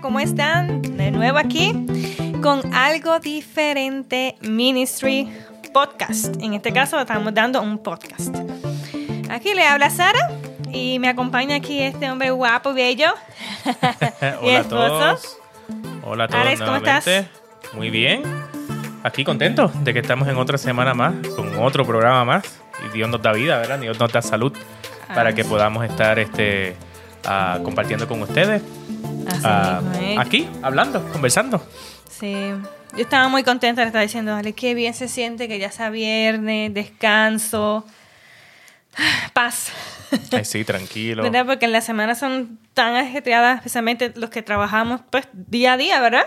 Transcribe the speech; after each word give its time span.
¿cómo 0.00 0.20
están? 0.20 0.82
De 0.82 1.10
nuevo 1.10 1.38
aquí 1.38 1.72
con 2.42 2.72
algo 2.72 3.18
diferente 3.18 4.36
Ministry 4.40 5.28
Podcast. 5.72 6.36
En 6.40 6.54
este 6.54 6.72
caso 6.72 6.98
estamos 6.98 7.34
dando 7.34 7.60
un 7.60 7.78
podcast. 7.78 8.34
Aquí 9.30 9.54
le 9.54 9.66
habla 9.66 9.90
Sara 9.90 10.30
y 10.72 10.98
me 10.98 11.08
acompaña 11.08 11.56
aquí 11.56 11.80
este 11.80 12.10
hombre 12.10 12.30
guapo, 12.30 12.72
bello. 12.72 13.12
Hola 14.40 14.60
a 14.60 14.64
todos. 14.64 15.38
Hola 16.02 16.24
a 16.24 16.28
todos 16.28 16.40
Alex, 16.40 16.60
¿cómo 16.60 16.70
nuevamente. 16.72 17.18
estás? 17.18 17.74
Muy 17.74 17.90
bien. 17.90 18.22
Aquí 19.02 19.24
contento 19.24 19.70
de 19.82 19.92
que 19.92 19.98
estamos 19.98 20.28
en 20.28 20.36
otra 20.36 20.58
semana 20.58 20.94
más, 20.94 21.14
con 21.36 21.54
otro 21.56 21.84
programa 21.84 22.24
más. 22.24 22.60
Y 22.86 22.96
Dios 22.96 23.08
nos 23.08 23.20
da 23.20 23.32
vida, 23.32 23.58
¿verdad? 23.58 23.78
Dios 23.78 23.98
nos 23.98 24.12
da 24.12 24.22
salud 24.22 24.52
para 25.08 25.34
que 25.34 25.44
podamos 25.44 25.84
estar 25.84 26.18
este, 26.18 26.74
ah, 27.24 27.58
compartiendo 27.62 28.08
con 28.08 28.22
ustedes. 28.22 28.62
Ah, 29.44 29.80
es. 30.00 30.18
aquí, 30.18 30.48
hablando, 30.62 31.02
conversando. 31.12 31.62
Sí, 32.08 32.52
yo 32.96 33.02
estaba 33.02 33.28
muy 33.28 33.42
contenta, 33.44 33.82
le 33.82 33.86
estaba 33.86 34.02
diciendo, 34.02 34.32
dale, 34.32 34.52
qué 34.52 34.74
bien 34.74 34.94
se 34.94 35.08
siente 35.08 35.48
que 35.48 35.58
ya 35.58 35.70
sea 35.70 35.90
viernes, 35.90 36.74
descanso, 36.74 37.84
paz. 39.32 39.72
Ay, 40.32 40.44
sí, 40.44 40.64
tranquilo. 40.66 41.22
¿Verdad? 41.22 41.46
Porque 41.46 41.66
las 41.68 41.84
semanas 41.84 42.18
son 42.18 42.58
tan 42.74 42.94
ajetreadas, 42.96 43.56
especialmente 43.56 44.12
los 44.16 44.30
que 44.30 44.42
trabajamos 44.42 45.00
pues 45.10 45.28
día 45.32 45.74
a 45.74 45.76
día, 45.76 46.00
¿verdad? 46.00 46.26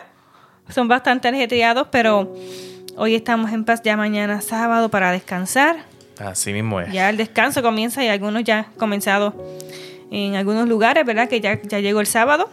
Son 0.69 0.87
bastante 0.87 1.27
ajetreados, 1.27 1.87
pero 1.91 2.33
hoy 2.95 3.15
estamos 3.15 3.51
en 3.51 3.65
paz 3.65 3.81
ya 3.83 3.97
mañana 3.97 4.41
sábado 4.41 4.89
para 4.89 5.11
descansar. 5.11 5.77
Así 6.19 6.53
mismo 6.53 6.79
es. 6.79 6.91
Ya 6.93 7.09
el 7.09 7.17
descanso 7.17 7.61
comienza 7.61 8.03
y 8.03 8.07
algunos 8.07 8.43
ya 8.43 8.59
han 8.59 8.63
comenzado 8.77 9.35
en 10.13 10.35
algunos 10.35 10.69
lugares, 10.69 11.05
¿verdad? 11.05 11.27
Que 11.27 11.41
ya, 11.41 11.59
ya 11.63 11.79
llegó 11.79 11.99
el 11.99 12.05
sábado. 12.05 12.49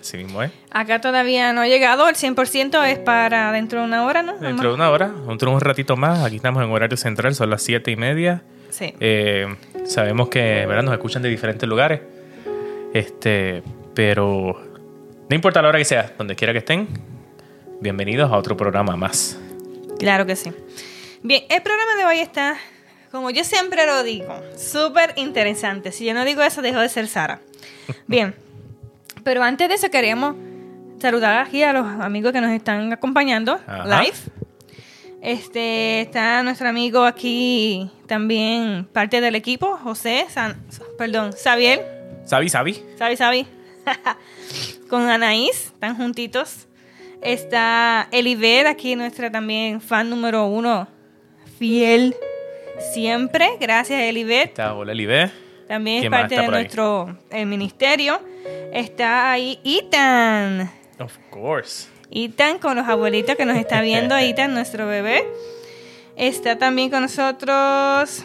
Así 0.00 0.16
mismo 0.16 0.42
es. 0.42 0.50
Acá 0.70 1.00
todavía 1.00 1.52
no 1.52 1.60
ha 1.60 1.68
llegado, 1.68 2.08
el 2.08 2.16
100% 2.16 2.84
es 2.86 2.98
para 2.98 3.52
dentro 3.52 3.80
de 3.80 3.86
una 3.86 4.04
hora, 4.04 4.22
¿no? 4.22 4.36
Dentro 4.36 4.70
de 4.70 4.74
una 4.74 4.90
hora, 4.90 5.08
dentro 5.28 5.50
de 5.50 5.54
un 5.54 5.60
ratito 5.60 5.96
más, 5.96 6.24
aquí 6.24 6.36
estamos 6.36 6.62
en 6.62 6.70
horario 6.70 6.96
central, 6.96 7.34
son 7.34 7.48
las 7.48 7.62
siete 7.62 7.92
y 7.92 7.96
media. 7.96 8.42
Sí. 8.70 8.92
Eh, 8.98 9.46
sabemos 9.86 10.28
que 10.28 10.66
¿verdad? 10.66 10.82
nos 10.82 10.94
escuchan 10.94 11.22
de 11.22 11.28
diferentes 11.28 11.68
lugares. 11.68 12.00
Este, 12.92 13.62
pero 13.94 14.60
no 15.30 15.34
importa 15.34 15.62
la 15.62 15.68
hora 15.68 15.78
que 15.78 15.84
sea, 15.84 16.12
donde 16.18 16.34
quiera 16.34 16.52
que 16.52 16.58
estén, 16.58 16.88
bienvenidos 17.80 18.30
a 18.32 18.36
otro 18.36 18.56
programa 18.56 18.96
más. 18.96 19.38
Claro 20.00 20.26
que 20.26 20.34
sí. 20.34 20.52
Bien, 21.22 21.44
el 21.48 21.62
programa 21.62 21.94
de 21.96 22.04
hoy 22.04 22.18
está, 22.18 22.56
como 23.14 23.30
yo 23.30 23.44
siempre 23.44 23.86
lo 23.86 24.02
digo, 24.02 24.34
súper 24.58 25.12
interesante. 25.14 25.92
Si 25.92 26.04
yo 26.04 26.14
no 26.14 26.24
digo 26.24 26.42
eso, 26.42 26.62
dejo 26.62 26.80
de 26.80 26.88
ser 26.88 27.06
Sara. 27.06 27.40
Bien, 28.08 28.34
pero 29.22 29.40
antes 29.44 29.68
de 29.68 29.76
eso 29.76 29.88
queremos 29.88 30.34
saludar 31.00 31.46
aquí 31.46 31.62
a 31.62 31.72
los 31.72 31.86
amigos 31.86 32.32
que 32.32 32.40
nos 32.40 32.50
están 32.50 32.92
acompañando 32.92 33.60
Ajá. 33.68 34.02
live. 34.02 34.16
Este 35.22 36.00
está 36.00 36.42
nuestro 36.42 36.68
amigo 36.68 37.04
aquí 37.04 37.88
también, 38.08 38.84
parte 38.92 39.20
del 39.20 39.36
equipo, 39.36 39.78
José, 39.78 40.26
San- 40.28 40.60
perdón, 40.98 41.32
Xavier, 41.32 41.82
Sabi, 42.26 42.48
Sabi. 42.48 42.82
Sabi, 42.98 43.16
Sabi. 43.16 43.46
Con 44.88 45.02
Anaís, 45.08 45.66
están 45.66 45.96
juntitos. 45.96 46.66
Está 47.22 48.08
Eliver, 48.10 48.66
aquí 48.66 48.96
nuestra 48.96 49.30
también 49.30 49.80
fan 49.80 50.10
número 50.10 50.46
uno, 50.46 50.88
fiel 51.58 52.16
siempre. 52.78 53.50
Gracias, 53.60 54.00
Eliver. 54.00 54.48
Está 54.48 54.74
Hola 54.74 54.94
Libe. 54.94 55.30
También 55.68 55.96
es 55.96 56.02
¿Quién 56.02 56.10
más 56.10 56.20
parte 56.22 56.40
de 56.40 56.48
nuestro 56.48 57.18
eh, 57.30 57.44
ministerio. 57.44 58.20
Está 58.72 59.32
ahí 59.32 59.58
Ethan. 59.64 60.70
Of 60.98 61.16
course. 61.30 61.88
Ethan 62.10 62.58
con 62.58 62.76
los 62.76 62.86
abuelitos 62.86 63.36
que 63.36 63.44
nos 63.44 63.56
está 63.56 63.80
viendo, 63.80 64.16
Ethan, 64.16 64.52
nuestro 64.54 64.86
bebé. 64.86 65.24
Está 66.16 66.58
también 66.58 66.90
con 66.90 67.02
nosotros 67.02 68.24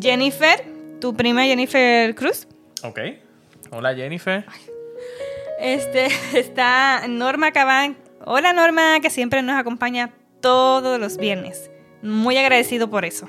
Jennifer, 0.00 0.64
tu 1.00 1.14
prima 1.14 1.44
Jennifer 1.44 2.14
Cruz. 2.14 2.46
Ok. 2.82 3.00
Hola 3.70 3.94
Jennifer. 3.94 4.44
Este 5.58 6.06
está 6.34 7.06
Norma 7.08 7.52
Cabán. 7.52 7.96
Hola 8.24 8.52
Norma, 8.52 9.00
que 9.00 9.10
siempre 9.10 9.42
nos 9.42 9.58
acompaña 9.58 10.10
todos 10.40 11.00
los 11.00 11.16
viernes. 11.16 11.70
Muy 12.02 12.36
agradecido 12.36 12.88
por 12.90 13.04
eso. 13.04 13.28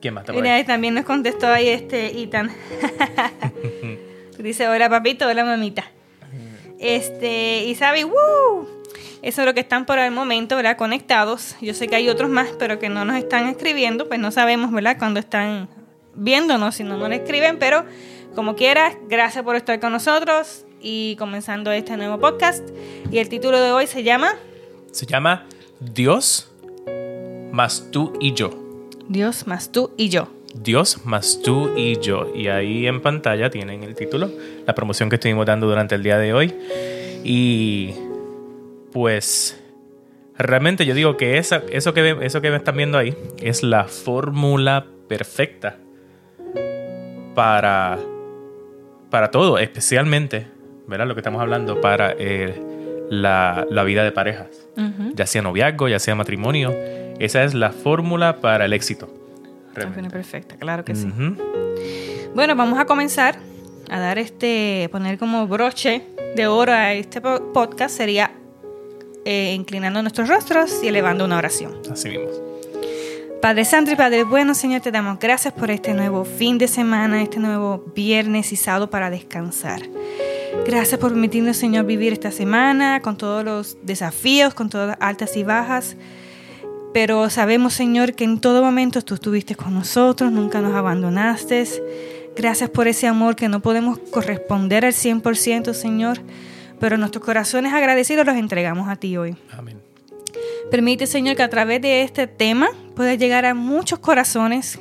¿Quién 0.00 0.14
más 0.14 0.22
está 0.22 0.32
por 0.32 0.42
Mira, 0.42 0.54
ahí? 0.54 0.64
también 0.64 0.94
nos 0.94 1.04
contestó 1.04 1.48
ahí 1.48 1.68
este 1.68 2.20
Ethan. 2.22 2.50
Dice, 4.38 4.68
hola 4.68 4.88
papito, 4.88 5.26
hola 5.26 5.44
mamita. 5.44 5.84
Este, 6.78 7.64
y 7.64 7.74
sabe, 7.74 8.04
¡woo! 8.04 8.68
Eso 9.20 9.42
es 9.42 9.46
lo 9.46 9.54
que 9.54 9.60
están 9.60 9.84
por 9.84 9.98
el 9.98 10.12
momento, 10.12 10.54
¿verdad? 10.54 10.76
Conectados. 10.76 11.56
Yo 11.60 11.74
sé 11.74 11.88
que 11.88 11.96
hay 11.96 12.08
otros 12.08 12.30
más, 12.30 12.50
pero 12.58 12.78
que 12.78 12.88
no 12.88 13.04
nos 13.04 13.16
están 13.16 13.48
escribiendo, 13.48 14.06
pues 14.06 14.20
no 14.20 14.30
sabemos, 14.30 14.70
¿verdad? 14.70 14.96
Cuando 14.96 15.18
están 15.18 15.68
viéndonos, 16.14 16.76
si 16.76 16.84
no 16.84 16.96
nos 16.96 17.10
escriben, 17.10 17.58
pero 17.58 17.84
como 18.36 18.54
quieras, 18.54 18.94
gracias 19.08 19.42
por 19.42 19.56
estar 19.56 19.80
con 19.80 19.90
nosotros 19.90 20.64
y 20.80 21.16
comenzando 21.16 21.72
este 21.72 21.96
nuevo 21.96 22.20
podcast. 22.20 22.68
Y 23.10 23.18
el 23.18 23.28
título 23.28 23.60
de 23.60 23.72
hoy 23.72 23.88
se 23.88 24.04
llama 24.04 24.36
Se 24.92 25.04
llama 25.04 25.46
Dios 25.80 26.52
más 27.50 27.88
tú 27.90 28.12
y 28.20 28.34
yo. 28.34 28.67
Dios 29.08 29.46
más 29.46 29.72
tú 29.72 29.92
y 29.96 30.10
yo. 30.10 30.28
Dios 30.54 31.04
más 31.04 31.40
tú 31.42 31.72
y 31.76 31.98
yo. 31.98 32.32
Y 32.34 32.48
ahí 32.48 32.86
en 32.86 33.00
pantalla 33.00 33.50
tienen 33.50 33.82
el 33.82 33.94
título, 33.94 34.30
la 34.66 34.74
promoción 34.74 35.08
que 35.08 35.16
estuvimos 35.16 35.46
dando 35.46 35.66
durante 35.66 35.94
el 35.94 36.02
día 36.02 36.18
de 36.18 36.32
hoy. 36.34 36.54
Y 37.24 37.94
pues 38.92 39.60
realmente 40.36 40.84
yo 40.86 40.94
digo 40.94 41.16
que 41.16 41.38
esa, 41.38 41.62
eso, 41.70 41.94
que, 41.94 42.16
eso 42.20 42.40
que 42.40 42.54
están 42.54 42.76
viendo 42.76 42.98
ahí 42.98 43.16
es 43.40 43.62
la 43.62 43.84
fórmula 43.84 44.86
perfecta 45.08 45.76
para, 47.34 47.98
para 49.10 49.30
todo, 49.30 49.58
especialmente, 49.58 50.46
¿verdad? 50.86 51.06
Lo 51.06 51.14
que 51.14 51.20
estamos 51.20 51.40
hablando, 51.40 51.80
para 51.80 52.14
eh, 52.18 52.60
la, 53.10 53.66
la 53.70 53.84
vida 53.84 54.04
de 54.04 54.12
parejas, 54.12 54.68
ya 55.14 55.26
sea 55.26 55.42
noviazgo, 55.42 55.88
ya 55.88 55.98
sea 55.98 56.14
matrimonio. 56.14 56.74
Esa 57.18 57.44
es 57.44 57.54
la 57.54 57.70
fórmula 57.72 58.40
para 58.40 58.64
el 58.64 58.72
éxito. 58.72 59.12
Realmente. 59.74 60.10
perfecta, 60.10 60.56
claro 60.56 60.84
que 60.84 60.94
sí. 60.94 61.06
Ujú. 61.06 61.36
Bueno, 62.34 62.56
vamos 62.56 62.78
a 62.78 62.84
comenzar 62.84 63.38
a 63.90 63.98
dar 64.00 64.18
este, 64.18 64.88
poner 64.90 65.18
como 65.18 65.46
broche 65.46 66.02
de 66.36 66.46
oro 66.46 66.72
a 66.72 66.92
este 66.94 67.20
po- 67.20 67.52
podcast 67.52 67.96
sería 67.96 68.32
eh, 69.24 69.52
inclinando 69.54 70.02
nuestros 70.02 70.28
rostros 70.28 70.80
y 70.82 70.88
elevando 70.88 71.24
una 71.24 71.38
oración. 71.38 71.74
Así 71.90 72.08
mismo. 72.08 72.26
Padre 73.40 73.64
Santo 73.64 73.92
y 73.92 73.96
Padre 73.96 74.24
Bueno, 74.24 74.54
Señor, 74.54 74.80
te 74.80 74.90
damos 74.90 75.18
gracias 75.20 75.54
por 75.54 75.70
este 75.70 75.94
nuevo 75.94 76.24
fin 76.24 76.58
de 76.58 76.66
semana, 76.66 77.22
este 77.22 77.38
nuevo 77.38 77.84
viernes 77.94 78.52
y 78.52 78.56
sábado 78.56 78.90
para 78.90 79.10
descansar. 79.10 79.80
Gracias 80.66 80.98
por 80.98 81.10
permitirnos, 81.12 81.56
Señor, 81.56 81.84
vivir 81.86 82.12
esta 82.12 82.32
semana 82.32 83.00
con 83.00 83.16
todos 83.16 83.44
los 83.44 83.78
desafíos, 83.82 84.54
con 84.54 84.68
todas 84.70 84.88
las 84.88 84.96
altas 85.00 85.36
y 85.36 85.44
bajas. 85.44 85.96
Pero 86.92 87.28
sabemos, 87.30 87.74
Señor, 87.74 88.14
que 88.14 88.24
en 88.24 88.40
todo 88.40 88.62
momento 88.62 89.02
tú 89.02 89.14
estuviste 89.14 89.54
con 89.54 89.74
nosotros, 89.74 90.32
nunca 90.32 90.60
nos 90.60 90.74
abandonaste. 90.74 91.64
Gracias 92.34 92.70
por 92.70 92.88
ese 92.88 93.06
amor 93.06 93.36
que 93.36 93.48
no 93.48 93.60
podemos 93.60 93.98
corresponder 94.10 94.84
al 94.84 94.92
100%, 94.92 95.74
Señor. 95.74 96.20
Pero 96.80 96.96
nuestros 96.96 97.24
corazones 97.24 97.72
agradecidos 97.72 98.24
los 98.24 98.36
entregamos 98.36 98.88
a 98.88 98.96
ti 98.96 99.16
hoy. 99.16 99.36
Amén. 99.50 99.78
Permite, 100.70 101.06
Señor, 101.06 101.36
que 101.36 101.42
a 101.42 101.48
través 101.48 101.80
de 101.80 102.02
este 102.02 102.26
tema 102.26 102.68
pueda 102.94 103.14
llegar 103.14 103.46
a 103.46 103.54
muchos 103.54 103.98
corazones, 103.98 104.78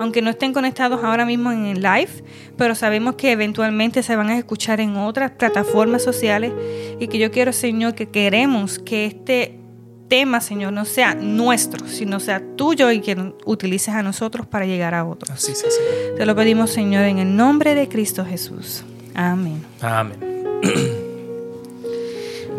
aunque 0.00 0.20
no 0.20 0.30
estén 0.30 0.52
conectados 0.52 1.02
ahora 1.04 1.24
mismo 1.24 1.52
en 1.52 1.64
el 1.64 1.80
live, 1.80 2.10
pero 2.56 2.74
sabemos 2.74 3.14
que 3.14 3.32
eventualmente 3.32 4.02
se 4.02 4.16
van 4.16 4.30
a 4.30 4.38
escuchar 4.38 4.80
en 4.80 4.96
otras 4.96 5.30
plataformas 5.32 6.02
sociales 6.02 6.52
y 6.98 7.06
que 7.08 7.18
yo 7.18 7.30
quiero, 7.30 7.52
Señor, 7.52 7.94
que 7.94 8.08
queremos 8.08 8.78
que 8.78 9.06
este 9.06 9.60
tema, 10.08 10.40
Señor, 10.40 10.72
no 10.72 10.84
sea 10.84 11.14
nuestro, 11.14 11.86
sino 11.86 12.20
sea 12.20 12.42
tuyo 12.56 12.90
y 12.90 13.00
que 13.00 13.32
utilices 13.44 13.94
a 13.94 14.02
nosotros 14.02 14.46
para 14.46 14.66
llegar 14.66 14.94
a 14.94 15.04
otros. 15.04 15.30
Así 15.30 15.54
sí, 15.54 15.66
sí. 15.68 15.80
Te 16.16 16.26
lo 16.26 16.34
pedimos, 16.34 16.70
Señor, 16.70 17.04
en 17.04 17.18
el 17.18 17.36
nombre 17.36 17.74
de 17.74 17.88
Cristo 17.88 18.24
Jesús. 18.24 18.84
Amén. 19.14 19.64
Amén. 19.80 20.18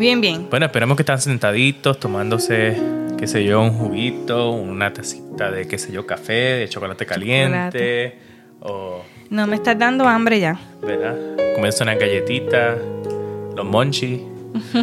Bien, 0.00 0.18
bien. 0.18 0.46
Bueno, 0.48 0.64
esperemos 0.64 0.96
que 0.96 1.02
están 1.02 1.20
sentaditos 1.20 2.00
tomándose, 2.00 2.74
qué 3.18 3.26
sé 3.26 3.44
yo, 3.44 3.60
un 3.60 3.72
juguito, 3.72 4.50
una 4.50 4.94
tacita 4.94 5.50
de, 5.50 5.68
qué 5.68 5.76
sé 5.76 5.92
yo, 5.92 6.06
café, 6.06 6.32
de 6.32 6.70
chocolate 6.70 7.04
caliente, 7.04 8.18
o, 8.60 9.02
No 9.28 9.46
me 9.46 9.56
estás 9.56 9.78
dando 9.78 10.08
hambre 10.08 10.40
ya. 10.40 10.58
¿verdad? 10.80 11.14
Comerse 11.54 11.82
una 11.82 11.96
galletita, 11.96 12.78
los 13.54 13.66
monchis, 13.66 14.22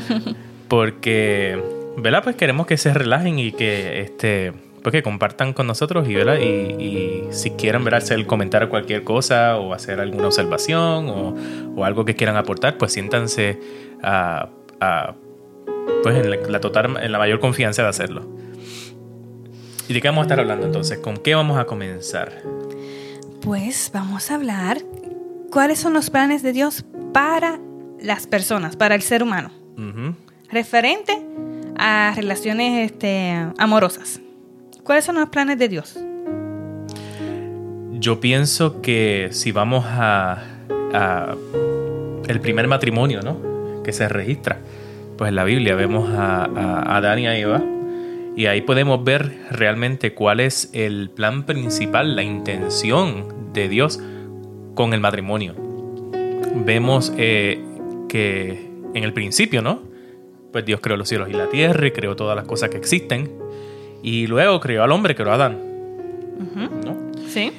porque, 0.68 1.60
¿verdad? 1.98 2.24
Pues 2.24 2.36
queremos 2.36 2.68
que 2.68 2.78
se 2.78 2.94
relajen 2.94 3.40
y 3.40 3.52
que, 3.52 4.02
este, 4.02 4.54
pues 4.84 4.94
que 4.94 5.04
compartan 5.04 5.54
con 5.54 5.68
nosotros 5.68 6.08
y, 6.08 6.16
¿verdad? 6.16 6.38
y, 6.40 6.46
y 6.46 7.28
si 7.32 7.52
quieren 7.52 7.84
¿verdad? 7.84 8.02
hacer 8.04 8.26
comentar 8.26 8.70
cualquier 8.70 9.04
cosa 9.04 9.58
o 9.58 9.74
hacer 9.74 10.00
alguna 10.00 10.28
observación 10.28 11.10
o, 11.10 11.36
o 11.76 11.84
algo 11.84 12.06
que 12.06 12.16
quieran 12.16 12.38
aportar, 12.38 12.78
pues 12.78 12.94
siéntanse 12.94 13.60
a, 14.04 14.50
a, 14.80 15.16
pues 16.04 16.16
en 16.16 16.30
la, 16.30 16.38
la 16.38 16.60
total, 16.62 16.98
en 17.02 17.12
la 17.12 17.18
mayor 17.18 17.40
confianza 17.40 17.82
de 17.82 17.90
hacerlo. 17.90 18.28
¿Y 19.90 19.94
de 19.94 20.02
qué 20.02 20.08
vamos 20.10 20.22
a 20.22 20.26
estar 20.26 20.40
hablando 20.40 20.66
entonces? 20.66 21.00
¿Con 21.00 21.18
qué 21.18 21.34
vamos 21.34 21.58
a 21.58 21.66
comenzar? 21.66 22.44
Pues 23.42 23.90
vamos 23.94 24.30
a 24.30 24.36
hablar 24.36 24.80
cuáles 25.50 25.80
son 25.80 25.94
los 25.94 26.10
planes 26.10 26.44
de 26.44 26.52
Dios 26.52 26.86
para 27.14 27.60
las 28.00 28.28
personas, 28.28 28.76
para 28.76 28.96
el 28.96 29.02
ser 29.02 29.24
humano, 29.24 29.50
referente 30.52 31.26
a 31.78 32.14
relaciones 32.16 32.92
este, 32.92 33.34
amorosas. 33.58 34.20
¿Cuáles 34.84 35.06
son 35.06 35.16
los 35.16 35.30
planes 35.30 35.58
de 35.60 35.68
Dios? 35.68 36.00
Yo 37.94 38.20
pienso 38.20 38.82
que 38.82 39.30
si 39.32 39.52
vamos 39.52 39.86
a, 39.88 40.44
a 40.94 41.36
el 42.28 42.40
primer 42.40 42.68
matrimonio, 42.68 43.22
¿no? 43.22 43.84
Que 43.84 43.92
se 43.92 44.08
registra, 44.08 44.60
pues 45.18 45.30
en 45.30 45.36
la 45.36 45.44
Biblia 45.44 45.76
vemos 45.76 46.10
a, 46.10 46.46
a 46.46 46.98
Adán 46.98 47.20
y 47.20 47.28
a 47.28 47.38
Eva 47.38 47.64
y 48.38 48.46
ahí 48.46 48.62
podemos 48.62 49.04
ver 49.04 49.36
realmente 49.50 50.14
cuál 50.14 50.40
es 50.40 50.70
el 50.74 51.10
plan 51.10 51.48
principal, 51.48 52.16
la 52.16 52.22
intención 52.22 53.52
de 53.52 53.68
Dios 53.68 54.00
con 54.76 54.94
el 54.94 55.00
matrimonio. 55.00 55.56
Vemos 56.64 57.12
eh, 57.18 57.60
que 58.08 58.70
en 58.94 59.04
el 59.04 59.12
principio, 59.12 59.64
¿no? 59.64 59.82
Pues 60.58 60.66
Dios 60.66 60.80
creó 60.82 60.98
los 60.98 61.08
cielos 61.08 61.30
y 61.30 61.34
la 61.34 61.50
tierra 61.50 61.86
y 61.86 61.92
creó 61.92 62.16
todas 62.16 62.36
las 62.36 62.48
cosas 62.48 62.72
que 62.72 62.78
existen 62.78 63.32
y 64.02 64.26
luego 64.26 64.60
creó 64.60 64.82
al 64.82 64.92
hombre, 64.92 65.14
creó 65.14 65.30
a 65.30 65.36
Adán, 65.36 65.60
¿no? 66.84 66.98
Sí. 67.28 67.54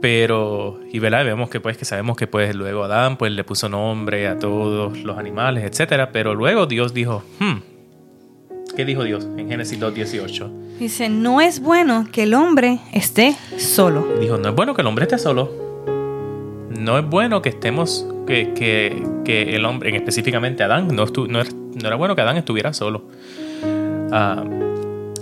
Pero, 0.00 0.80
y 0.90 0.98
¿verdad? 0.98 1.24
vemos 1.24 1.50
que 1.50 1.60
pues 1.60 1.76
que 1.76 1.84
sabemos 1.84 2.16
que 2.16 2.26
pues 2.26 2.56
luego 2.56 2.82
Adán 2.82 3.16
pues 3.16 3.30
le 3.30 3.44
puso 3.44 3.68
nombre 3.68 4.26
a 4.26 4.40
todos 4.40 5.04
los 5.04 5.16
animales, 5.18 5.62
etcétera, 5.62 6.10
pero 6.10 6.34
luego 6.34 6.66
Dios 6.66 6.92
dijo, 6.92 7.22
hmm, 7.38 7.58
¿qué 8.74 8.84
dijo 8.84 9.04
Dios 9.04 9.24
en 9.36 9.48
Génesis 9.48 9.78
2.18? 9.78 10.78
Dice, 10.80 11.08
no 11.10 11.40
es 11.40 11.60
bueno 11.60 12.08
que 12.10 12.24
el 12.24 12.34
hombre 12.34 12.80
esté 12.92 13.36
solo. 13.56 14.16
Dijo, 14.18 14.36
no 14.36 14.48
es 14.48 14.54
bueno 14.56 14.74
que 14.74 14.80
el 14.80 14.88
hombre 14.88 15.04
esté 15.04 15.16
solo. 15.16 15.61
No 16.82 16.98
es 16.98 17.06
bueno 17.08 17.42
que 17.42 17.50
estemos, 17.50 18.04
que, 18.26 18.54
que, 18.54 19.02
que 19.24 19.54
el 19.54 19.64
hombre, 19.64 19.90
en 19.90 19.94
específicamente 19.96 20.62
Adán, 20.64 20.88
no, 20.88 21.06
estu- 21.06 21.28
no, 21.28 21.40
er- 21.40 21.52
no 21.54 21.86
era 21.86 21.94
bueno 21.96 22.16
que 22.16 22.22
Adán 22.22 22.36
estuviera 22.36 22.72
solo. 22.72 23.04
Ah, 24.10 24.42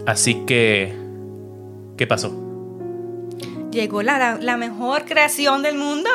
así 0.07 0.43
que, 0.47 0.95
¿qué 1.99 2.07
pasó? 2.07 2.33
Llegó 3.71 4.03
la, 4.03 4.19
la, 4.19 4.39
la 4.41 4.57
mejor 4.57 5.05
creación 5.05 5.63
del 5.63 5.77
mundo. 5.77 6.09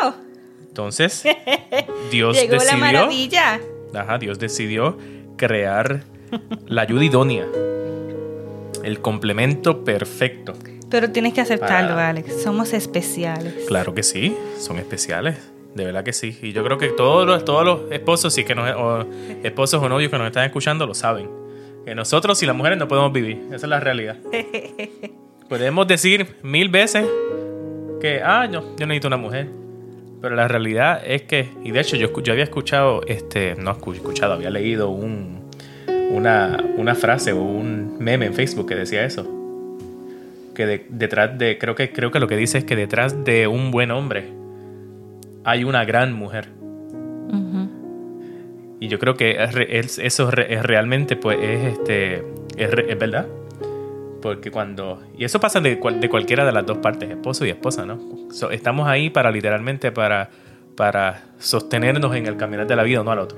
Entonces, 0.68 1.24
Dios 2.12 2.36
Llegó 2.36 2.53
la 2.56 2.63
decidió... 2.63 2.80
maravilla. 2.80 3.59
Ajá, 3.94 4.18
Dios 4.18 4.39
decidió 4.39 4.98
crear 5.38 6.03
la 6.65 6.81
ayuda 6.81 7.03
idónea. 7.06 7.45
El 8.83 9.00
complemento 9.00 9.83
perfecto. 9.86 10.53
Pero 10.89 11.11
tienes 11.11 11.33
que 11.33 11.41
aceptarlo, 11.41 11.95
Para- 11.95 12.09
Alex. 12.09 12.41
Somos 12.43 12.73
especiales. 12.73 13.53
Claro 13.67 13.93
que 13.93 14.03
sí, 14.03 14.35
son 14.59 14.77
especiales. 14.77 15.37
De 15.73 15.83
verdad 15.83 16.03
que 16.03 16.13
sí. 16.13 16.37
Y 16.41 16.53
yo 16.53 16.63
creo 16.63 16.77
que 16.77 16.87
todos 16.89 17.25
los, 17.27 17.43
todos 17.43 17.65
los 17.65 17.91
esposos, 17.91 18.33
sí 18.33 18.45
que 18.45 18.55
nos, 18.55 18.69
o 18.77 19.05
esposos 19.43 19.81
o 19.83 19.89
novios 19.89 20.09
que 20.11 20.17
nos 20.17 20.27
están 20.27 20.45
escuchando 20.45 20.85
lo 20.85 20.93
saben. 20.93 21.29
Que 21.83 21.93
nosotros 21.95 22.41
y 22.43 22.45
las 22.45 22.55
mujeres 22.55 22.77
no 22.79 22.87
podemos 22.87 23.11
vivir. 23.11 23.41
Esa 23.47 23.55
es 23.57 23.63
la 23.69 23.79
realidad. 23.79 24.17
Podemos 25.49 25.87
decir 25.87 26.37
mil 26.41 26.69
veces 26.69 27.05
que, 28.01 28.21
ah, 28.23 28.49
yo, 28.51 28.75
yo 28.77 28.88
necesito 28.88 29.07
una 29.07 29.17
mujer. 29.17 29.47
Pero 30.21 30.35
la 30.35 30.47
realidad 30.47 31.01
es 31.05 31.23
que, 31.23 31.49
y 31.63 31.69
de 31.71 31.81
hecho 31.81 31.97
yo, 31.97 32.11
yo 32.21 32.33
había 32.33 32.43
escuchado, 32.45 33.01
este, 33.05 33.53
no 33.55 33.77
escu- 33.77 33.93
escuchado, 33.93 34.33
había 34.33 34.49
leído 34.49 34.89
un, 34.89 35.51
una, 36.09 36.63
una 36.77 36.95
frase 36.95 37.31
o 37.33 37.41
un 37.43 37.97
meme 37.99 38.25
en 38.25 38.33
Facebook 38.33 38.67
que 38.67 38.75
decía 38.75 39.05
eso. 39.05 39.27
Que 40.55 40.65
de- 40.65 40.85
detrás 40.89 41.37
de, 41.37 41.57
creo 41.59 41.75
que, 41.75 41.91
creo 41.91 42.09
que 42.11 42.19
lo 42.19 42.27
que 42.27 42.37
dice 42.37 42.57
es 42.57 42.63
que 42.63 42.75
detrás 42.75 43.23
de 43.23 43.47
un 43.47 43.69
buen 43.71 43.91
hombre 43.91 44.29
hay 45.43 45.63
una 45.63 45.85
gran 45.85 46.13
mujer. 46.13 46.49
Y 48.79 48.87
yo 48.87 48.99
creo 48.99 49.15
que 49.15 49.37
es 49.69 49.97
eso 49.99 50.27
es, 50.29 50.33
re- 50.33 50.53
es 50.53 50.63
realmente, 50.63 51.15
pues, 51.15 51.37
es, 51.41 51.73
este, 51.73 52.15
es, 52.57 52.69
es 52.87 52.99
verdad. 52.99 53.25
Porque 54.21 54.51
cuando... 54.51 55.01
Y 55.17 55.23
eso 55.23 55.39
pasa 55.39 55.59
de, 55.59 55.75
de 55.75 56.09
cualquiera 56.09 56.45
de 56.45 56.51
las 56.51 56.65
dos 56.65 56.79
partes, 56.79 57.09
esposo 57.09 57.45
y 57.45 57.49
esposa, 57.49 57.85
¿no? 57.85 57.99
So, 58.31 58.49
estamos 58.51 58.87
ahí 58.87 59.09
para 59.09 59.31
literalmente 59.31 59.91
para, 59.91 60.29
para 60.75 61.24
sostenernos 61.39 62.16
en 62.16 62.25
el 62.25 62.38
caminar 62.38 62.68
de 62.68 62.75
la 62.75 62.83
vida 62.83 63.01
uno 63.01 63.12
al 63.12 63.19
otro. 63.19 63.38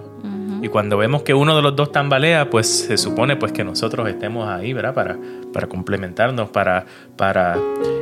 Y 0.62 0.70
cuando 0.70 0.98
vemos 0.98 1.22
que 1.22 1.36
uno 1.36 1.56
de 1.56 1.62
los 1.62 1.76
dos 1.76 1.92
tambalea, 1.92 2.50
pues 2.50 2.68
se 2.88 2.98
supone 2.98 3.36
pues 3.36 3.52
que 3.52 3.64
nosotros 3.64 4.10
estemos 4.10 4.50
ahí, 4.50 4.74
¿verdad? 4.74 4.94
Para, 4.96 5.16
para 5.54 5.68
complementarnos, 5.68 6.50
para, 6.50 6.86
para 7.16 7.58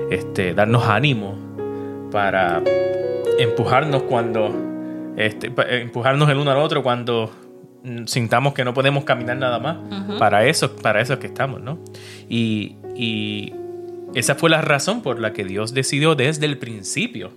este, 0.10 0.54
darnos 0.54 0.86
ánimo, 0.88 1.36
para 2.12 2.62
empujarnos 3.38 4.04
cuando... 4.04 4.54
Este, 5.18 5.52
pa- 5.52 5.64
empujarnos 5.68 6.30
el 6.30 6.38
uno 6.38 6.52
al 6.52 6.58
otro 6.58 6.82
cuando 6.82 7.30
mm, 7.84 8.06
sintamos 8.06 8.54
que 8.54 8.64
no 8.64 8.74
podemos 8.74 9.04
caminar 9.04 9.36
nada 9.38 9.60
más. 9.60 9.78
Para 10.18 10.46
eso, 10.46 10.76
para 10.78 11.02
eso 11.02 11.14
es 11.14 11.20
que 11.20 11.28
estamos, 11.28 11.62
¿no? 11.62 11.80
Y, 12.30 12.78
y 12.96 13.54
esa 14.14 14.36
fue 14.36 14.50
la 14.50 14.62
razón 14.62 15.02
por 15.02 15.20
la 15.20 15.34
que 15.34 15.44
Dios 15.44 15.74
decidió 15.74 16.16
desde 16.16 16.46
el 16.46 16.58
principio 16.58 17.32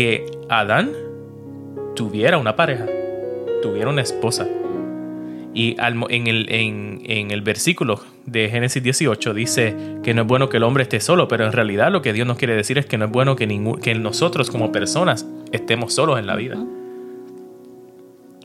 que 0.00 0.24
Adán 0.48 0.92
tuviera 1.94 2.38
una 2.38 2.56
pareja, 2.56 2.86
tuviera 3.60 3.90
una 3.90 4.00
esposa. 4.00 4.48
Y 5.52 5.76
en, 5.78 6.26
el, 6.26 6.50
en, 6.50 7.02
en 7.04 7.30
el 7.30 7.42
versículo 7.42 8.00
de 8.24 8.48
Génesis 8.48 8.82
18 8.82 9.34
dice 9.34 9.76
que 10.02 10.14
no 10.14 10.22
es 10.22 10.26
bueno 10.26 10.48
que 10.48 10.56
el 10.56 10.62
hombre 10.62 10.84
esté 10.84 11.00
solo, 11.00 11.28
pero 11.28 11.44
en 11.44 11.52
realidad 11.52 11.92
lo 11.92 12.00
que 12.00 12.14
Dios 12.14 12.26
nos 12.26 12.38
quiere 12.38 12.54
decir 12.54 12.78
es 12.78 12.86
que 12.86 12.96
no 12.96 13.04
es 13.04 13.10
bueno 13.10 13.36
que, 13.36 13.46
ningún, 13.46 13.78
que 13.78 13.94
nosotros 13.94 14.50
como 14.50 14.72
personas 14.72 15.26
estemos 15.52 15.92
solos 15.92 16.18
en 16.18 16.26
la 16.26 16.36
vida. 16.36 16.56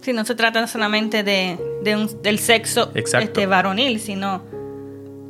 Sí, 0.01 0.11
no 0.11 0.25
se 0.25 0.35
trata 0.35 0.67
solamente 0.67 1.23
de, 1.23 1.57
de 1.85 1.95
un- 1.95 2.21
del 2.21 2.37
sexo 2.39 2.91
Exacto. 2.95 3.27
este, 3.27 3.45
varonil, 3.45 4.01
sino 4.01 4.41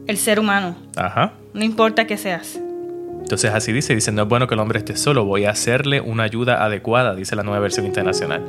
el 0.07 0.17
ser 0.17 0.39
humano. 0.39 0.75
Ajá. 0.95 1.33
No 1.53 1.63
importa 1.63 2.07
qué 2.07 2.17
seas. 2.17 2.59
Entonces 3.25 3.51
así 3.55 3.73
dice, 3.73 3.95
dice, 3.95 4.11
no 4.11 4.21
es 4.21 4.27
bueno 4.27 4.45
que 4.45 4.53
el 4.53 4.59
hombre 4.59 4.77
esté 4.77 4.95
solo, 4.95 5.25
voy 5.25 5.45
a 5.45 5.49
hacerle 5.49 5.99
una 5.99 6.21
ayuda 6.21 6.63
adecuada, 6.63 7.15
dice 7.15 7.35
la 7.35 7.41
nueva 7.41 7.59
versión 7.59 7.87
internacional. 7.87 8.43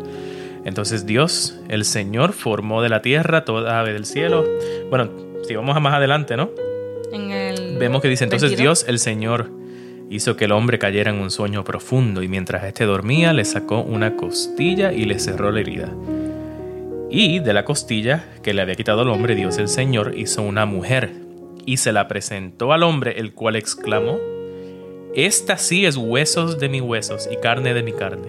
Entonces 0.67 1.07
Dios, 1.07 1.59
el 1.71 1.87
Señor, 1.87 2.35
formó 2.35 2.83
de 2.83 2.91
la 2.91 3.01
tierra 3.01 3.47
toda 3.47 3.81
ave 3.81 3.95
del 3.95 4.05
cielo. 4.05 4.45
Bueno, 4.91 5.09
si 5.49 5.57
vamos 5.57 5.75
a 5.79 5.81
más 5.81 5.95
adelante, 5.95 6.37
¿no? 6.37 6.51
En 7.11 7.31
el 7.31 7.79
Vemos 7.79 8.03
que 8.03 8.09
dice, 8.09 8.25
entonces 8.25 8.51
22. 8.51 8.63
Dios, 8.63 8.85
el 8.87 8.99
Señor, 8.99 9.51
hizo 10.11 10.37
que 10.37 10.45
el 10.45 10.53
hombre 10.53 10.79
cayera 10.79 11.11
en 11.11 11.21
un 11.21 11.31
sueño 11.31 11.65
profundo 11.65 12.23
y 12.23 12.29
mientras 12.29 12.63
éste 12.65 12.85
dormía 12.85 13.33
le 13.33 13.47
sacó 13.47 13.81
una 13.81 14.15
costilla 14.15 14.93
y 14.93 15.07
le 15.07 15.19
cerró 15.19 15.53
la 15.53 15.61
herida. 15.61 15.89
Y 17.11 17.39
de 17.39 17.55
la 17.55 17.65
costilla 17.65 18.27
que 18.43 18.53
le 18.53 18.61
había 18.61 18.75
quitado 18.75 19.01
al 19.01 19.09
hombre, 19.09 19.35
Dios 19.35 19.57
el 19.57 19.69
Señor 19.69 20.13
hizo 20.19 20.43
una 20.43 20.67
mujer 20.67 21.15
y 21.65 21.79
se 21.79 21.93
la 21.93 22.09
presentó 22.09 22.75
al 22.75 22.83
hombre, 22.83 23.19
el 23.19 23.33
cual 23.33 23.57
exclamó, 23.57 24.19
Esta 25.17 25.57
sí 25.57 25.87
es 25.87 25.97
huesos 25.97 26.59
de 26.61 26.69
mis 26.69 26.83
huesos 26.83 27.27
y 27.33 27.37
carne 27.37 27.73
de 27.73 27.83
mi 27.83 27.93
carne. 27.93 28.29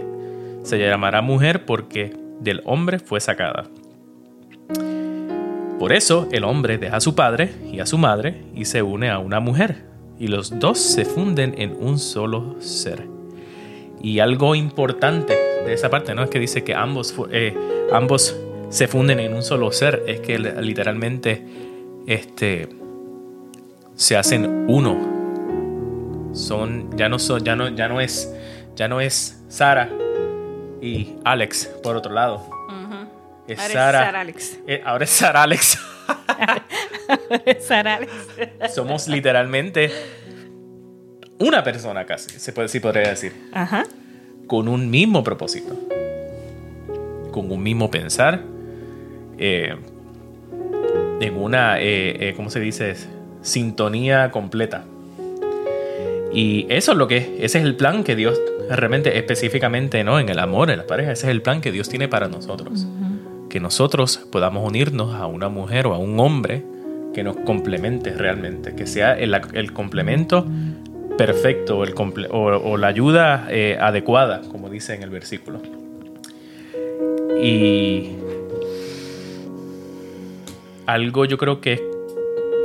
Se 0.63 0.79
llamará 0.79 1.21
mujer 1.21 1.65
porque 1.65 2.15
del 2.39 2.61
hombre 2.63 2.99
fue 2.99 3.19
sacada. 3.19 3.65
Por 5.79 5.91
eso 5.91 6.29
el 6.31 6.45
hombre 6.45 6.77
deja 6.77 6.95
a 6.95 7.01
su 7.01 7.13
padre 7.13 7.51
y 7.71 7.81
a 7.81 7.85
su 7.85 7.97
madre 7.97 8.41
y 8.55 8.63
se 8.63 8.81
une 8.83 9.09
a 9.09 9.19
una 9.19 9.41
mujer, 9.41 9.83
y 10.17 10.27
los 10.27 10.59
dos 10.59 10.79
se 10.79 11.03
funden 11.03 11.55
en 11.57 11.75
un 11.77 11.99
solo 11.99 12.55
ser. 12.59 13.05
Y 14.01 14.19
algo 14.19 14.55
importante 14.55 15.35
de 15.65 15.73
esa 15.73 15.89
parte, 15.89 16.15
¿no? 16.15 16.23
Es 16.23 16.29
que 16.29 16.39
dice 16.39 16.63
que 16.63 16.73
ambos, 16.73 17.13
eh, 17.31 17.53
ambos 17.91 18.33
se 18.69 18.87
funden 18.87 19.19
en 19.19 19.33
un 19.33 19.43
solo 19.43 19.73
ser, 19.73 20.03
es 20.07 20.21
que 20.21 20.39
li- 20.39 20.51
literalmente 20.61 21.45
este, 22.07 22.69
se 23.95 24.15
hacen 24.15 24.65
uno. 24.69 25.16
Son, 26.37 26.95
ya 26.97 27.09
no 27.09 27.19
son, 27.19 27.43
ya 27.43 27.55
no, 27.55 27.69
ya 27.69 27.87
no 27.87 27.99
es, 27.99 28.33
ya 28.75 28.87
no 28.87 29.01
es 29.01 29.43
Sara 29.47 29.89
y 30.81 31.15
Alex 31.23 31.67
por 31.83 31.95
otro 31.95 32.13
lado. 32.13 32.47
Es 33.47 33.59
Ahora 33.59 33.67
es 33.67 33.73
Sara. 33.73 33.99
Sara 34.05 34.19
Alex. 34.21 34.59
Eh, 34.67 34.81
ahora 34.85 35.03
es 35.05 35.09
Sara 35.09 35.43
Alex. 35.43 35.79
Sara 37.61 37.95
Alex. 37.95 38.11
Somos 38.73 39.07
literalmente 39.07 39.91
una 41.39 41.63
persona 41.63 42.05
casi, 42.05 42.39
se 42.39 42.51
puede, 42.51 42.67
sí 42.67 42.79
podría 42.79 43.09
decir, 43.09 43.33
Ajá. 43.53 43.83
con 44.47 44.67
un 44.67 44.89
mismo 44.89 45.23
propósito, 45.23 45.79
con 47.31 47.51
un 47.51 47.61
mismo 47.61 47.91
pensar, 47.91 48.41
eh, 49.37 49.75
en 51.19 51.37
una, 51.37 51.79
eh, 51.79 52.29
eh, 52.29 52.33
¿cómo 52.35 52.49
se 52.49 52.59
dice? 52.59 52.95
sintonía 53.41 54.31
completa. 54.31 54.83
Y 56.37 56.67
eso 56.69 56.91
es 56.91 56.99
lo 56.99 57.07
que 57.07 57.17
es, 57.17 57.27
ese 57.39 57.57
es 57.57 57.65
el 57.65 57.75
plan 57.75 58.03
que 58.03 58.15
Dios 58.15 58.39
realmente 58.69 59.17
específicamente, 59.17 60.03
¿no? 60.03 60.19
En 60.19 60.29
el 60.29 60.37
amor, 60.37 60.69
en 60.69 60.77
la 60.77 60.85
pareja, 60.85 61.11
ese 61.11 61.25
es 61.25 61.31
el 61.31 61.41
plan 61.41 61.61
que 61.61 61.71
Dios 61.71 61.89
tiene 61.89 62.07
para 62.07 62.27
nosotros. 62.27 62.85
Que 63.49 63.59
nosotros 63.59 64.19
podamos 64.31 64.63
unirnos 64.63 65.15
a 65.15 65.25
una 65.25 65.49
mujer 65.49 65.87
o 65.87 65.95
a 65.95 65.97
un 65.97 66.19
hombre 66.19 66.63
que 67.15 67.23
nos 67.23 67.37
complemente 67.37 68.11
realmente, 68.11 68.75
que 68.75 68.85
sea 68.85 69.17
el, 69.17 69.35
el 69.53 69.73
complemento 69.73 70.45
perfecto 71.17 71.83
el 71.83 71.95
o, 72.29 72.77
la 72.77 72.85
ayuda 72.85 73.47
eh, 73.49 73.75
adecuada, 73.81 74.41
como 74.51 74.69
dice 74.69 74.93
en 74.93 75.01
el 75.01 75.09
versículo. 75.09 75.59
Y 77.41 78.11
algo 80.85 81.25
yo 81.25 81.39
creo 81.39 81.61
que 81.61 81.73
es 81.73 81.81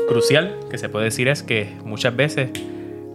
crucial 0.09 0.59
que 0.71 0.77
se 0.77 0.91
puede 0.91 1.07
decir 1.07 1.29
es 1.29 1.43
que 1.43 1.73
muchas 1.87 2.15
veces 2.15 2.51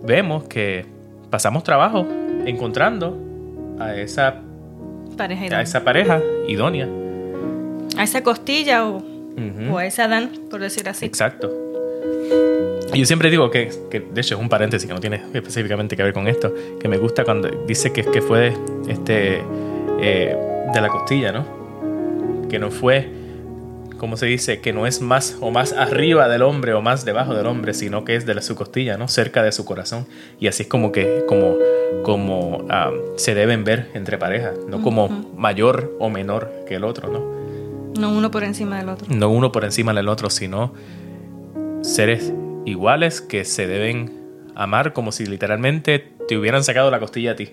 vemos 0.08 0.46
que 0.46 0.86
pasamos 1.30 1.64
trabajo 1.64 2.08
encontrando 2.46 3.16
a 3.80 3.94
esa 3.96 4.42
pareja 5.18 5.46
idónea. 5.46 5.60
A 5.60 5.62
esa 5.62 5.84
pareja 5.84 6.22
idónea. 6.48 6.88
A 7.98 8.04
esa 8.04 8.24
costilla 8.24 8.88
o, 8.88 9.04
o 9.70 9.78
a 9.78 9.86
esa 9.86 10.08
Dan, 10.08 10.32
por 10.50 10.62
decir 10.62 10.88
así. 10.90 11.06
Exacto. 11.06 11.52
Y 12.94 13.00
yo 13.00 13.06
siempre 13.06 13.30
digo 13.30 13.52
que, 13.52 13.70
que, 13.92 14.00
de 14.00 14.22
hecho 14.22 14.36
es 14.36 14.42
un 14.42 14.50
paréntesis 14.50 14.88
que 14.88 14.94
no 14.94 15.02
tiene 15.02 15.22
específicamente 15.34 15.98
que 15.98 16.04
ver 16.04 16.14
con 16.14 16.28
esto, 16.28 16.54
que 16.80 16.88
me 16.88 16.98
gusta 16.98 17.26
cuando 17.26 17.50
dice 17.68 17.92
que, 17.92 18.04
que 18.04 18.22
fue 18.22 18.54
este, 18.88 19.44
eh, 20.00 20.36
de 20.74 20.82
la 20.82 20.88
costilla, 20.88 21.34
¿no? 21.34 22.48
Que 22.48 22.60
no 22.60 22.72
fue, 22.72 23.10
como 23.98 24.18
se 24.18 24.26
dice? 24.26 24.62
Que 24.62 24.74
no 24.74 24.88
es 24.88 25.02
más 25.02 25.38
o 25.42 25.52
más 25.52 25.74
arriba 25.74 26.28
del 26.28 26.42
hombre 26.42 26.74
o 26.74 26.82
más 26.82 27.06
debajo 27.06 27.34
del 27.34 27.46
hombre, 27.48 27.74
sino 27.74 28.06
que 28.06 28.16
es 28.16 28.26
de 28.26 28.36
la, 28.36 28.42
su 28.42 28.56
costilla, 28.56 28.98
¿no? 28.98 29.08
Cerca 29.08 29.44
de 29.44 29.52
su 29.52 29.66
corazón. 29.66 30.08
Y 30.40 30.48
así 30.48 30.64
es 30.64 30.70
como 30.70 30.92
que 30.92 31.24
como, 31.28 31.56
como 32.04 32.66
ah, 32.70 32.92
se 33.16 33.36
deben 33.36 33.64
ver 33.64 33.90
entre 33.94 34.18
parejas, 34.18 34.58
no 34.68 34.82
como 34.82 35.10
mayor 35.36 35.96
o 36.00 36.10
menor 36.10 36.52
que 36.68 36.76
el 36.76 36.84
otro, 36.84 37.10
¿no? 37.10 37.38
No 38.00 38.12
uno 38.12 38.30
por 38.32 38.44
encima 38.44 38.78
del 38.78 38.90
otro. 38.90 39.08
No 39.10 39.30
uno 39.30 39.52
por 39.52 39.66
encima 39.66 39.94
del 39.94 40.08
otro, 40.08 40.30
sino 40.30 40.74
seres 41.82 42.34
iguales 42.66 43.22
que 43.22 43.46
se 43.46 43.66
deben 43.66 44.14
amar 44.56 44.94
como 44.94 45.12
si 45.12 45.26
literalmente 45.26 46.00
te 46.28 46.38
hubieran 46.38 46.64
sacado 46.64 46.92
la 46.92 47.00
costilla 47.00 47.32
a 47.32 47.36
ti 47.36 47.50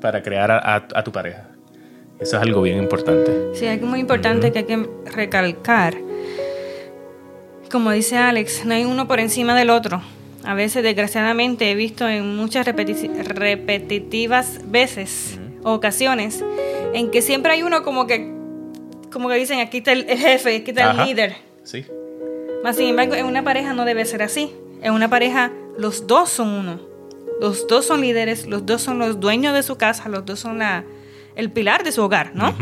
para 0.00 0.22
crear 0.22 0.50
a, 0.50 1.02
tu 1.02 1.12
pareja. 1.12 1.48
Eso 2.20 2.36
es 2.36 2.42
algo 2.42 2.62
bien 2.62 2.78
importante. 2.78 3.54
Sí, 3.54 3.66
algo 3.66 3.86
muy 3.86 4.00
importante 4.00 4.52
que 4.52 4.60
hay 4.60 4.64
que 4.64 4.88
recalcar. 5.06 5.96
Como 7.70 7.90
dice 7.90 8.16
Alex, 8.16 8.64
no 8.64 8.74
hay 8.74 8.84
uno 8.84 9.08
por 9.08 9.20
encima 9.20 9.56
del 9.56 9.70
otro. 9.70 10.00
A 10.44 10.54
veces, 10.54 10.82
desgraciadamente, 10.82 11.70
he 11.70 11.74
visto 11.74 12.08
en 12.08 12.36
muchas 12.36 12.66
repetitivas 12.66 14.60
veces, 14.70 15.38
ocasiones, 15.62 16.44
en 16.92 17.10
que 17.10 17.22
siempre 17.22 17.52
hay 17.52 17.62
uno 17.62 17.82
como 17.82 18.06
que, 18.06 18.32
como 19.10 19.28
que 19.28 19.36
dicen, 19.36 19.60
aquí 19.60 19.78
está 19.78 19.92
el, 19.92 20.04
jefe, 20.04 20.56
aquí 20.56 20.70
está 20.70 20.90
el 20.92 21.06
líder. 21.08 21.34
Sí. 21.62 21.84
Más 22.62 22.76
sin 22.76 22.88
embargo, 22.88 23.14
en 23.14 23.26
una 23.26 23.42
pareja 23.42 23.72
no 23.72 23.84
debe 23.84 24.04
ser 24.04 24.22
así. 24.22 24.52
En 24.82 24.92
una 24.92 25.08
pareja 25.08 25.50
los 25.78 26.06
dos 26.06 26.28
son 26.30 26.48
uno. 26.48 26.80
Los 27.40 27.66
dos 27.66 27.86
son 27.86 28.02
líderes, 28.02 28.46
los 28.46 28.64
dos 28.64 28.82
son 28.82 28.98
los 28.98 29.18
dueños 29.18 29.54
de 29.54 29.62
su 29.62 29.76
casa, 29.76 30.08
los 30.08 30.24
dos 30.24 30.38
son 30.38 30.58
la, 30.58 30.84
el 31.36 31.50
pilar 31.50 31.84
de 31.84 31.92
su 31.92 32.02
hogar, 32.02 32.32
¿no? 32.34 32.54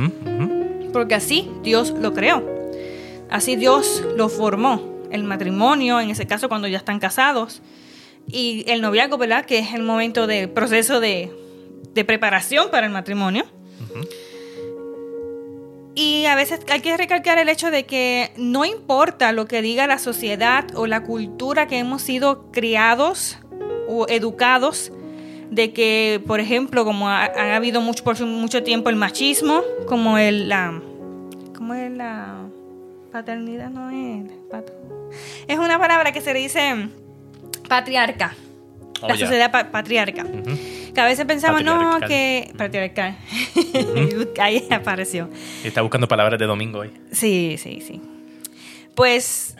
Porque 0.93 1.15
así 1.15 1.51
Dios 1.63 1.91
lo 1.91 2.13
creó. 2.13 2.43
Así 3.31 3.57
Dios 3.57 4.05
lo 4.17 4.29
formó. 4.29 4.91
El 5.11 5.25
matrimonio, 5.25 6.01
en 6.01 6.11
ese 6.11 6.27
caso 6.27 6.49
cuando 6.49 6.69
ya 6.69 6.79
están 6.79 6.99
casados. 6.99 7.63
Y 8.27 8.65
el 8.69 8.81
noviazgo, 8.81 9.19
¿verdad? 9.19 9.45
Que 9.45 9.59
es 9.59 9.75
el 9.75 9.83
momento 9.83 10.27
de 10.27 10.49
proceso 10.49 11.01
de, 11.01 11.33
de 11.93 12.05
preparación 12.05 12.71
para 12.71 12.87
el 12.87 12.93
matrimonio. 12.93 13.45
Y 15.95 16.25
a 16.25 16.35
veces 16.35 16.61
hay 16.71 16.81
que 16.81 16.97
recalcar 16.97 17.39
el 17.39 17.49
hecho 17.49 17.71
de 17.71 17.85
que 17.85 18.33
no 18.37 18.65
importa 18.65 19.33
lo 19.33 19.47
que 19.47 19.61
diga 19.61 19.87
la 19.87 19.99
sociedad 19.99 20.65
o 20.75 20.87
la 20.87 21.03
cultura 21.03 21.67
que 21.67 21.79
hemos 21.79 22.01
sido 22.01 22.51
criados 22.51 23.39
o 23.89 24.07
educados, 24.09 24.91
de 25.53 25.71
que, 25.75 26.23
por 26.27 26.41
ejemplo, 26.41 26.85
como 26.85 27.11
ha, 27.11 27.27
habido 27.55 27.83
mucho, 27.83 28.03
por 28.03 28.19
mucho 28.25 28.63
tiempo 28.63 28.89
el 28.89 28.97
machismo, 28.97 29.63
como 29.87 30.17
el, 30.17 30.49
la, 30.49 30.81
¿cómo 31.55 31.75
es 31.75 31.93
la 31.93 32.47
paternidad? 33.13 33.69
No 33.69 33.91
es, 33.91 34.31
es 35.47 35.59
una 35.59 35.79
palabra 35.79 36.11
que 36.11 36.23
se 36.23 36.33
dice 36.33 36.89
patriarca, 37.69 38.35
oh, 39.03 39.09
la 39.09 39.17
sociedad 39.19 39.71
patriarca. 39.71 40.25
Que 40.95 41.01
a 41.01 41.05
veces 41.07 41.27
pensamos, 41.27 41.63
no, 41.65 42.01
que. 42.07 42.51
Patriarcal. 42.57 43.17
Ahí 44.39 44.67
apareció. 44.71 45.29
Está 45.65 45.81
buscando 45.83 46.09
palabras 46.09 46.39
de 46.39 46.47
domingo 46.47 46.81
hoy. 46.81 46.91
Sí, 47.11 47.57
sí, 47.59 47.81
sí. 47.81 48.01
Pues 48.95 49.57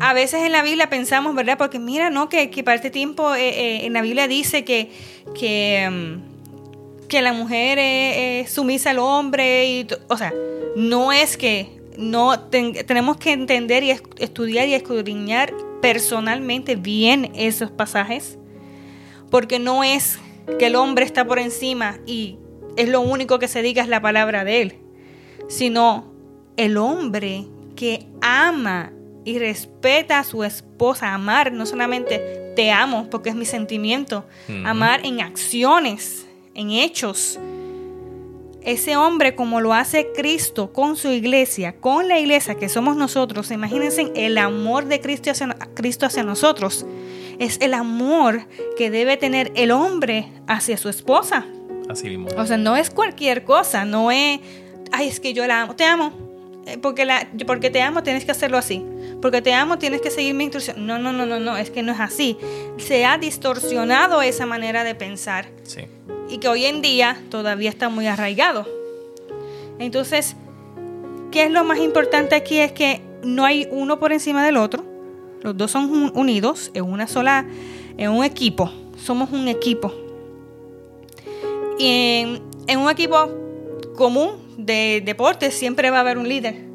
a 0.00 0.12
veces 0.14 0.44
en 0.44 0.52
la 0.52 0.62
Biblia 0.62 0.88
pensamos, 0.88 1.34
¿verdad? 1.34 1.58
Porque 1.58 1.78
mira, 1.78 2.10
¿no? 2.10 2.28
Que, 2.28 2.48
para 2.64 2.76
este 2.76 2.90
tiempo 2.90 3.34
eh, 3.34 3.48
eh, 3.48 3.86
en 3.86 3.92
la 3.92 4.02
Biblia 4.02 4.26
dice 4.28 4.64
que, 4.64 4.90
que, 5.38 5.88
mm, 5.90 7.08
que 7.08 7.22
la 7.22 7.32
mujer 7.32 7.78
es, 7.78 8.50
sumisa 8.50 8.90
al 8.90 8.98
hombre. 8.98 9.68
Y, 9.68 9.86
o 10.08 10.16
sea, 10.16 10.32
no 10.76 11.12
es 11.12 11.36
que. 11.36 11.76
No, 11.96 12.38
tenemos 12.38 13.16
que 13.16 13.32
entender 13.32 13.82
y 13.82 13.90
estudiar 13.90 14.68
y 14.68 14.74
escudriñar 14.74 15.52
personalmente 15.82 16.76
bien 16.76 17.32
esos 17.34 17.72
pasajes. 17.72 18.38
Porque 19.32 19.58
no 19.58 19.82
es 19.82 20.20
que 20.60 20.66
el 20.66 20.76
hombre 20.76 21.04
está 21.04 21.24
por 21.24 21.40
encima 21.40 21.98
y 22.06 22.38
es 22.76 22.88
lo 22.88 23.00
único 23.00 23.40
que 23.40 23.48
se 23.48 23.62
diga 23.62 23.82
es 23.82 23.88
la 23.88 24.00
palabra 24.00 24.44
de 24.44 24.62
él, 24.62 24.74
sino 25.48 26.12
el 26.56 26.76
hombre 26.76 27.46
que 27.78 28.08
ama 28.20 28.90
y 29.24 29.38
respeta 29.38 30.18
a 30.18 30.24
su 30.24 30.42
esposa, 30.42 31.14
amar 31.14 31.52
no 31.52 31.64
solamente 31.64 32.52
te 32.56 32.72
amo 32.72 33.08
porque 33.08 33.28
es 33.28 33.36
mi 33.36 33.44
sentimiento, 33.44 34.26
amar 34.64 35.06
en 35.06 35.20
acciones, 35.20 36.26
en 36.54 36.72
hechos. 36.72 37.38
Ese 38.62 38.96
hombre 38.96 39.36
como 39.36 39.60
lo 39.60 39.74
hace 39.74 40.08
Cristo 40.12 40.72
con 40.72 40.96
su 40.96 41.10
iglesia, 41.10 41.76
con 41.78 42.08
la 42.08 42.18
iglesia 42.18 42.56
que 42.56 42.68
somos 42.68 42.96
nosotros, 42.96 43.52
imagínense 43.52 44.10
el 44.16 44.38
amor 44.38 44.86
de 44.86 45.00
Cristo 45.00 45.30
hacia, 45.30 45.56
Cristo 45.76 46.04
hacia 46.04 46.24
nosotros 46.24 46.84
es 47.38 47.58
el 47.60 47.74
amor 47.74 48.48
que 48.76 48.90
debe 48.90 49.16
tener 49.16 49.52
el 49.54 49.70
hombre 49.70 50.32
hacia 50.48 50.76
su 50.76 50.88
esposa. 50.88 51.46
Así 51.88 52.08
mismo. 52.08 52.26
O 52.36 52.44
sea, 52.44 52.56
no 52.56 52.76
es 52.76 52.90
cualquier 52.90 53.44
cosa, 53.44 53.84
no 53.84 54.10
es, 54.10 54.40
ay, 54.90 55.06
es 55.06 55.20
que 55.20 55.32
yo 55.32 55.46
la 55.46 55.62
amo, 55.62 55.76
te 55.76 55.84
amo. 55.84 56.27
Eh, 56.68 56.78
porque, 56.78 57.04
la, 57.04 57.28
porque 57.46 57.70
te 57.70 57.82
amo 57.82 58.02
tienes 58.02 58.24
que 58.24 58.30
hacerlo 58.30 58.58
así. 58.58 58.84
Porque 59.20 59.42
te 59.42 59.52
amo 59.52 59.78
tienes 59.78 60.00
que 60.00 60.10
seguir 60.10 60.34
mi 60.34 60.44
instrucción. 60.44 60.86
No, 60.86 60.98
no, 60.98 61.12
no, 61.12 61.26
no, 61.26 61.40
no, 61.40 61.56
es 61.56 61.70
que 61.70 61.82
no 61.82 61.92
es 61.92 62.00
así. 62.00 62.38
Se 62.76 63.04
ha 63.04 63.18
distorsionado 63.18 64.22
esa 64.22 64.46
manera 64.46 64.84
de 64.84 64.94
pensar. 64.94 65.48
Sí. 65.64 65.82
Y 66.28 66.38
que 66.38 66.48
hoy 66.48 66.66
en 66.66 66.82
día 66.82 67.20
todavía 67.30 67.70
está 67.70 67.88
muy 67.88 68.06
arraigado. 68.06 68.66
Entonces, 69.78 70.36
¿qué 71.32 71.44
es 71.44 71.50
lo 71.50 71.64
más 71.64 71.78
importante 71.78 72.34
aquí? 72.34 72.58
Es 72.58 72.72
que 72.72 73.00
no 73.22 73.44
hay 73.44 73.66
uno 73.70 73.98
por 73.98 74.12
encima 74.12 74.44
del 74.44 74.56
otro 74.56 74.88
los 75.42 75.56
dos 75.56 75.70
son 75.70 76.12
unidos 76.16 76.70
en 76.74 76.84
una 76.84 77.06
sola, 77.06 77.46
en 77.96 78.10
un 78.10 78.24
equipo. 78.24 78.70
Somos 78.96 79.30
un 79.30 79.46
equipo. 79.48 79.92
Y 81.78 82.40
en, 82.66 82.78
un 82.78 82.90
equipo 82.90 83.30
común 83.96 84.30
de 84.58 85.02
deportes 85.04 85.54
siempre 85.54 85.90
va 85.90 85.98
a 85.98 86.00
haber 86.00 86.18
un 86.18 86.28
líder. 86.28 86.66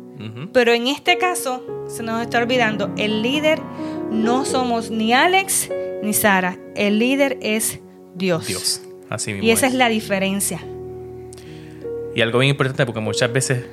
Pero 0.53 0.71
en 0.71 0.87
este 0.87 1.17
caso 1.17 1.85
se 1.89 2.01
nos 2.01 2.21
está 2.21 2.37
olvidando, 2.37 2.91
el 2.97 3.21
líder 3.21 3.59
no 4.09 4.45
somos 4.45 4.89
ni 4.89 5.11
Alex 5.11 5.69
ni 6.01 6.13
Sara, 6.13 6.57
el 6.75 6.97
líder 6.97 7.37
es 7.41 7.79
Dios. 8.15 8.47
Dios, 8.47 8.81
así 9.09 9.33
mismo. 9.33 9.45
Y 9.45 9.51
esa 9.51 9.67
es 9.67 9.73
la 9.73 9.89
diferencia. 9.89 10.61
Y 12.15 12.21
algo 12.21 12.39
bien 12.39 12.51
importante 12.51 12.85
porque 12.85 13.01
muchas 13.01 13.33
veces 13.33 13.65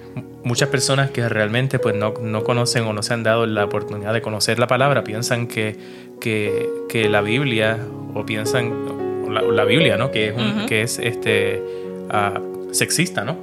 muchas 0.43 0.71
personas 0.71 1.11
que 1.11 1.29
realmente 1.29 1.79
pues 1.79 1.95
no, 1.95 2.15
conocen 2.43 2.85
o 2.85 2.93
no 2.93 3.03
se 3.03 3.15
han 3.15 3.23
dado 3.23 3.47
la 3.47 3.65
oportunidad 3.67 4.13
de 4.13 4.23
conocer 4.23 4.59
la 4.59 4.67
palabra 4.67 5.05
piensan 5.05 5.47
que, 5.47 5.77
que, 6.21 7.09
la 7.09 7.21
Biblia 7.21 7.79
o 8.15 8.25
piensan 8.25 8.73
la, 9.29 9.65
Biblia, 9.65 9.97
¿no? 9.97 10.11
Que 10.11 10.29
es, 10.29 10.35
que 10.67 10.83
es 10.83 10.99
este 10.99 11.63
ah, 12.11 12.41
sexista, 12.73 13.25
¿no? 13.25 13.37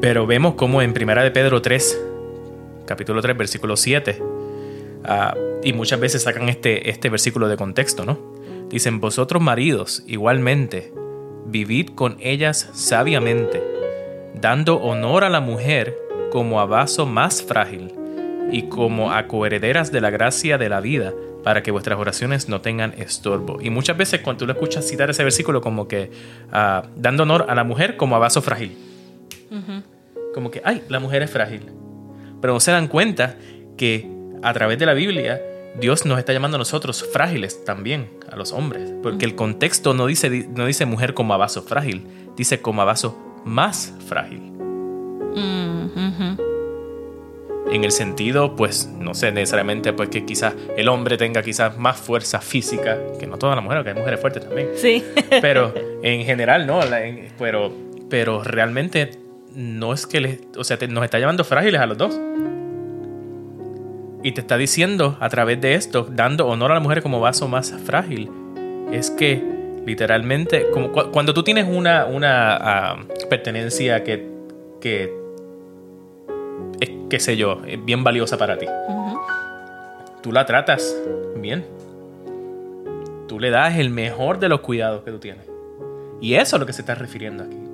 Pero 0.00 0.28
vemos 0.28 0.54
como 0.54 0.80
en 0.80 0.92
Primera 0.92 1.24
de 1.24 1.32
Pedro 1.32 1.60
3, 1.60 2.00
capítulo 2.86 3.20
3, 3.20 3.36
versículo 3.36 3.76
7, 3.76 4.22
ah, 5.04 5.34
y 5.64 5.72
muchas 5.72 5.98
veces 5.98 6.22
sacan 6.22 6.48
este, 6.48 6.88
este 6.88 7.08
versículo 7.08 7.48
de 7.48 7.56
contexto, 7.56 8.04
¿no? 8.04 8.16
Dicen, 8.68 9.00
vosotros 9.00 9.42
maridos, 9.42 10.04
igualmente, 10.06 10.92
vivid 11.46 11.90
con 11.96 12.16
ellas 12.20 12.70
sabiamente, 12.74 13.60
dando 14.40 14.76
honor 14.76 15.24
a 15.24 15.30
la 15.30 15.40
mujer 15.40 15.96
como 16.30 16.60
a 16.60 16.66
vaso 16.66 17.04
más 17.04 17.42
frágil 17.42 17.92
y 18.52 18.68
como 18.68 19.12
a 19.12 19.26
coherederas 19.26 19.90
de 19.90 20.00
la 20.00 20.10
gracia 20.10 20.58
de 20.58 20.68
la 20.68 20.80
vida, 20.80 21.12
para 21.42 21.64
que 21.64 21.72
vuestras 21.72 21.98
oraciones 21.98 22.48
no 22.48 22.60
tengan 22.60 22.94
estorbo. 22.98 23.60
Y 23.60 23.70
muchas 23.70 23.96
veces 23.96 24.20
cuando 24.20 24.40
tú 24.40 24.46
lo 24.46 24.52
escuchas 24.52 24.88
citar 24.88 25.10
ese 25.10 25.24
versículo 25.24 25.60
como 25.60 25.88
que 25.88 26.12
ah, 26.52 26.84
dando 26.94 27.24
honor 27.24 27.46
a 27.48 27.56
la 27.56 27.64
mujer 27.64 27.96
como 27.96 28.14
a 28.14 28.20
vaso 28.20 28.42
frágil. 28.42 28.87
Como 30.34 30.50
que, 30.50 30.62
ay, 30.64 30.82
la 30.88 31.00
mujer 31.00 31.22
es 31.22 31.30
frágil. 31.30 31.72
Pero 32.40 32.54
no 32.54 32.60
se 32.60 32.70
dan 32.70 32.88
cuenta 32.88 33.36
que 33.76 34.08
a 34.42 34.52
través 34.52 34.78
de 34.78 34.86
la 34.86 34.94
Biblia 34.94 35.40
Dios 35.80 36.06
nos 36.06 36.18
está 36.18 36.32
llamando 36.32 36.56
a 36.56 36.58
nosotros 36.58 37.04
frágiles 37.12 37.64
también, 37.64 38.10
a 38.30 38.36
los 38.36 38.52
hombres. 38.52 38.92
Porque 39.02 39.24
el 39.24 39.34
contexto 39.34 39.94
no 39.94 40.06
dice, 40.06 40.48
no 40.54 40.66
dice 40.66 40.86
mujer 40.86 41.14
como 41.14 41.34
a 41.34 41.36
vaso 41.36 41.62
frágil, 41.62 42.06
dice 42.36 42.60
como 42.60 42.82
a 42.82 42.84
vaso 42.84 43.16
más 43.44 43.94
frágil. 44.06 44.52
En 47.70 47.84
el 47.84 47.92
sentido, 47.92 48.56
pues, 48.56 48.88
no 48.98 49.12
sé, 49.12 49.30
necesariamente 49.30 49.92
pues 49.92 50.08
que 50.08 50.24
quizás 50.24 50.54
el 50.76 50.88
hombre 50.88 51.18
tenga 51.18 51.42
quizás 51.42 51.76
más 51.76 51.98
fuerza 51.98 52.40
física, 52.40 52.98
que 53.20 53.26
no 53.26 53.36
toda 53.36 53.54
la 53.54 53.60
mujer, 53.60 53.82
que 53.84 53.90
hay 53.90 53.94
mujeres 53.94 54.20
fuertes 54.20 54.44
también. 54.44 54.70
Sí. 54.74 55.04
Pero 55.42 55.74
en 56.02 56.24
general, 56.24 56.66
no, 56.66 56.80
pero, 57.38 57.70
pero 58.08 58.42
realmente 58.42 59.10
no 59.54 59.92
es 59.92 60.06
que 60.06 60.20
le, 60.20 60.40
o 60.56 60.64
sea, 60.64 60.78
nos 60.88 61.04
está 61.04 61.18
llamando 61.18 61.44
frágiles 61.44 61.80
a 61.80 61.86
los 61.86 61.98
dos. 61.98 62.20
Y 64.22 64.32
te 64.32 64.40
está 64.40 64.56
diciendo 64.56 65.16
a 65.20 65.28
través 65.28 65.60
de 65.60 65.74
esto, 65.74 66.08
dando 66.10 66.46
honor 66.46 66.72
a 66.72 66.74
la 66.74 66.80
mujer 66.80 67.02
como 67.02 67.20
vaso 67.20 67.48
más 67.48 67.72
frágil, 67.84 68.30
es 68.92 69.10
que 69.10 69.42
literalmente, 69.86 70.70
como 70.70 70.90
cuando 70.92 71.32
tú 71.34 71.42
tienes 71.44 71.66
una, 71.68 72.04
una 72.04 72.56
ah, 72.56 73.04
pertenencia 73.30 74.02
que, 74.02 74.26
que 74.80 75.14
es, 76.80 76.90
qué 77.08 77.20
sé 77.20 77.36
yo, 77.36 77.62
es 77.66 77.82
bien 77.84 78.02
valiosa 78.02 78.36
para 78.36 78.58
ti, 78.58 78.66
tú 80.22 80.32
la 80.32 80.46
tratas 80.46 80.96
bien. 81.36 81.64
Tú 83.28 83.38
le 83.38 83.50
das 83.50 83.76
el 83.76 83.90
mejor 83.90 84.38
de 84.38 84.48
los 84.48 84.60
cuidados 84.60 85.04
que 85.04 85.10
tú 85.10 85.18
tienes. 85.18 85.44
Y 86.20 86.34
eso 86.34 86.56
es 86.56 86.60
lo 86.60 86.66
que 86.66 86.72
se 86.72 86.80
está 86.80 86.94
refiriendo 86.94 87.44
aquí 87.44 87.67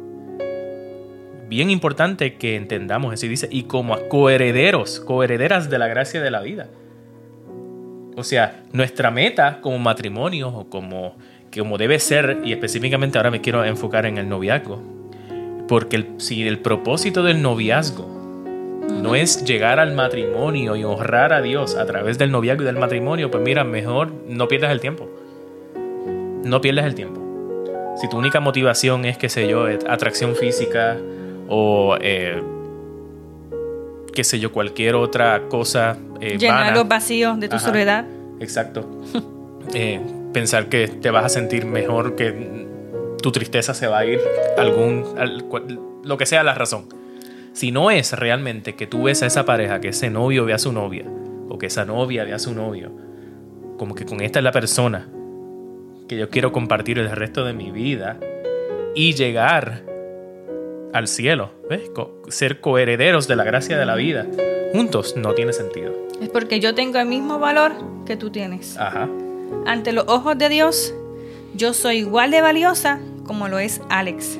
bien 1.49 1.71
importante 1.71 2.35
que 2.35 2.57
entendamos 2.57 3.13
así 3.13 3.29
dice, 3.29 3.49
y 3.51 3.65
como 3.65 3.99
coherederos, 4.09 5.01
coherederas 5.01 5.71
de 5.71 5.79
la 5.79 5.89
gracia 5.89 6.21
de 6.21 6.31
la 6.31 6.41
vida. 6.41 6.69
O 8.17 8.23
sea, 8.23 8.63
nuestra 8.73 9.11
meta 9.11 9.61
como 9.61 9.79
matrimonio 9.79 10.49
o 10.49 10.69
como, 10.69 11.17
como 11.53 11.79
debe 11.79 11.99
ser, 11.99 12.41
y 12.45 12.53
específicamente 12.53 13.19
ahora 13.19 13.31
me 13.31 13.41
quiero 13.41 13.65
enfocar 13.65 14.07
en 14.07 14.19
el 14.19 14.29
noviazgo, 14.29 14.81
porque 15.67 16.13
si 16.19 16.47
el 16.47 16.59
propósito 16.59 17.23
del 17.23 17.43
noviazgo 17.43 18.09
no 19.03 19.15
es 19.15 19.45
llegar 19.45 19.81
al 19.81 19.95
matrimonio 19.95 20.77
y 20.77 20.85
honrar 20.85 21.33
a 21.33 21.43
Dios 21.43 21.75
a 21.75 21.87
través 21.87 22.19
del 22.19 22.31
noviazgo 22.31 22.63
y 22.63 22.67
del 22.67 22.77
matrimonio, 22.77 23.31
pues 23.31 23.43
mira, 23.43 23.65
mejor 23.65 24.13
no 24.29 24.47
pierdas 24.47 24.71
el 24.73 24.81
tiempo. 24.81 25.09
No 26.45 26.61
pierdas 26.61 26.85
el 26.85 26.95
tiempo. 26.95 27.21
Si 27.97 28.09
tu 28.09 28.19
única 28.19 28.41
motivación 28.41 29.05
es, 29.05 29.17
qué 29.17 29.29
sé 29.29 29.49
yo, 29.49 29.67
atracción 29.89 30.37
física, 30.37 30.99
o 31.49 31.97
eh, 32.01 32.43
qué 34.15 34.25
sé 34.25 34.39
yo, 34.39 34.53
cualquier 34.53 34.95
otra 34.95 35.49
cosa. 35.49 35.99
Eh, 36.21 36.39
Llenar 36.39 36.75
los 36.75 36.89
vacíos 36.89 37.39
de 37.41 37.49
tu 37.49 37.59
soledad. 37.59 38.07
Exacto. 38.41 38.89
Eh, 39.73 39.99
pensar 40.35 40.69
que 40.69 40.89
te 40.89 41.11
vas 41.11 41.25
a 41.25 41.29
sentir 41.31 41.65
mejor, 41.65 42.17
que 42.17 42.67
tu 43.23 43.33
tristeza 43.33 43.73
se 43.73 43.87
va 43.87 44.01
a 44.01 44.05
ir, 44.05 44.21
algún, 44.59 45.05
lo 46.05 46.19
que 46.19 46.27
sea 46.27 46.43
la 46.43 46.53
razón. 46.53 46.85
Si 47.55 47.73
no 47.73 47.91
es 47.91 48.13
realmente 48.13 48.75
que 48.75 48.87
tú 48.87 49.05
ves 49.05 49.23
a 49.23 49.27
esa 49.27 49.47
pareja, 49.47 49.81
que 49.81 49.89
ese 49.89 50.11
novio 50.11 50.45
ve 50.45 50.53
a 50.53 50.59
su 50.59 50.71
novia, 50.71 51.07
o 51.49 51.57
que 51.57 51.67
esa 51.67 51.87
novia 51.87 52.25
ve 52.25 52.35
a 52.35 52.39
su 52.39 52.55
novio, 52.55 52.93
como 53.79 53.95
que 53.95 54.05
con 54.05 54.21
esta 54.21 54.41
es 54.41 54.45
la 54.45 54.53
persona 54.53 55.09
que 56.09 56.19
yo 56.19 56.29
quiero 56.29 56.53
compartir 56.53 56.99
el 56.99 57.11
resto 57.11 57.47
de 57.47 57.55
mi 57.55 57.71
vida 57.71 58.19
y 58.95 59.15
llegar 59.15 59.94
al 60.95 61.09
cielo, 61.09 61.51
¿ves? 61.69 61.91
ser 62.29 62.61
coherederos 62.61 63.27
de 63.27 63.35
la 63.35 63.43
gracia 63.45 63.77
de 63.77 63.85
la 63.85 63.97
vida 63.97 64.27
juntos 64.73 65.17
no 65.17 65.35
tiene 65.35 65.53
sentido. 65.53 65.93
Es 66.21 66.29
porque 66.29 66.61
yo 66.61 66.75
tengo 66.75 66.99
el 66.99 67.07
mismo 67.07 67.39
valor 67.39 67.73
que 68.07 68.17
tú 68.17 68.31
tienes. 68.31 68.77
Ajá. 68.77 69.09
Ante 69.67 69.93
los 69.93 70.05
ojos 70.07 70.39
de 70.39 70.49
Dios, 70.49 70.95
yo 71.55 71.75
soy 71.75 71.99
igual 71.99 72.31
de 72.31 72.41
valiosa 72.41 73.01
como 73.27 73.49
lo 73.49 73.59
es 73.59 73.81
Alex. 73.89 74.39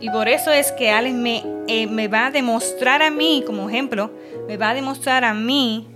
Y 0.00 0.10
por 0.10 0.28
eso 0.28 0.52
es 0.52 0.72
que 0.72 0.90
Alex 0.90 1.14
me, 1.14 1.42
eh, 1.68 1.86
me 1.86 2.08
va 2.08 2.26
a 2.26 2.30
demostrar 2.30 3.02
a 3.02 3.10
mí, 3.10 3.42
como 3.46 3.68
ejemplo, 3.68 4.10
me 4.46 4.58
va 4.58 4.70
a 4.70 4.74
demostrar 4.74 5.24
a 5.24 5.32
mí 5.32 5.86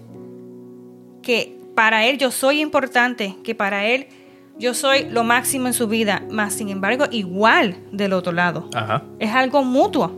que 1.22 1.58
para 1.74 2.06
él 2.06 2.16
yo 2.16 2.30
soy 2.30 2.60
importante, 2.60 3.36
que 3.42 3.54
para 3.54 3.86
él 3.86 4.06
yo 4.58 4.74
soy 4.74 5.08
lo 5.10 5.24
máximo 5.24 5.66
en 5.66 5.74
su 5.74 5.88
vida, 5.88 6.22
más 6.30 6.54
sin 6.54 6.68
embargo 6.68 7.06
igual 7.10 7.76
del 7.92 8.12
otro 8.12 8.32
lado. 8.32 8.68
Es 9.18 9.32
algo 9.32 9.64
mutuo, 9.64 10.12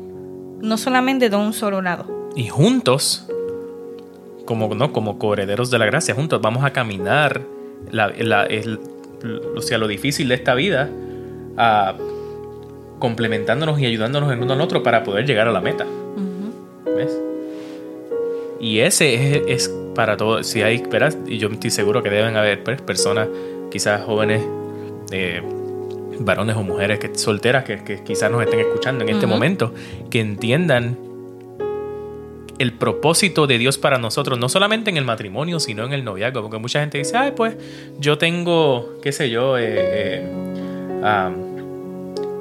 no 0.60 0.76
solamente 0.76 1.30
de 1.30 1.36
un 1.36 1.52
solo 1.52 1.80
lado. 1.80 2.30
Y 2.34 2.48
juntos, 2.48 3.26
como, 4.44 4.74
¿no? 4.74 4.92
como 4.92 5.18
coherederos 5.18 5.70
de 5.70 5.78
la 5.78 5.86
gracia, 5.86 6.14
juntos 6.14 6.40
vamos 6.42 6.64
a 6.64 6.72
caminar 6.72 7.40
la, 7.90 8.12
o 9.56 9.60
sea, 9.62 9.78
lo 9.78 9.88
difícil 9.88 10.28
de 10.28 10.34
esta 10.34 10.54
vida, 10.54 10.90
complementándonos 12.98 13.80
y 13.80 13.86
ayudándonos 13.86 14.32
en 14.32 14.42
uno 14.42 14.52
al 14.52 14.60
otro 14.60 14.82
para 14.82 15.02
poder 15.02 15.26
llegar 15.26 15.48
a 15.48 15.52
la 15.52 15.60
meta. 15.60 15.86
¿Ves? 16.94 17.18
Y 18.60 18.80
ese 18.80 19.52
es, 19.52 19.70
para 19.94 20.16
todos. 20.16 20.46
Si 20.46 20.62
hay, 20.62 20.76
esperas, 20.76 21.16
y 21.26 21.38
yo 21.38 21.48
estoy 21.48 21.70
seguro 21.70 22.02
que 22.02 22.10
deben 22.10 22.36
haber 22.36 22.62
pues, 22.62 22.80
personas 22.82 23.28
quizás 23.76 24.02
jóvenes, 24.04 24.42
eh, 25.12 25.42
varones 26.20 26.56
o 26.56 26.62
mujeres 26.62 26.98
que, 26.98 27.14
solteras 27.14 27.62
que, 27.62 28.00
quizás 28.06 28.30
nos 28.30 28.42
estén 28.42 28.60
escuchando 28.60 29.04
en 29.04 29.10
este 29.10 29.26
momento, 29.26 29.74
que 30.08 30.20
entiendan 30.20 30.96
el 32.58 32.72
propósito 32.72 33.46
de 33.46 33.58
Dios 33.58 33.76
para 33.76 33.98
nosotros, 33.98 34.38
no 34.38 34.48
solamente 34.48 34.88
en 34.88 34.96
el 34.96 35.04
matrimonio, 35.04 35.60
sino 35.60 35.84
en 35.84 35.92
el 35.92 36.04
noviazgo, 36.04 36.40
porque 36.40 36.56
mucha 36.56 36.80
gente 36.80 36.96
dice, 36.96 37.18
ay, 37.18 37.34
pues 37.36 37.54
yo 37.98 38.16
tengo, 38.16 38.94
qué 39.02 39.12
sé 39.12 39.28
yo, 39.28 39.56
18, 39.56 39.60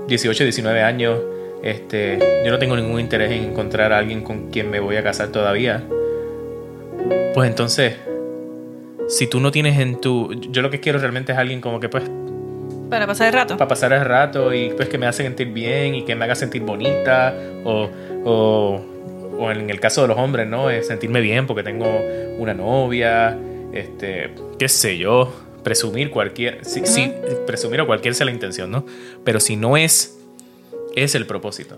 eh, 0.08 0.46
19 0.46 0.80
eh, 0.80 0.84
años, 0.84 1.20
este, 1.64 2.18
yo 2.46 2.52
no 2.52 2.60
tengo 2.60 2.78
ningún 2.78 3.02
interés 3.02 3.30
en 3.34 3.44
encontrar 3.44 3.92
a 3.92 3.98
alguien 3.98 4.24
con 4.24 4.52
quien 4.52 4.72
me 4.72 4.80
voy 4.80 4.96
a 4.96 5.04
casar 5.04 5.34
todavía. 5.34 5.84
Pues 7.34 7.50
entonces, 7.50 7.96
si 9.08 9.28
tú 9.28 9.40
no 9.40 9.52
tienes 9.52 9.80
en 9.80 10.00
tu... 10.02 10.34
Yo 10.34 10.62
lo 10.62 10.70
que 10.70 10.80
quiero 10.80 11.00
realmente 11.00 11.32
es 11.32 11.38
alguien 11.38 11.62
como 11.62 11.80
que 11.80 11.90
pues... 11.90 12.04
Para 12.90 13.08
pasar 13.08 13.28
el 13.28 13.34
rato. 13.34 13.58
Para 13.58 13.68
pasar 13.68 13.94
el 13.94 14.06
rato 14.06 14.54
y 14.54 14.70
pues 14.70 14.90
que 14.90 14.98
me 14.98 15.06
haga 15.06 15.14
sentir 15.14 15.48
bien 15.48 15.96
y 15.96 16.06
que 16.06 16.16
me 16.16 16.26
haga 16.26 16.36
sentir 16.36 16.62
bonita 16.62 17.34
o, 17.64 17.90
o, 18.24 18.82
o 19.40 19.52
en 19.52 19.70
el 19.70 19.80
caso 19.80 20.04
de 20.04 20.08
los 20.10 20.18
hombres, 20.18 20.48
¿no? 20.48 20.70
Es 20.70 20.88
sentirme 20.88 21.22
bien 21.22 21.48
porque 21.48 21.64
tengo 21.64 22.00
una 22.38 22.54
novia, 22.54 23.38
este, 23.74 24.32
qué 24.60 24.70
sé 24.70 24.98
yo, 24.98 25.34
presumir 25.64 26.12
cualquier... 26.12 26.64
Sí, 26.64 26.82
sí, 26.86 27.12
presumir 27.48 27.82
o 27.82 27.88
cualquier 27.88 28.14
sea 28.14 28.26
la 28.26 28.32
intención, 28.32 28.70
¿no? 28.72 28.86
Pero 29.24 29.40
si 29.40 29.56
no 29.56 29.78
es, 29.78 30.20
es 30.96 31.16
el 31.16 31.26
propósito. 31.26 31.78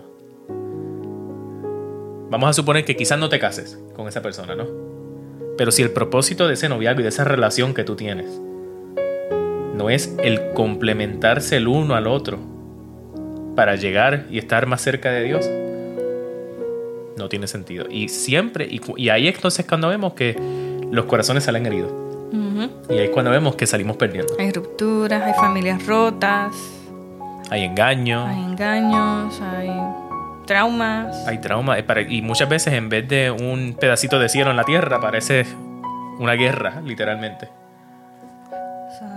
Vamos 2.30 2.50
a 2.50 2.52
suponer 2.52 2.84
que 2.84 2.94
quizás 2.94 3.18
no 3.18 3.30
te 3.30 3.38
cases 3.38 3.78
con 3.96 4.06
esa 4.08 4.20
persona, 4.20 4.54
¿no? 4.54 4.87
Pero 5.58 5.72
si 5.72 5.82
el 5.82 5.90
propósito 5.90 6.46
de 6.46 6.54
ese 6.54 6.68
noviazgo 6.68 7.00
y 7.00 7.02
de 7.02 7.08
esa 7.08 7.24
relación 7.24 7.74
que 7.74 7.82
tú 7.82 7.96
tienes 7.96 8.40
no 9.74 9.90
es 9.90 10.16
el 10.22 10.52
complementarse 10.54 11.56
el 11.56 11.68
uno 11.68 11.94
al 11.94 12.06
otro 12.06 12.38
para 13.54 13.74
llegar 13.74 14.26
y 14.30 14.38
estar 14.38 14.66
más 14.66 14.80
cerca 14.80 15.10
de 15.10 15.24
Dios, 15.24 15.48
no 17.16 17.28
tiene 17.28 17.48
sentido. 17.48 17.86
Y 17.90 18.08
siempre, 18.08 18.68
y, 18.70 19.08
ahí 19.08 19.26
entonces 19.28 19.66
cuando 19.66 19.88
vemos 19.88 20.14
que 20.14 20.36
los 20.90 21.04
corazones 21.06 21.44
salen 21.44 21.66
heridos. 21.66 21.92
Y 22.88 22.92
ahí 22.92 23.04
es 23.06 23.10
cuando 23.10 23.30
vemos 23.30 23.56
que 23.56 23.66
salimos 23.66 23.96
perdiendo. 23.96 24.34
Hay 24.38 24.52
rupturas, 24.52 25.22
hay 25.22 25.34
familias 25.34 25.84
rotas. 25.86 26.54
Hay 27.50 27.62
engaños. 27.62 28.28
Hay 28.28 28.44
engaños, 28.44 29.40
hay 29.40 29.70
traumas. 30.48 31.28
Hay 31.28 31.38
traumas. 31.38 31.78
Y 32.08 32.22
muchas 32.22 32.48
veces 32.48 32.74
en 32.74 32.88
vez 32.88 33.06
de 33.06 33.30
un 33.30 33.76
pedacito 33.78 34.18
de 34.18 34.28
cielo 34.28 34.50
en 34.50 34.56
la 34.56 34.64
tierra, 34.64 35.00
parece 35.00 35.46
una 36.18 36.32
guerra, 36.32 36.80
literalmente. 36.84 37.48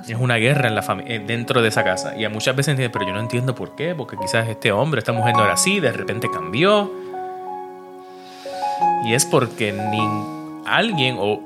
Es 0.08 0.17
una 0.17 0.36
guerra 0.36 0.67
en 0.67 0.76
la 0.76 0.84
eh, 1.08 1.24
dentro 1.26 1.62
de 1.62 1.70
esa 1.70 1.84
casa. 1.84 2.15
Y 2.15 2.28
muchas 2.28 2.56
veces 2.56 2.74
entienden, 2.74 2.91
pero 2.91 3.08
yo 3.08 3.13
no 3.13 3.20
entiendo 3.20 3.56
por 3.56 3.76
qué, 3.76 3.96
porque 3.96 4.17
quizás 4.17 4.48
este 4.48 4.72
hombre, 4.72 5.00
esta 5.00 5.13
mujer 5.13 5.34
no 5.34 5.44
era 5.44 5.54
así, 5.54 5.80
de 5.80 5.91
repente 5.91 6.28
cambió. 6.32 6.91
Y 9.06 9.13
es 9.13 9.26
porque 9.26 9.72
ni 9.72 10.02
alguien 10.67 11.15
o 11.17 11.41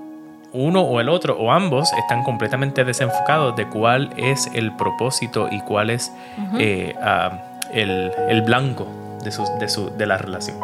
uno 0.52 0.82
o 0.82 1.00
el 1.00 1.10
otro 1.10 1.38
o 1.38 1.52
ambos 1.52 1.94
están 1.94 2.24
completamente 2.24 2.84
desenfocados 2.84 3.56
de 3.56 3.68
cuál 3.68 4.14
es 4.18 4.50
el 4.54 4.76
propósito 4.76 5.50
y 5.52 5.60
cuál 5.62 5.90
es 5.90 6.12
eh, 6.58 6.96
ah, 7.02 7.60
el, 7.74 8.12
el 8.30 8.42
blanco 8.42 9.05
de, 9.26 9.32
de, 9.60 9.70
su, 9.70 9.90
de 9.98 10.06
la 10.06 10.18
relación. 10.18 10.58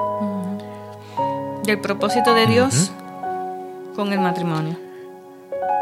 Del 1.63 1.79
propósito 1.79 2.33
de 2.33 2.45
Dios 2.47 2.91
con 3.95 4.13
el 4.13 4.19
matrimonio. 4.19 4.77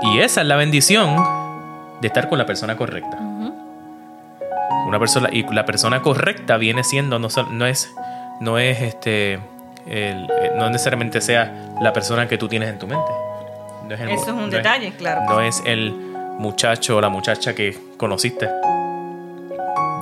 Y 0.01 0.19
esa 0.19 0.41
es 0.41 0.47
la 0.47 0.55
bendición 0.55 1.15
de 2.01 2.07
estar 2.07 2.27
con 2.29 2.37
la 2.37 2.45
persona 2.45 2.75
correcta. 2.75 3.17
Una 4.87 4.97
persona, 4.97 5.29
y 5.31 5.43
la 5.53 5.65
persona 5.65 6.01
correcta 6.01 6.57
viene 6.57 6.83
siendo, 6.83 7.19
no, 7.19 7.27
es, 7.67 7.89
no 8.39 8.57
es 8.57 8.81
este, 8.81 9.33
el- 9.85 10.29
eh, 10.41 10.51
no 10.57 10.69
necesariamente 10.69 11.21
sea 11.21 11.69
la 11.81 11.93
persona 11.93 12.27
que 12.27 12.37
tú 12.37 12.47
tienes 12.47 12.69
en 12.69 12.79
tu 12.79 12.87
mente. 12.87 13.11
No 13.87 13.93
es 13.95 14.01
el- 14.01 14.09
Eso 14.09 14.23
es 14.23 14.29
un 14.29 14.39
no 14.41 14.47
detalle, 14.47 14.91
claro. 14.93 15.21
No 15.29 15.41
es 15.41 15.61
el 15.65 15.91
muchacho 16.39 16.97
o 16.97 17.01
la 17.01 17.09
muchacha 17.09 17.53
que 17.53 17.77
conociste. 17.97 18.49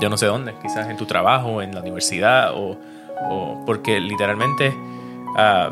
Yo 0.02 0.10
no 0.10 0.18
sé 0.18 0.26
dónde, 0.28 0.54
quizás 0.62 0.88
en 0.90 0.98
tu 0.98 1.06
trabajo, 1.06 1.62
en 1.62 1.74
la 1.74 1.82
universidad, 1.82 2.52
o, 2.54 2.78
o 3.30 3.64
porque 3.66 4.00
literalmente, 4.00 4.74
ah, 5.38 5.72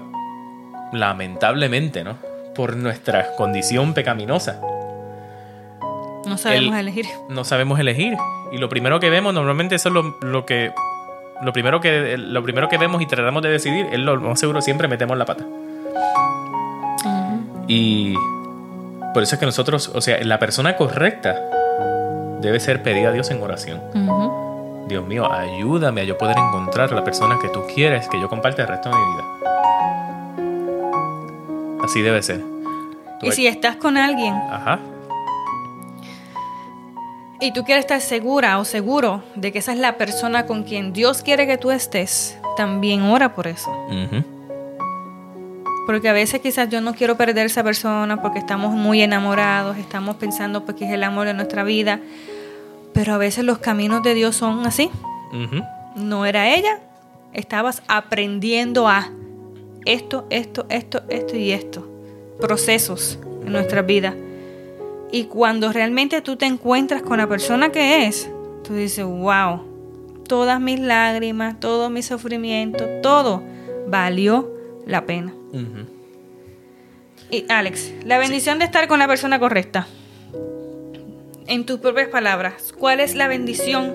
lamentablemente, 0.92 2.04
¿no? 2.04 2.18
Por 2.56 2.76
nuestra 2.78 3.36
condición 3.36 3.94
pecaminosa, 3.94 4.60
No 6.26 6.38
sabemos 6.38 6.74
el- 6.74 6.80
elegir. 6.80 7.06
no 7.30 7.44
sabemos 7.44 7.80
elegir. 7.80 8.16
Y 8.52 8.58
lo 8.58 8.70
primero 8.70 9.00
que 9.00 9.10
vemos, 9.10 9.34
normalmente 9.34 9.76
eso 9.76 9.90
es 9.90 9.94
lo, 9.96 10.18
lo 10.22 10.46
que. 10.46 10.72
Lo 11.42 11.52
primero 11.52 11.82
que, 11.82 12.18
lo 12.18 12.42
primero 12.44 12.70
que 12.70 12.78
vemos 12.78 13.02
y 13.02 13.06
tratamos 13.08 13.44
de 13.44 13.50
decidir 13.50 13.88
es 13.92 14.00
lo 14.00 14.16
más 14.22 14.40
seguro 14.40 14.62
siempre 14.62 14.88
metemos 14.88 15.18
la 15.18 15.26
pata. 15.26 15.44
Y 17.68 18.16
por 19.14 19.24
eso 19.24 19.36
es 19.36 19.40
que 19.40 19.46
nosotros, 19.46 19.92
o 19.94 20.02
sea, 20.02 20.24
la 20.24 20.40
persona 20.40 20.76
correcta 20.78 21.36
debe 22.46 22.60
ser 22.60 22.84
pedida 22.84 23.10
a 23.10 23.12
Dios 23.12 23.32
en 23.32 23.42
oración. 23.42 23.82
Dios 24.88 25.06
mío, 25.06 25.32
ayúdame 25.32 26.02
a 26.02 26.04
yo 26.04 26.18
poder 26.18 26.38
encontrar 26.38 26.92
la 26.92 27.04
persona 27.04 27.40
que 27.42 27.50
tú 27.50 27.64
quieres 27.74 28.08
que 28.08 28.22
yo 28.22 28.30
comparte 28.30 28.62
el 28.62 28.68
resto 28.68 28.90
de 28.90 28.96
mi 28.96 29.02
vida. 29.14 29.24
Así 31.84 32.02
debe 32.02 32.22
ser. 32.22 32.40
Tú 33.20 33.28
Y 33.28 33.32
si 33.32 33.48
estás 33.48 33.78
con 33.78 33.98
alguien 33.98 34.34
Ajá. 34.34 34.80
y 37.40 37.52
tú 37.54 37.64
quieres 37.64 37.86
estar 37.86 38.02
segura 38.02 38.60
o 38.60 38.66
seguro 38.66 39.24
de 39.36 39.52
que 39.52 39.60
esa 39.60 39.72
es 39.74 39.80
la 39.80 39.98
persona 39.98 40.46
con 40.46 40.64
quien 40.64 40.94
Dios 40.94 41.24
quiere 41.24 41.48
que 41.48 41.58
tú 41.58 41.72
estés, 41.72 42.38
también 42.58 43.02
ora 43.04 43.34
por 43.34 43.48
eso. 43.48 43.72
Ujú. 43.88 44.24
Porque 45.86 46.10
a 46.10 46.14
veces 46.14 46.42
quizás 46.42 46.70
yo 46.70 46.82
no 46.82 46.94
quiero 46.94 47.16
perder 47.16 47.44
a 47.44 47.46
esa 47.46 47.64
persona 47.64 48.22
porque 48.22 48.40
estamos 48.40 48.74
muy 48.74 49.02
enamorados, 49.02 49.78
estamos 49.78 50.16
pensando 50.16 50.66
pues, 50.66 50.78
que 50.78 50.86
es 50.86 50.92
el 50.92 51.04
amor 51.04 51.28
de 51.28 51.34
nuestra 51.34 51.64
vida, 51.64 52.00
pero 52.96 53.14
a 53.14 53.18
veces 53.18 53.44
los 53.44 53.58
caminos 53.58 54.02
de 54.04 54.14
Dios 54.14 54.38
son 54.38 54.66
así. 54.66 54.90
No 55.98 56.26
era 56.26 56.56
ella, 56.56 56.80
estabas 57.34 57.84
aprendiendo 57.90 58.88
a 58.88 59.12
esto, 59.84 60.26
esto, 60.30 60.66
esto, 60.70 61.04
esto 61.10 61.36
y 61.36 61.52
esto. 61.52 61.86
Procesos 62.40 63.20
en 63.46 63.52
nuestra 63.52 63.82
vida. 63.82 64.16
Y 65.12 65.26
cuando 65.26 65.74
realmente 65.74 66.22
tú 66.22 66.38
te 66.38 66.46
encuentras 66.46 67.02
con 67.02 67.18
la 67.18 67.28
persona 67.28 67.70
que 67.70 68.08
es, 68.08 68.32
tú 68.64 68.74
dices, 68.74 69.04
wow, 69.04 69.62
todas 70.26 70.62
mis 70.62 70.80
lágrimas, 70.80 71.60
todo 71.60 71.90
mi 71.90 72.02
sufrimiento, 72.02 72.86
todo 73.04 73.44
valió 73.88 74.50
la 74.88 75.06
pena. 75.06 75.34
Y 77.30 77.46
Alex, 77.50 77.92
la 78.06 78.18
bendición 78.20 78.58
de 78.58 78.66
estar 78.66 78.88
con 78.88 79.00
la 79.00 79.08
persona 79.08 79.38
correcta. 79.38 79.86
En 81.48 81.66
tus 81.66 81.80
propias 81.80 82.08
palabras, 82.10 82.74
¿cuál 82.78 83.00
es 83.00 83.16
la 83.16 83.28
bendición, 83.28 83.94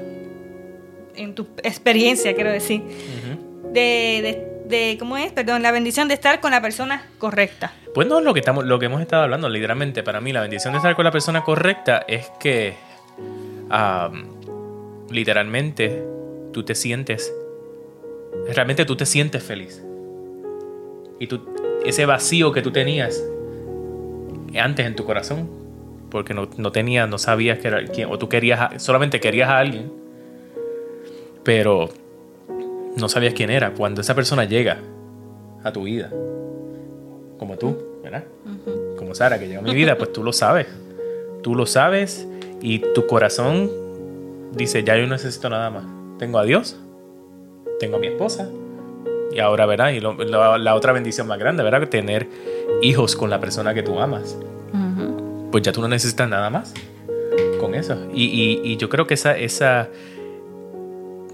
en 1.16 1.34
tu 1.34 1.46
experiencia, 1.64 2.34
quiero 2.34 2.50
decir, 2.50 2.80
Ujú. 2.82 3.72
de, 3.72 4.46
de, 4.68 4.76
de- 4.92 4.98
¿cómo 4.98 5.16
es? 5.16 5.32
Perdón, 5.32 5.62
la 5.62 5.72
bendición 5.72 6.06
de 6.08 6.14
estar 6.14 6.40
con 6.40 6.52
la 6.52 6.60
persona 6.62 7.06
correcta. 7.18 7.72
Pues 7.92 8.06
no 8.06 8.20
lo 8.20 8.32
que, 8.34 8.40
estamos, 8.40 8.64
lo 8.64 8.78
que 8.78 8.86
hemos 8.86 9.00
estado 9.00 9.24
hablando, 9.24 9.48
literalmente. 9.48 10.04
Para 10.04 10.20
mí, 10.20 10.32
la 10.32 10.42
bendición 10.42 10.72
de 10.72 10.76
estar 10.78 10.94
con 10.94 11.04
la 11.04 11.10
persona 11.10 11.42
correcta 11.42 12.04
es 12.06 12.30
que 12.38 12.74
am, 13.68 14.26
literalmente 15.10 16.04
tú 16.52 16.62
te 16.62 16.76
sientes, 16.76 17.32
realmente 18.54 18.84
tú 18.84 18.94
te 18.96 19.06
sientes 19.06 19.42
feliz. 19.42 19.82
Y 21.18 21.26
tú, 21.26 21.40
ese 21.84 22.06
vacío 22.06 22.52
que 22.52 22.62
tú 22.62 22.70
tenías 22.70 23.20
antes 24.58 24.86
en 24.86 24.94
tu 24.94 25.04
corazón, 25.04 25.50
porque 26.10 26.34
no, 26.34 26.48
no 26.56 26.72
tenías, 26.72 27.08
no 27.08 27.18
sabías 27.18 27.58
que 27.58 27.68
era 27.68 27.84
quién, 27.84 28.08
o 28.10 28.18
tú 28.18 28.28
querías, 28.28 28.82
solamente 28.82 29.20
querías 29.20 29.48
a 29.48 29.58
alguien, 29.58 29.90
pero 31.44 31.88
no 32.96 33.08
sabías 33.08 33.34
quién 33.34 33.50
era. 33.50 33.72
Cuando 33.72 34.00
esa 34.00 34.14
persona 34.14 34.44
llega 34.44 34.78
a 35.62 35.72
tu 35.72 35.84
vida, 35.84 36.10
como 37.38 37.56
tú, 37.56 37.76
¿verdad? 38.02 38.24
Como 38.96 39.14
Sara, 39.14 39.38
que 39.38 39.46
llega 39.48 39.60
a 39.60 39.62
mi 39.62 39.74
vida, 39.74 39.96
pues 39.96 40.12
tú 40.12 40.22
lo 40.22 40.32
sabes. 40.32 40.66
Tú 41.42 41.54
lo 41.54 41.64
sabes 41.66 42.28
y 42.60 42.80
tu 42.94 43.06
corazón 43.06 43.70
dice, 44.52 44.84
ya 44.84 44.96
yo 44.96 45.02
no 45.04 45.10
necesito 45.14 45.48
nada 45.48 45.70
más. 45.70 45.84
Tengo 46.18 46.38
a 46.38 46.44
Dios, 46.44 46.76
tengo 47.78 47.96
a 47.96 48.00
mi 48.00 48.08
esposa 48.08 48.48
y 49.32 49.38
ahora, 49.38 49.64
¿verdad? 49.64 49.90
Y 49.92 50.00
lo- 50.00 50.12
lo- 50.14 50.58
la 50.58 50.74
otra 50.74 50.92
bendición 50.92 51.26
más 51.26 51.38
grande, 51.38 51.62
¿verdad? 51.62 51.88
Tener 51.88 52.26
hijos 52.82 53.16
con 53.16 53.30
la 53.30 53.40
persona 53.40 53.72
que 53.72 53.82
tú 53.82 53.98
amas. 53.98 54.36
Pues 55.50 55.62
ya 55.62 55.72
tú 55.72 55.80
no 55.80 55.88
necesitas 55.88 56.28
nada 56.28 56.48
más 56.50 56.72
con 57.60 57.74
eso. 57.74 57.96
Y, 58.14 58.24
y- 58.24 58.60
y 58.72 58.76
yo 58.76 58.88
creo 58.88 59.06
que 59.06 59.14
esa, 59.14 59.36
esa... 59.36 59.88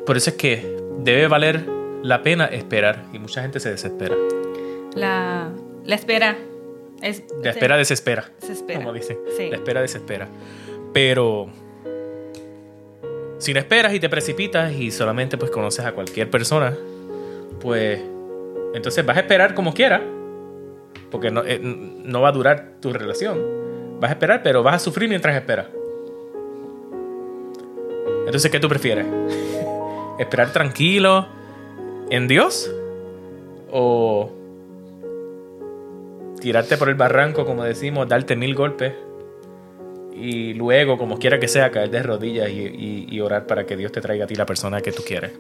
Por 0.05 0.17
eso 0.17 0.31
es 0.31 0.37
que 0.37 0.77
debe 1.01 1.27
valer 1.29 1.65
la 2.03 2.23
pena 2.23 2.47
esperar 2.47 3.05
y 3.13 3.19
mucha 3.19 3.43
gente 3.43 3.61
se 3.61 3.71
desespera. 3.71 4.15
La, 4.95 5.51
la 5.85 5.95
espera 5.95 6.37
es... 7.03 7.25
La 7.43 7.51
espera 7.51 7.77
desespera. 7.77 8.31
Desespera. 8.41 8.79
Como 8.81 8.93
dicen. 8.93 9.19
Sí. 9.37 9.51
La 9.51 9.57
espera 9.57 9.81
desespera. 9.83 10.29
Pero 10.93 11.49
si 13.39 13.53
no 13.53 13.59
esperas 13.61 13.93
y 13.95 14.01
te 14.01 14.09
precipitas 14.09 14.73
y 14.73 14.91
solamente 14.91 15.37
pues 15.37 15.51
conoces 15.51 15.85
a 15.85 15.93
cualquier 15.93 16.31
persona, 16.31 16.75
pues 17.61 18.01
entonces 18.75 19.05
vas 19.05 19.17
a 19.17 19.21
esperar 19.21 19.55
como 19.55 19.75
quiera, 19.75 20.03
porque 21.11 21.31
no, 21.31 21.45
eh, 21.45 21.59
no 21.61 22.21
va 22.23 22.29
a 22.31 22.33
durar 22.33 22.75
tu 22.81 22.93
relación. 22.93 23.66
Vas 24.01 24.11
a 24.11 24.13
esperar, 24.15 24.43
pero 24.43 24.63
vas 24.63 24.77
a 24.77 24.79
sufrir 24.79 25.09
mientras 25.09 25.35
esperas. 25.37 25.67
Entonces, 28.27 28.51
¿qué 28.51 28.59
tú 28.61 28.69
prefieres? 28.69 29.07
¿Esperar 30.19 30.53
tranquilo 30.53 31.27
en 32.11 32.27
Dios? 32.29 32.71
¿O 33.71 34.31
tirarte 36.41 36.77
por 36.77 36.89
el 36.89 36.95
barranco, 36.95 37.45
como 37.45 37.65
decimos, 37.65 38.09
darte 38.09 38.37
mil 38.37 38.55
golpes 38.55 38.93
y 40.15 40.55
luego, 40.55 40.97
como 40.97 41.19
quiera 41.19 41.39
que 41.39 41.49
sea, 41.49 41.71
caer 41.71 41.91
de 41.91 42.03
rodillas 42.03 42.49
y, 42.49 42.61
y- 42.63 43.07
y 43.11 43.21
orar 43.21 43.47
para 43.47 43.67
que 43.67 43.77
Dios 43.77 43.93
te 43.93 44.01
traiga 44.01 44.25
a 44.25 44.27
ti 44.27 44.35
la 44.35 44.47
persona 44.47 44.81
que 44.81 44.93
tú 44.93 45.03
quieres. 45.07 45.33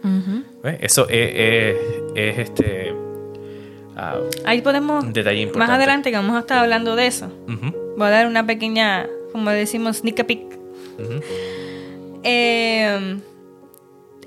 ¿Ves? 0.63 0.77
Eso 0.81 1.09
es, 1.09 1.31
es- 1.35 1.77
es, 2.15 2.39
este 2.39 2.95
ah, 3.97 4.17
Ahí 4.45 4.61
podemos... 4.61 5.05
un 5.05 5.13
detalle 5.13 5.41
importante. 5.41 5.71
Más 5.73 5.77
adelante 5.77 6.11
que 6.11 6.17
vamos 6.17 6.37
a 6.37 6.41
estar 6.41 6.59
hablando 6.59 6.97
de 6.97 7.07
eso. 7.07 7.31
Voy 7.97 8.07
a 8.07 8.11
dar 8.11 8.27
una 8.27 8.47
pequeña, 8.47 9.07
como 9.33 9.51
decimos, 9.51 9.99
sneak 9.99 10.25
peek. 10.25 10.59
Eh, 12.23 13.19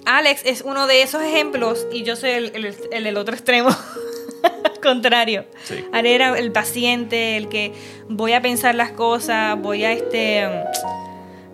Alex 0.06 0.42
es 0.46 0.62
uno 0.62 0.88
de 0.88 1.02
esos 1.02 1.22
ejemplos 1.22 1.86
y 1.92 2.04
yo 2.04 2.16
soy 2.16 2.32
el, 2.32 2.52
el, 2.56 2.76
el 2.92 3.04
del 3.04 3.18
otro 3.18 3.36
extremo. 3.36 3.70
Contrario. 4.82 5.46
Sí. 5.64 5.86
Ale 5.92 6.16
era 6.16 6.38
el 6.38 6.52
paciente, 6.52 7.38
el 7.38 7.50
que 7.50 7.74
voy 8.08 8.34
a 8.34 8.42
pensar 8.42 8.76
las 8.76 8.92
cosas, 8.92 9.60
voy 9.62 9.84
a 9.84 9.92
este 9.92 10.48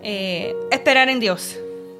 eh, 0.02 0.54
esperar 0.70 1.08
en 1.08 1.20
Dios. 1.20 1.58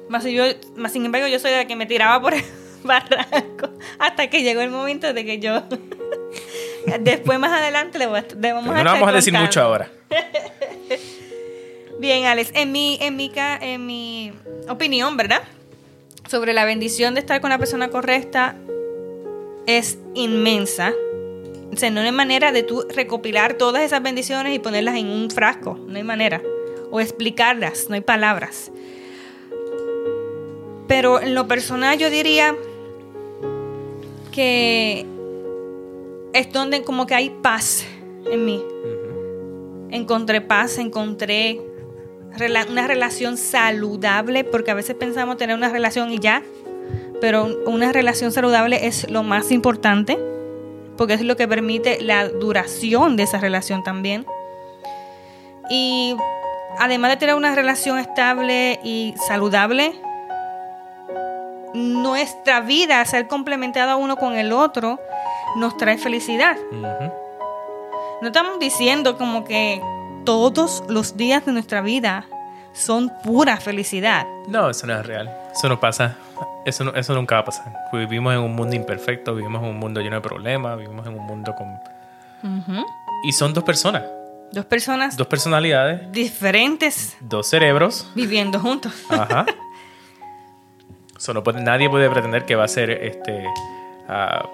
Más, 0.09 0.23
yo, 0.23 0.45
más 0.75 0.93
sin 0.93 1.05
embargo, 1.05 1.27
yo 1.27 1.39
soy 1.39 1.51
la 1.51 1.65
que 1.65 1.75
me 1.75 1.85
tiraba 1.85 2.21
por 2.21 2.33
el 2.33 2.43
barranco 2.83 3.69
hasta 3.99 4.29
que 4.29 4.43
llegó 4.43 4.61
el 4.61 4.69
momento 4.71 5.13
de 5.13 5.25
que 5.25 5.39
yo. 5.39 5.63
Después, 7.01 7.37
más 7.39 7.51
adelante, 7.51 7.97
le 7.99 8.07
voy 8.07 8.19
a- 8.19 8.25
le 8.39 8.53
vamos 8.53 8.69
Pero 8.69 8.79
a 8.79 8.83
no 8.83 8.89
estar 8.89 8.93
vamos 8.93 9.09
a 9.09 9.15
decir 9.15 9.33
contando. 9.33 9.47
mucho 9.47 9.61
ahora. 9.61 9.89
Bien, 11.99 12.25
Alex, 12.25 12.51
en 12.53 12.71
mi, 12.71 12.97
en 13.01 13.15
mi, 13.15 13.31
en 13.35 13.85
mi 13.85 14.31
opinión, 14.69 15.17
¿verdad? 15.17 15.41
Sobre 16.29 16.53
la 16.53 16.63
bendición 16.65 17.13
de 17.15 17.21
estar 17.21 17.41
con 17.41 17.49
la 17.49 17.57
persona 17.57 17.89
correcta 17.89 18.55
es 19.65 19.97
inmensa. 20.13 20.93
O 21.73 21.75
sea, 21.75 21.89
no 21.89 22.01
hay 22.01 22.11
manera 22.11 22.51
de 22.51 22.63
tú 22.63 22.85
recopilar 22.93 23.55
todas 23.55 23.81
esas 23.83 24.01
bendiciones 24.03 24.53
y 24.55 24.59
ponerlas 24.59 24.95
en 24.95 25.07
un 25.07 25.29
frasco. 25.31 25.75
No 25.87 25.97
hay 25.97 26.03
manera. 26.03 26.41
O 26.91 26.99
explicarlas, 27.01 27.87
no 27.89 27.95
hay 27.95 28.01
palabras. 28.01 28.71
Pero 30.87 31.21
en 31.21 31.35
lo 31.35 31.47
personal 31.47 31.97
yo 31.97 32.09
diría 32.09 32.55
que 34.31 35.05
es 36.33 36.51
donde 36.51 36.83
como 36.83 37.05
que 37.07 37.15
hay 37.15 37.29
paz 37.29 37.85
en 38.29 38.45
mí 38.45 38.63
encontré 39.89 40.41
paz, 40.41 40.77
encontré 40.79 41.61
rela- 42.37 42.69
una 42.69 42.87
relación 42.87 43.37
saludable, 43.37 44.43
porque 44.43 44.69
a 44.71 44.73
veces 44.73 44.95
pensamos 44.95 45.37
tener 45.37 45.55
una 45.55 45.69
relación 45.69 46.11
y 46.11 46.19
ya, 46.19 46.43
pero 47.21 47.47
una 47.65 47.93
relación 47.93 48.31
saludable 48.33 48.85
es 48.85 49.09
lo 49.09 49.23
más 49.23 49.51
importante. 49.51 50.17
porque 50.97 51.13
es 51.13 51.21
lo 51.21 51.35
que 51.37 51.47
permite 51.47 52.01
la 52.01 52.27
duración 52.27 53.17
de 53.17 53.23
esa 53.23 53.37
relación 53.39 53.83
también. 53.83 54.25
Y 55.69 56.15
además 56.79 57.11
de 57.11 57.17
tener 57.17 57.35
una 57.35 57.53
relación 57.53 57.99
estable 57.99 58.79
y 58.83 59.13
saludable, 59.27 59.93
nuestra 61.73 62.61
vida, 62.61 63.03
ser 63.05 63.27
complementada 63.27 63.95
uno 63.95 64.17
con 64.17 64.35
el 64.35 64.51
otro, 64.51 64.99
nos 65.55 65.77
trae 65.77 65.97
felicidad. 65.97 66.57
No 68.21 68.27
estamos 68.27 68.59
diciendo 68.59 69.17
como 69.17 69.43
que 69.43 69.81
todos 70.25 70.83
los 70.87 71.17
días 71.17 71.45
de 71.45 71.51
nuestra 71.51 71.81
vida 71.81 72.25
son 72.73 73.11
pura 73.23 73.57
felicidad. 73.57 74.25
No, 74.47 74.69
eso 74.69 74.87
no 74.87 74.99
es 74.99 75.05
real. 75.05 75.35
Eso 75.53 75.69
no 75.69 75.79
pasa. 75.79 76.15
Eso, 76.65 76.93
eso 76.95 77.13
nunca 77.15 77.35
va 77.35 77.41
a 77.41 77.45
pasar. 77.45 77.73
Vivimos 77.93 78.33
en 78.33 78.39
un 78.39 78.55
mundo 78.55 78.75
imperfecto, 78.75 79.33
vivimos 79.33 79.63
en 79.63 79.69
un 79.69 79.77
mundo 79.77 80.01
lleno 80.01 80.17
de 80.17 80.21
problemas, 80.21 80.77
vivimos 80.77 81.05
en 81.07 81.19
un 81.19 81.25
mundo 81.25 81.55
con... 81.55 81.79
Y 83.23 83.31
son 83.31 83.53
dos 83.53 83.63
personas. 83.63 84.03
Dos 84.51 84.65
personas. 84.65 85.17
Dos 85.17 85.27
personalidades. 85.27 86.11
Diferentes. 86.11 87.17
Dos 87.19 87.47
cerebros. 87.49 88.09
Viviendo 88.15 88.59
juntos. 88.59 88.93
Ajá. 89.09 89.45
Solo 91.27 91.43
nadie 91.55 91.89
puede 91.89 92.09
pretender 92.09 92.45
que 92.45 92.55
va 92.55 92.63
a 92.63 92.67
ser 92.69 92.89
este 92.89 93.43
ah, 94.07 94.45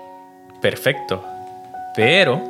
perfecto. 0.60 1.24
Pero, 1.96 2.42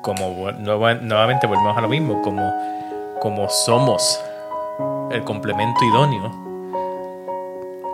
como 0.00 0.52
nuevamente 0.52 1.48
volvemos 1.48 1.76
a 1.76 1.80
lo 1.80 1.88
mismo, 1.88 2.22
como, 2.22 2.54
como 3.20 3.48
somos 3.48 4.20
el 5.10 5.24
complemento 5.24 5.84
idóneo, 5.84 6.30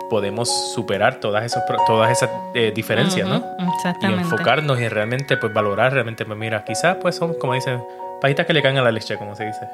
podemos 0.07 0.49
superar 0.75 1.15
todas 1.15 1.43
esas, 1.43 1.63
todas 1.87 2.11
esas 2.11 2.29
eh, 2.53 2.71
diferencias, 2.75 3.27
¿no? 3.27 3.43
Exactamente. 3.73 4.21
Y 4.21 4.23
enfocarnos 4.25 4.79
y 4.79 4.87
realmente 4.87 5.35
pues 5.37 5.51
valorar, 5.51 5.93
realmente, 5.93 6.25
pues 6.25 6.37
mira, 6.37 6.63
quizás 6.63 6.97
pues 7.01 7.15
son, 7.15 7.33
como 7.39 7.55
dicen, 7.55 7.83
pajitas 8.21 8.45
que 8.45 8.53
le 8.53 8.61
caen 8.61 8.77
a 8.77 8.83
la 8.83 8.91
leche, 8.91 9.17
como 9.17 9.35
se 9.35 9.45
dice. 9.45 9.67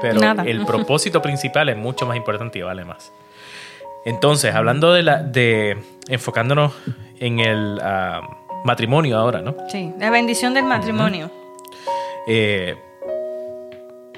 Pero 0.00 0.20
el 0.44 0.64
propósito 0.66 1.22
principal 1.22 1.68
es 1.68 1.76
mucho 1.76 2.06
más 2.06 2.16
importante 2.16 2.58
y 2.58 2.62
vale 2.62 2.84
más. 2.84 3.12
Entonces, 4.04 4.54
hablando 4.54 4.92
de 4.92 5.02
la, 5.02 5.22
de 5.22 5.76
enfocándonos 6.08 6.72
en 7.20 7.40
el 7.40 7.78
ah, 7.82 8.22
matrimonio 8.64 9.18
ahora, 9.18 9.42
¿no? 9.42 9.56
Sí, 9.68 9.92
la 9.98 10.10
bendición 10.10 10.54
del 10.54 10.64
matrimonio. 10.64 11.30
Eh, 12.26 12.76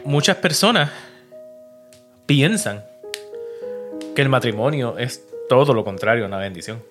muchas 0.04 0.36
personas 0.36 0.90
piensan 2.26 2.84
que 4.14 4.22
el 4.22 4.28
matrimonio 4.28 4.98
es 4.98 5.24
todo 5.48 5.74
lo 5.74 5.84
contrario 5.84 6.24
a 6.24 6.28
una 6.28 6.38
bendición. 6.38 6.82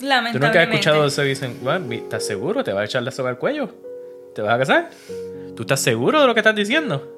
Lamentablemente. 0.00 0.38
¿Tú 0.38 0.46
nunca 0.46 0.60
has 0.60 0.68
escuchado 0.68 1.06
eso 1.06 1.24
y 1.24 1.28
dicen, 1.28 1.58
¿estás 1.90 2.24
seguro? 2.24 2.62
¿Te 2.62 2.72
vas 2.72 2.82
a 2.82 2.84
echar 2.84 3.02
la 3.02 3.10
soga 3.10 3.30
al 3.30 3.38
cuello? 3.38 3.68
¿Te 4.34 4.42
vas 4.42 4.54
a 4.54 4.58
casar? 4.58 4.90
¿Tú 5.56 5.62
estás 5.62 5.80
seguro 5.80 6.20
de 6.20 6.26
lo 6.26 6.34
que 6.34 6.40
estás 6.40 6.54
diciendo? 6.54 7.17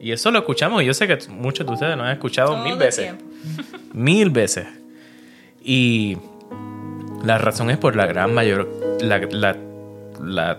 Y 0.00 0.12
eso 0.12 0.30
lo 0.30 0.38
escuchamos 0.40 0.82
y 0.82 0.86
yo 0.86 0.94
sé 0.94 1.06
que 1.06 1.18
muchos 1.28 1.66
de 1.66 1.72
ustedes 1.72 1.96
lo 1.96 2.04
han 2.04 2.12
escuchado 2.12 2.56
mil 2.58 2.76
veces. 2.76 3.14
mil 3.92 4.30
veces. 4.30 4.66
Y 5.62 6.16
la 7.24 7.38
razón 7.38 7.70
es 7.70 7.78
por 7.78 7.96
la 7.96 8.06
gran 8.06 8.32
mayor, 8.32 8.68
la, 9.00 9.56
la, 10.20 10.58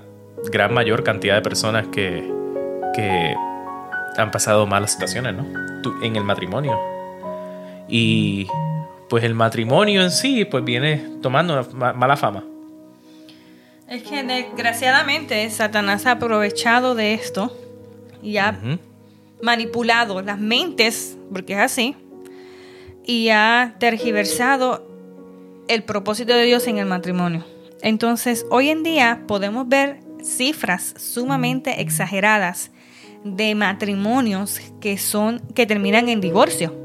gran 0.52 0.74
mayor 0.74 1.04
cantidad 1.04 1.36
de 1.36 1.42
personas 1.42 1.88
que, 1.88 2.30
que 2.94 3.36
han 4.18 4.32
pasado 4.32 4.68
malas 4.68 4.92
situaciones, 4.92 5.36
¿no? 5.36 5.46
en 6.04 6.16
el 6.16 6.24
matrimonio. 6.24 6.78
Y 7.88 8.48
pues 9.10 9.24
el 9.24 9.34
matrimonio 9.34 10.04
en 10.04 10.12
sí 10.12 10.46
pues 10.46 10.64
viene 10.64 11.04
tomando 11.22 11.68
mala 11.74 12.18
fama. 12.18 12.44
Es 13.88 14.04
que 14.04 14.22
desgraciadamente 14.24 15.50
Satanás 15.50 16.06
ha 16.06 16.12
aprovechado 16.12 16.94
de 16.94 17.16
esto 17.16 17.58
y 18.22 18.38
ha 18.38 18.60
manipulado 19.42 20.22
las 20.22 20.40
mentes, 20.40 21.18
porque 21.32 21.54
es 21.54 21.60
así, 21.60 21.96
y 23.06 23.30
ha 23.30 23.76
tergiversado 23.80 24.88
el 25.68 25.84
propósito 25.84 26.34
de 26.34 26.44
Dios 26.44 26.68
en 26.68 26.78
el 26.78 26.86
matrimonio. 26.86 27.46
Entonces, 27.82 28.46
hoy 28.50 28.70
en 28.70 28.84
día 28.84 29.24
podemos 29.28 29.68
ver 29.68 30.00
cifras 30.22 30.94
sumamente 30.98 31.82
exageradas 31.82 32.72
de 33.24 33.56
matrimonios 33.56 34.60
que 34.82 34.98
son 34.98 35.40
que 35.54 35.66
terminan 35.66 36.10
en 36.10 36.22
divorcio. 36.22 36.76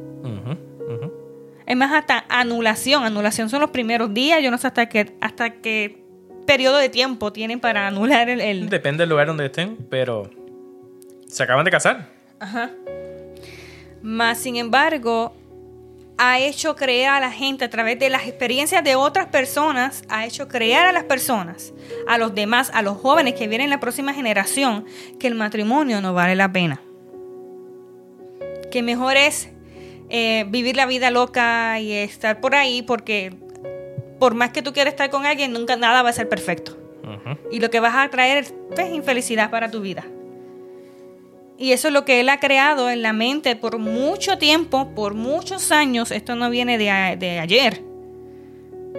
Es 1.66 1.76
más, 1.76 1.92
hasta 1.92 2.26
anulación. 2.28 3.04
Anulación 3.04 3.48
son 3.48 3.62
los 3.62 3.70
primeros 3.70 4.12
días. 4.12 4.42
Yo 4.42 4.50
no 4.50 4.58
sé 4.58 4.66
hasta 4.66 4.86
qué, 4.88 5.16
hasta 5.20 5.62
qué 5.62 6.04
periodo 6.46 6.76
de 6.76 6.90
tiempo 6.90 7.32
tienen 7.32 7.58
para 7.58 7.86
anular 7.86 8.28
el, 8.28 8.68
Depende 8.68 9.02
del 9.02 9.08
lugar 9.08 9.28
donde 9.28 9.46
estén, 9.46 9.78
pero 9.88 10.30
se 11.26 11.42
acaban 11.42 11.64
de 11.64 11.70
casar. 11.70 12.13
Ajá. 12.44 12.70
Más 14.02 14.36
sin 14.36 14.56
embargo, 14.56 15.32
ha 16.18 16.38
hecho 16.38 16.76
creer 16.76 17.08
a 17.08 17.20
la 17.20 17.32
gente 17.32 17.64
a 17.64 17.70
través 17.70 17.98
de 17.98 18.10
las 18.10 18.26
experiencias 18.26 18.84
de 18.84 18.96
otras 18.96 19.28
personas, 19.28 20.04
ha 20.10 20.26
hecho 20.26 20.46
creer 20.46 20.84
a 20.84 20.92
las 20.92 21.04
personas, 21.04 21.72
a 22.06 22.18
los 22.18 22.34
demás, 22.34 22.70
a 22.74 22.82
los 22.82 22.98
jóvenes 22.98 23.32
que 23.32 23.48
vienen 23.48 23.64
en 23.64 23.70
la 23.70 23.80
próxima 23.80 24.12
generación, 24.12 24.84
que 25.18 25.26
el 25.26 25.34
matrimonio 25.34 26.02
no 26.02 26.12
vale 26.12 26.36
la 26.36 26.52
pena. 26.52 26.82
Que 28.70 28.82
mejor 28.82 29.16
es 29.16 29.48
eh, 30.10 30.44
vivir 30.48 30.76
la 30.76 30.84
vida 30.84 31.10
loca 31.10 31.80
y 31.80 31.92
estar 31.92 32.42
por 32.42 32.54
ahí 32.54 32.82
porque 32.82 33.32
por 34.18 34.34
más 34.34 34.50
que 34.50 34.60
tú 34.60 34.74
quieras 34.74 34.92
estar 34.92 35.08
con 35.08 35.24
alguien, 35.24 35.50
nunca 35.50 35.76
nada 35.76 36.02
va 36.02 36.10
a 36.10 36.12
ser 36.12 36.28
perfecto. 36.28 36.76
Y 37.50 37.60
lo 37.60 37.70
que 37.70 37.80
vas 37.80 37.94
a 37.94 38.08
traer 38.10 38.44
es 38.44 38.54
pues, 38.74 38.92
infelicidad 38.92 39.50
para 39.50 39.70
tu 39.70 39.80
vida. 39.80 40.04
Y 41.56 41.72
eso 41.72 41.88
es 41.88 41.94
lo 41.94 42.04
que 42.04 42.20
él 42.20 42.28
ha 42.28 42.40
creado 42.40 42.90
en 42.90 43.02
la 43.02 43.12
mente 43.12 43.54
por 43.56 43.78
mucho 43.78 44.38
tiempo, 44.38 44.94
por 44.94 45.14
muchos 45.14 45.70
años. 45.70 46.10
Esto 46.10 46.34
no 46.34 46.50
viene 46.50 46.78
de, 46.78 47.16
de 47.18 47.38
ayer. 47.38 47.82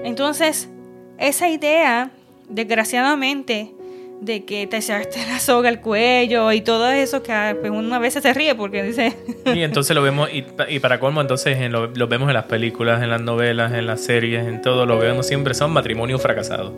Entonces, 0.04 0.70
esa 1.18 1.50
idea, 1.50 2.12
desgraciadamente, 2.48 3.76
de 4.22 4.46
que 4.46 4.66
te 4.68 4.78
echaste 4.78 5.20
la 5.28 5.40
soga 5.40 5.70
al 5.70 5.82
cuello 5.82 6.52
y 6.52 6.62
todo 6.62 6.90
eso 6.90 7.22
que 7.22 7.58
pues, 7.60 7.72
uno 7.72 7.94
a 7.96 8.00
veces 8.00 8.24
se 8.24 8.34
ríe 8.34 8.56
porque 8.56 8.84
dice... 8.84 9.16
Y 9.54 9.62
entonces 9.62 9.96
lo 9.96 10.02
vemos, 10.02 10.30
y, 10.32 10.80
para 10.80 11.00
colmo, 11.00 11.22
entonces 11.22 11.58
lo, 11.70 12.08
vemos 12.08 12.30
en 12.30 12.34
las 12.34 12.46
películas, 12.46 13.04
en 13.04 13.10
las 13.10 13.22
novelas, 13.22 13.74
en 13.74 13.86
las 13.86 14.02
series, 14.02 14.48
en 14.48 14.62
todo, 14.62 14.86
lo 14.86 14.98
vemos 14.98 15.28
siempre 15.28 15.54
son 15.54 15.72
matrimonios 15.72 16.22
fracasados. 16.22 16.74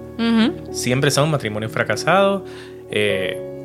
Siempre 0.72 1.12
son 1.12 1.32
matrimonios 1.32 1.72
fracasados. 1.72 2.44
Eh, 2.90 3.57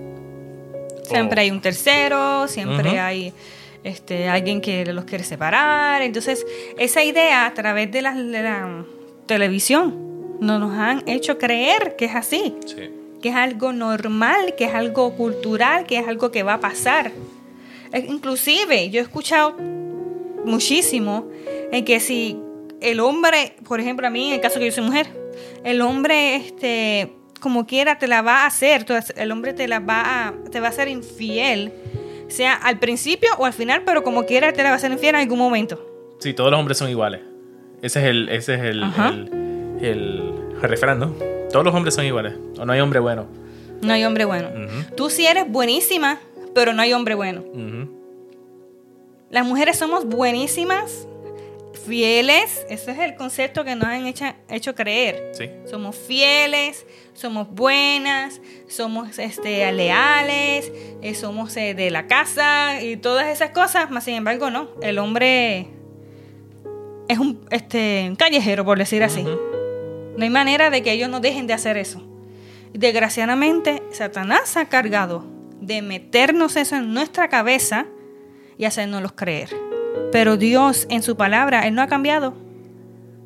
Siempre 1.12 1.40
hay 1.42 1.50
un 1.50 1.60
tercero, 1.60 2.48
siempre 2.48 2.98
hay 2.98 3.32
este, 3.84 4.28
alguien 4.28 4.60
que 4.60 4.84
los 4.92 5.04
quiere 5.04 5.24
separar. 5.24 6.02
Entonces, 6.02 6.46
esa 6.78 7.02
idea 7.02 7.46
a 7.46 7.54
través 7.54 7.90
de 7.90 8.02
la, 8.02 8.84
televisión 9.26 10.38
no 10.40 10.58
nos 10.58 10.76
han 10.76 11.08
hecho 11.08 11.38
creer 11.38 11.94
que 11.96 12.06
es 12.06 12.14
así. 12.14 12.54
Que 13.20 13.28
es 13.28 13.34
algo 13.36 13.72
normal, 13.72 14.54
que 14.56 14.64
es 14.64 14.74
algo 14.74 15.14
cultural, 15.14 15.86
que 15.86 15.98
es 15.98 16.08
algo 16.08 16.32
que 16.32 16.42
va 16.42 16.54
a 16.54 16.60
pasar. 16.60 17.12
Inclusive, 17.94 18.90
yo 18.90 19.00
he 19.00 19.02
escuchado 19.02 19.56
muchísimo 20.44 21.28
en 21.70 21.84
que 21.84 22.00
si 22.00 22.36
el 22.80 23.00
hombre, 23.00 23.54
por 23.66 23.80
ejemplo, 23.80 24.06
a 24.06 24.10
mí, 24.10 24.28
en 24.28 24.34
el 24.34 24.40
caso 24.40 24.58
que 24.58 24.66
yo 24.66 24.72
soy 24.72 24.84
mujer, 24.84 25.06
el 25.64 25.80
hombre 25.80 26.36
este, 26.36 27.12
como 27.42 27.66
quiera 27.66 27.98
te 27.98 28.06
la 28.06 28.22
va 28.22 28.44
a 28.44 28.46
hacer, 28.46 28.86
el 29.16 29.32
hombre 29.32 29.52
te 29.52 29.66
la 29.66 29.80
va 29.80 30.28
a, 30.28 30.34
te 30.50 30.60
va 30.60 30.68
a 30.68 30.72
ser 30.72 30.86
infiel, 30.86 31.72
sea 32.28 32.54
al 32.54 32.78
principio 32.78 33.30
o 33.36 33.44
al 33.44 33.52
final, 33.52 33.82
pero 33.84 34.04
como 34.04 34.24
quiera 34.24 34.52
te 34.52 34.62
la 34.62 34.70
va 34.70 34.76
a 34.76 34.78
ser 34.78 34.92
infiel 34.92 35.16
en 35.16 35.22
algún 35.22 35.40
momento. 35.40 35.84
Sí, 36.20 36.32
todos 36.34 36.52
los 36.52 36.60
hombres 36.60 36.78
son 36.78 36.88
iguales. 36.88 37.20
Ese 37.82 37.98
es 37.98 38.06
el, 38.06 38.28
ese 38.28 38.54
es 38.54 38.60
el, 38.60 38.82
el, 39.80 40.32
refrán, 40.60 41.00
¿no? 41.00 41.08
Todos 41.50 41.64
los 41.64 41.74
hombres 41.74 41.96
son 41.96 42.04
iguales. 42.04 42.34
O 42.58 42.64
no 42.64 42.72
hay 42.72 42.80
hombre 42.80 43.00
bueno. 43.00 43.26
No 43.82 43.92
hay 43.92 44.04
hombre 44.04 44.24
bueno. 44.24 44.48
Tú 44.96 45.10
sí 45.10 45.26
eres 45.26 45.50
buenísima, 45.50 46.20
pero 46.54 46.72
no 46.72 46.80
hay 46.80 46.92
hombre 46.92 47.16
bueno. 47.16 47.42
Las 49.30 49.44
mujeres 49.44 49.76
somos 49.76 50.06
buenísimas, 50.06 51.08
fieles, 51.84 52.64
ese 52.68 52.92
es 52.92 52.98
el 52.98 53.14
concepto 53.14 53.64
que 53.64 53.74
nos 53.74 53.86
han 53.86 54.06
hecho, 54.06 54.74
creer. 54.74 55.32
Somos 55.66 55.96
fieles, 55.96 56.86
somos 57.14 57.48
buenas, 57.50 58.40
somos 58.68 59.18
este, 59.18 59.70
leales, 59.72 60.72
eh, 61.02 61.14
somos 61.14 61.56
eh, 61.56 61.74
de 61.74 61.90
la 61.90 62.06
casa 62.06 62.82
y 62.82 62.96
todas 62.96 63.26
esas 63.28 63.50
cosas, 63.50 63.90
más 63.90 64.04
sin 64.04 64.14
embargo 64.14 64.50
no, 64.50 64.68
el 64.82 64.98
hombre 64.98 65.68
es 67.08 67.18
un, 67.18 67.44
este, 67.50 68.12
callejero, 68.18 68.64
por 68.64 68.78
decir 68.78 69.02
así. 69.02 69.22
No 69.22 70.22
hay 70.22 70.30
manera 70.30 70.70
de 70.70 70.82
que 70.82 70.92
ellos 70.92 71.08
no 71.08 71.20
dejen 71.20 71.46
de 71.46 71.54
hacer 71.54 71.76
eso. 71.76 72.02
Desgraciadamente, 72.72 73.82
Satanás 73.90 74.56
ha 74.56 74.68
cargado 74.68 75.24
de 75.60 75.82
meternos 75.82 76.56
eso 76.56 76.76
en 76.76 76.92
nuestra 76.92 77.28
cabeza 77.28 77.86
y 78.56 78.64
hacernoslos 78.64 79.12
creer. 79.12 79.71
Pero 80.10 80.36
Dios 80.36 80.86
en 80.90 81.02
su 81.02 81.16
palabra, 81.16 81.66
Él 81.66 81.74
no 81.74 81.82
ha 81.82 81.86
cambiado. 81.86 82.34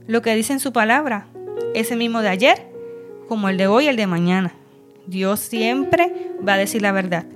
Lo 0.07 0.23
que 0.23 0.35
dice 0.35 0.53
en 0.53 0.61
su 0.61 0.73
palabra 0.73 1.27
es 1.75 1.91
el 1.91 1.99
mismo 1.99 2.23
de 2.23 2.29
ayer, 2.29 2.69
como 3.29 3.49
el 3.49 3.57
de 3.57 3.67
hoy 3.67 3.87
y 3.87 3.89
el 3.89 3.97
de 3.97 4.07
mañana. 4.07 4.55
Dios 5.07 5.41
siempre 5.41 6.33
va 6.47 6.55
a 6.55 6.59
decir 6.59 6.83
la 6.83 6.93
verdad. 6.93 7.27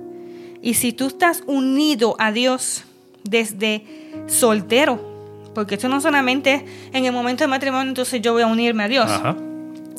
Y 0.61 0.75
si 0.75 0.93
tú 0.93 1.07
estás 1.07 1.43
unido 1.47 2.15
a 2.19 2.31
Dios 2.31 2.83
desde 3.23 3.83
soltero, 4.27 5.11
porque 5.53 5.75
esto 5.75 5.89
no 5.89 5.99
solamente 6.01 6.65
en 6.93 7.05
el 7.05 7.11
momento 7.11 7.43
del 7.43 7.49
matrimonio, 7.49 7.89
entonces 7.89 8.21
yo 8.21 8.33
voy 8.33 8.43
a 8.43 8.47
unirme 8.47 8.83
a 8.83 8.87
Dios. 8.87 9.09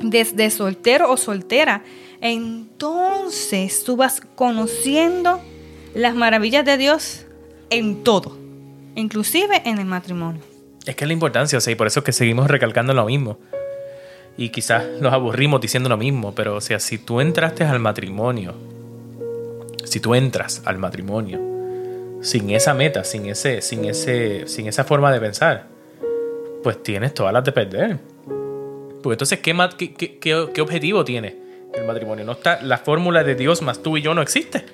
Desde 0.02 0.50
soltero 0.50 1.10
o 1.10 1.16
soltera, 1.16 1.82
entonces 2.20 3.84
tú 3.84 3.96
vas 3.96 4.22
conociendo 4.34 5.40
las 5.94 6.14
maravillas 6.14 6.64
de 6.64 6.78
Dios 6.78 7.26
en 7.70 8.02
todo, 8.02 8.36
inclusive 8.94 9.62
en 9.64 9.78
el 9.78 9.86
matrimonio. 9.86 10.42
Es 10.86 10.96
que 10.96 11.04
es 11.04 11.08
la 11.08 11.14
importancia, 11.14 11.58
o 11.58 11.60
sea, 11.60 11.72
y 11.72 11.76
por 11.76 11.86
eso 11.86 12.00
es 12.00 12.04
que 12.04 12.12
seguimos 12.12 12.48
recalcando 12.48 12.92
lo 12.92 13.04
mismo. 13.04 13.38
Y 14.36 14.48
quizás 14.48 14.84
nos 15.00 15.12
aburrimos 15.12 15.60
diciendo 15.60 15.88
lo 15.88 15.96
mismo, 15.96 16.34
pero 16.34 16.56
o 16.56 16.60
sea, 16.60 16.80
si 16.80 16.98
tú 16.98 17.20
entraste 17.20 17.64
al 17.64 17.78
matrimonio, 17.78 18.54
si 19.84 20.00
tú 20.00 20.14
entras 20.14 20.62
al 20.64 20.78
matrimonio 20.78 21.38
sin 22.22 22.50
esa 22.50 22.72
meta, 22.72 23.04
sin 23.04 23.26
ese, 23.26 23.60
sin 23.60 23.84
ese, 23.84 24.46
sin 24.46 24.66
esa 24.68 24.84
forma 24.84 25.12
de 25.12 25.20
pensar, 25.20 25.66
pues 26.62 26.82
tienes 26.82 27.12
todas 27.12 27.32
las 27.32 27.44
de 27.44 27.52
perder. 27.52 27.98
Porque 29.02 29.14
entonces, 29.14 29.40
¿qué, 29.40 29.54
qué, 29.94 30.18
qué, 30.18 30.60
objetivo 30.60 31.04
tiene 31.04 31.36
el 31.74 31.84
matrimonio? 31.84 32.24
No 32.24 32.32
está 32.32 32.62
la 32.62 32.78
fórmula 32.78 33.24
de 33.24 33.34
Dios 33.34 33.60
más 33.60 33.82
tú 33.82 33.96
y 33.96 34.02
yo 34.02 34.14
no 34.14 34.22
existe. 34.22 34.64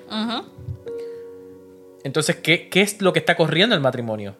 Entonces, 2.09 2.37
¿qué, 2.37 2.69
¿qué 2.69 2.81
es 2.81 3.03
lo 3.03 3.13
que 3.13 3.19
está 3.19 3.35
corriendo 3.35 3.75
el 3.75 3.81
matrimonio? 3.81 4.35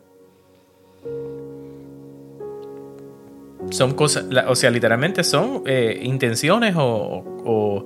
son 3.72 3.94
cosas, 3.94 4.26
o 4.48 4.56
sea, 4.56 4.72
literalmente 4.72 5.24
son 5.24 5.62
eh, 5.68 6.00
intenciones 6.02 6.74
o, 6.76 7.84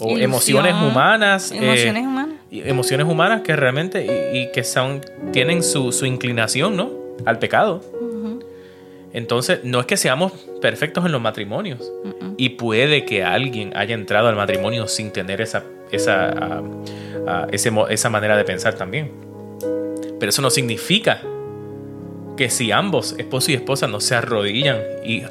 emociones 0.00 0.74
humanas. 0.74 1.50
Eh, 1.52 1.56
emociones 1.58 2.02
humanas. 2.02 2.36
Emociones 2.50 3.06
humanas 3.06 3.40
que 3.40 3.56
realmente 3.56 4.34
y, 4.34 4.52
que 4.52 4.62
son, 4.62 5.00
tienen 5.32 5.62
su, 5.62 6.04
inclinación, 6.04 6.76
¿no? 6.76 6.90
Al 7.24 7.38
pecado. 7.38 7.80
Entonces, 9.14 9.60
no 9.64 9.80
es 9.80 9.86
que 9.86 9.96
seamos 9.96 10.32
perfectos 10.60 11.06
en 11.06 11.12
los 11.12 11.22
matrimonios. 11.22 11.90
Y 12.36 12.50
puede 12.50 13.06
que 13.06 13.24
alguien 13.24 13.72
haya 13.74 13.94
entrado 13.94 14.28
al 14.28 14.36
matrimonio 14.36 14.86
sin 14.86 15.12
tener 15.12 15.40
esa, 15.40 15.64
esa, 15.90 16.62
esa 17.50 18.10
manera 18.10 18.36
de 18.36 18.44
pensar 18.44 18.74
también. 18.74 19.10
Pero 20.18 20.30
eso 20.30 20.42
no 20.42 20.50
significa 20.50 21.20
que 22.36 22.48
si 22.48 22.72
ambos, 22.72 23.14
esposo 23.18 23.50
y 23.50 23.54
esposa, 23.54 23.86
no 23.88 24.00
se 24.00 24.14
arrodillan 24.14 24.78
y 25.04 25.22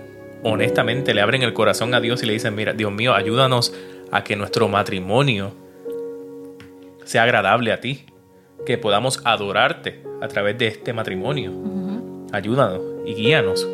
honestamente 0.43 1.13
le 1.13 1.21
abren 1.21 1.43
el 1.43 1.53
corazón 1.53 1.93
a 1.93 2.01
Dios 2.01 2.21
y 2.23 2.25
le 2.25 2.33
dicen, 2.33 2.55
mira, 2.55 2.73
Dios 2.73 2.91
mío, 2.91 3.13
ayúdanos 3.13 3.73
a 4.11 4.23
que 4.23 4.35
nuestro 4.35 4.67
matrimonio 4.67 5.53
sea 7.05 7.23
agradable 7.23 7.71
a 7.71 7.79
ti, 7.79 8.05
que 8.65 8.77
podamos 8.77 9.21
adorarte 9.23 10.03
a 10.21 10.27
través 10.27 10.57
de 10.57 10.67
este 10.67 10.93
matrimonio. 10.93 11.51
Ayúdanos 12.31 12.81
y 13.05 13.13
guíanos. 13.15 13.67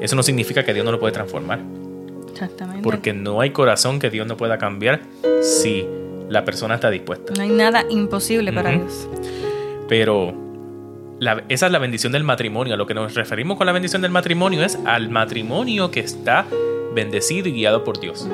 Eso 0.00 0.16
no 0.16 0.22
significa 0.22 0.64
que 0.64 0.72
Dios 0.72 0.84
no 0.84 0.92
lo 0.92 1.00
puede 1.00 1.12
transformar. 1.12 1.60
Exactamente. 2.30 2.82
Porque 2.82 3.12
no 3.12 3.40
hay 3.40 3.50
corazón 3.50 3.98
que 3.98 4.10
Dios 4.10 4.26
no 4.26 4.36
pueda 4.36 4.58
cambiar 4.58 5.00
si 5.42 5.86
la 6.32 6.44
persona 6.44 6.76
está 6.76 6.90
dispuesta. 6.90 7.34
No 7.36 7.42
hay 7.42 7.50
nada 7.50 7.84
imposible 7.90 8.52
para 8.52 8.70
Dios. 8.70 9.08
Pero 9.88 10.34
esa 11.48 11.66
es 11.66 11.72
la 11.72 11.78
bendición 11.78 12.12
del 12.12 12.24
matrimonio. 12.24 12.74
A 12.74 12.76
lo 12.76 12.86
que 12.86 12.94
nos 12.94 13.14
referimos 13.14 13.58
con 13.58 13.66
la 13.66 13.72
bendición 13.72 14.02
del 14.02 14.10
matrimonio 14.10 14.64
es 14.64 14.78
al 14.86 15.10
matrimonio 15.10 15.90
que 15.90 16.00
está 16.00 16.46
bendecido 16.94 17.48
y 17.48 17.52
guiado 17.52 17.84
por 17.84 18.00
Dios. 18.00 18.26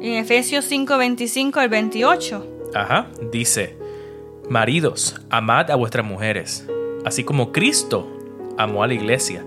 En 0.00 0.14
Efesios 0.14 0.64
5, 0.64 0.98
25 0.98 1.60
al 1.60 1.68
28. 1.68 2.46
Ajá, 2.74 3.06
dice, 3.30 3.76
maridos, 4.50 5.14
amad 5.30 5.70
a 5.70 5.76
vuestras 5.76 6.04
mujeres, 6.04 6.68
así 7.04 7.22
como 7.22 7.52
Cristo 7.52 8.10
amó 8.58 8.82
a 8.82 8.88
la 8.88 8.94
iglesia 8.94 9.44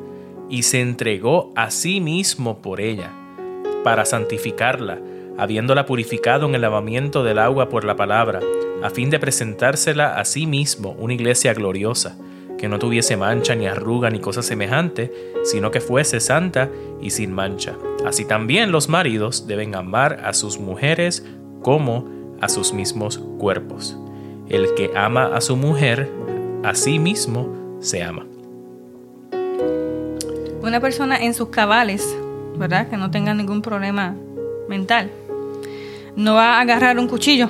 y 0.49 0.63
se 0.63 0.79
entregó 0.79 1.51
a 1.55 1.71
sí 1.71 1.99
mismo 1.99 2.61
por 2.61 2.79
ella, 2.79 3.11
para 3.83 4.05
santificarla, 4.05 4.99
habiéndola 5.37 5.85
purificado 5.85 6.47
en 6.47 6.55
el 6.55 6.61
lavamiento 6.61 7.23
del 7.23 7.39
agua 7.39 7.69
por 7.69 7.83
la 7.83 7.95
palabra 7.95 8.39
a 8.83 8.89
fin 8.89 9.09
de 9.09 9.19
presentársela 9.19 10.19
a 10.19 10.25
sí 10.25 10.45
mismo 10.45 10.95
una 10.99 11.13
iglesia 11.13 11.53
gloriosa, 11.53 12.17
que 12.57 12.67
no 12.67 12.79
tuviese 12.79 13.17
mancha 13.17 13.55
ni 13.55 13.67
arruga 13.67 14.09
ni 14.09 14.19
cosa 14.19 14.41
semejante, 14.41 15.11
sino 15.43 15.71
que 15.71 15.81
fuese 15.81 16.19
santa 16.19 16.69
y 17.01 17.11
sin 17.11 17.31
mancha. 17.31 17.75
Así 18.05 18.25
también 18.25 18.71
los 18.71 18.89
maridos 18.89 19.47
deben 19.47 19.75
amar 19.75 20.21
a 20.23 20.33
sus 20.33 20.59
mujeres 20.59 21.25
como 21.61 22.07
a 22.41 22.49
sus 22.49 22.73
mismos 22.73 23.19
cuerpos. 23.39 23.97
El 24.49 24.73
que 24.75 24.91
ama 24.95 25.35
a 25.35 25.41
su 25.41 25.55
mujer, 25.55 26.09
a 26.63 26.73
sí 26.75 26.99
mismo 26.99 27.77
se 27.79 28.03
ama. 28.03 28.25
Una 30.61 30.79
persona 30.79 31.17
en 31.17 31.33
sus 31.33 31.49
cabales, 31.49 32.15
¿verdad? 32.57 32.89
Que 32.89 32.97
no 32.97 33.11
tenga 33.11 33.33
ningún 33.33 33.61
problema 33.61 34.15
mental, 34.67 35.11
no 36.17 36.33
va 36.33 36.57
a 36.57 36.61
agarrar 36.61 36.99
un 36.99 37.07
cuchillo 37.07 37.49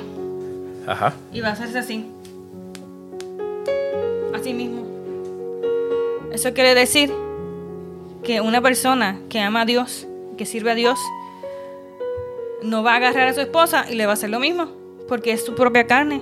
Ajá. 0.87 1.13
Y 1.33 1.41
va 1.41 1.49
a 1.49 1.51
hacerse 1.51 1.79
así. 1.79 2.05
Así 4.33 4.53
mismo. 4.53 4.87
Eso 6.31 6.53
quiere 6.53 6.73
decir 6.73 7.11
que 8.23 8.39
una 8.39 8.61
persona 8.61 9.19
que 9.29 9.41
ama 9.41 9.61
a 9.61 9.65
Dios, 9.65 10.07
que 10.37 10.45
sirve 10.45 10.71
a 10.71 10.75
Dios, 10.75 10.97
no 12.63 12.83
va 12.83 12.93
a 12.93 12.95
agarrar 12.95 13.27
a 13.27 13.33
su 13.33 13.41
esposa 13.41 13.85
y 13.89 13.95
le 13.95 14.05
va 14.05 14.11
a 14.11 14.13
hacer 14.13 14.29
lo 14.29 14.39
mismo, 14.39 14.71
porque 15.09 15.33
es 15.33 15.45
su 15.45 15.55
propia 15.55 15.87
carne. 15.87 16.21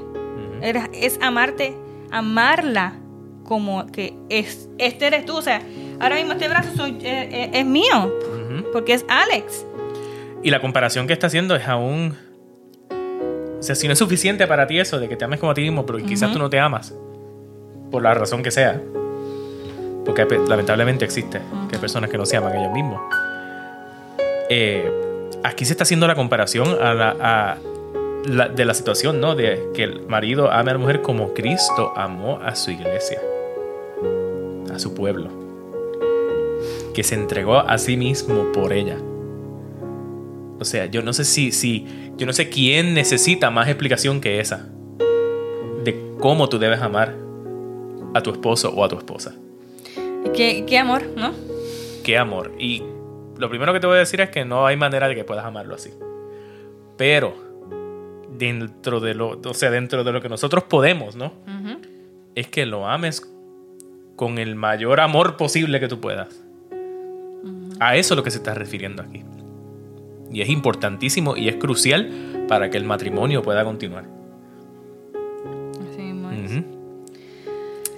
es, 0.62 1.20
amarte, 1.22 1.78
amarla 2.10 2.96
como 3.44 3.86
que 3.86 4.16
es, 4.30 4.68
este 4.80 5.06
eres 5.06 5.26
tú. 5.26 5.38
O 5.38 5.42
sea, 5.44 5.62
ahora 6.00 6.16
mismo 6.16 6.34
este 6.34 6.48
brazo 6.48 6.70
soy, 6.76 6.98
eh, 7.02 7.30
eh, 7.32 7.50
es 7.54 7.66
mío, 7.68 8.12
porque 8.74 8.94
es 8.94 9.06
Alex. 9.08 9.64
Y 10.42 10.50
la 10.50 10.60
comparación 10.60 11.06
que 11.06 11.14
está 11.14 11.28
haciendo 11.28 11.56
es 11.56 11.68
aún 11.68 12.16
sea, 13.66 13.76
si 13.76 13.88
no 13.88 13.94
es 13.94 14.00
suficiente 14.00 14.48
para 14.48 14.68
ti 14.68 14.80
eso 14.80 15.00
de 15.00 15.10
que 15.10 15.16
te 15.16 15.26
ames 15.26 15.40
como 15.40 15.52
a 15.52 15.56
ti 15.56 15.62
mismo, 15.62 15.86
pero 15.86 16.00
quizás 16.00 16.32
tú 16.32 16.40
no 16.40 16.50
te 16.50 16.60
amas, 16.60 16.94
por 17.92 18.02
la 18.02 18.14
razón 18.14 18.44
que 18.44 18.52
sea, 18.52 18.82
porque 20.06 20.26
lamentablemente 20.48 21.04
existe 21.04 21.42
que 21.70 21.76
hay 21.76 21.82
personas 21.82 22.10
que 22.10 22.18
no 22.18 22.26
se 22.26 22.38
aman 22.38 22.54
a 22.54 22.60
ellos 22.62 22.74
mismos. 22.74 23.02
Eh, 24.50 24.90
aquí 25.44 25.66
se 25.66 25.74
está 25.74 25.84
haciendo 25.84 26.08
la 26.08 26.16
comparación 26.16 26.78
a 26.82 26.94
la, 26.94 27.58
de 28.54 28.66
la 28.66 28.74
situación, 28.74 29.20
¿no? 29.20 29.36
De 29.36 29.72
que 29.74 29.84
el 29.84 30.08
marido 30.08 30.52
ame 30.52 30.72
a 30.72 30.74
la 30.74 30.80
mujer 30.80 31.02
como 31.02 31.34
Cristo 31.34 31.94
amó 31.96 32.40
a 32.44 32.56
su 32.56 32.72
iglesia, 32.72 33.20
a 34.74 34.80
su 34.80 34.94
pueblo, 34.94 35.30
que 36.94 37.04
se 37.04 37.16
entregó 37.16 37.58
a 37.58 37.78
sí 37.78 37.98
mismo 37.98 38.52
por 38.52 38.74
ella. 38.74 38.98
O 40.60 40.64
sea, 40.64 40.86
yo 40.86 41.02
no 41.02 41.14
sé 41.14 41.26
si, 41.26 41.52
si, 41.52 42.05
yo 42.18 42.26
no 42.26 42.34
sé 42.34 42.50
quién 42.50 42.94
necesita 42.94 43.50
más 43.50 43.68
explicación 43.68 44.22
que 44.22 44.40
esa 44.40 44.70
de 45.84 46.16
cómo 46.20 46.50
tú 46.50 46.58
debes 46.60 46.82
amar 46.82 47.16
a 48.14 48.22
tu 48.22 48.32
esposo 48.32 48.74
o 48.74 48.84
a 48.84 48.90
tu 48.90 48.98
esposa. 48.98 49.36
Qué, 50.34 50.66
qué 50.68 50.78
amor, 50.78 51.04
¿no? 51.16 51.34
Qué 52.04 52.18
amor. 52.18 52.54
Y 52.58 52.82
lo 53.38 53.50
primero 53.50 53.74
que 53.74 53.80
te 53.80 53.88
voy 53.88 53.98
a 53.98 54.00
decir 54.00 54.22
es 54.22 54.30
que 54.30 54.46
no 54.46 54.66
hay 54.66 54.78
manera 54.78 55.08
de 55.08 55.16
que 55.16 55.24
puedas 55.24 55.46
amarlo 55.46 55.76
así. 55.76 55.92
Pero 56.98 57.36
dentro 58.38 59.00
de 59.00 59.14
lo, 59.14 59.40
o 59.44 59.54
sea, 59.54 59.70
dentro 59.70 60.04
de 60.04 60.12
lo 60.12 60.22
que 60.22 60.30
nosotros 60.30 60.64
podemos, 60.64 61.16
¿no? 61.16 61.34
Es 62.36 62.48
que 62.48 62.66
lo 62.66 62.88
ames 62.88 63.22
con 64.16 64.38
el 64.38 64.56
mayor 64.56 65.00
amor 65.00 65.38
posible 65.38 65.80
que 65.80 65.88
tú 65.88 66.00
puedas. 66.00 66.42
A 67.80 67.96
eso 67.96 68.14
es 68.14 68.18
lo 68.18 68.24
que 68.24 68.32
se 68.32 68.38
está 68.38 68.54
refiriendo 68.54 69.04
aquí. 69.04 69.24
Y 70.32 70.42
es 70.42 70.50
importantísimo 70.50 71.38
y 71.38 71.48
es 71.48 71.56
crucial 71.56 72.46
para 72.48 72.70
que 72.70 72.78
el 72.78 72.84
matrimonio 72.84 73.42
pueda 73.42 73.64
continuar. 73.64 74.16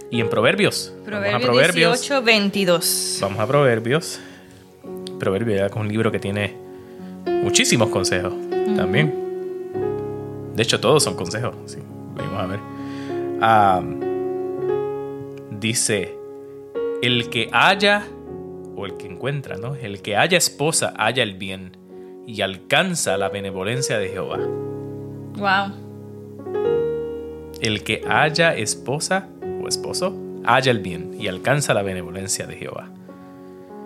Y 0.10 0.22
en 0.22 0.30
Proverbios. 0.30 0.94
Proverbios, 1.04 1.34
vamos 1.34 1.48
a 1.48 1.52
Proverbios 1.52 2.02
18, 2.02 2.24
22. 2.24 3.18
Vamos 3.22 3.40
a 3.40 3.48
Proverbios. 3.48 4.20
Proverbios 5.20 5.70
es 5.70 5.76
un 5.76 5.88
libro 5.88 6.12
que 6.12 6.20
tiene 6.20 6.56
muchísimos 7.26 7.90
consejos 7.90 8.34
también. 8.78 9.14
De 10.56 10.64
hecho, 10.64 10.80
todos 10.80 11.04
son 11.04 11.16
consejos. 11.16 11.56
Vamos 12.16 12.40
a 12.40 12.46
ver. 12.46 12.60
Ah, 13.42 13.84
dice, 15.60 16.16
el 17.02 17.30
que 17.30 17.50
haya, 17.52 18.08
o 18.76 18.86
el 18.86 18.96
que 18.96 19.08
encuentra, 19.08 19.58
¿no? 19.58 19.76
El 19.76 20.02
que 20.02 20.16
haya 20.16 20.38
esposa, 20.38 20.94
haya 20.98 21.22
el 21.22 21.36
bien 21.36 21.76
y 22.28 22.42
alcanza 22.42 23.18
la 23.18 23.30
benevolencia 23.30 23.98
de 23.98 24.10
Jehová. 24.10 24.38
Wow. 25.38 25.72
El 27.62 27.84
que 27.84 28.04
haya 28.08 28.54
esposa 28.54 29.30
o 29.64 29.68
esposo, 29.70 30.14
haya 30.44 30.70
el 30.72 30.80
bien 30.80 31.16
y 31.18 31.30
alcanza 31.30 31.74
la 31.74 31.84
benevolencia 31.84 32.46
de 32.46 32.58
Jehová. 32.58 32.90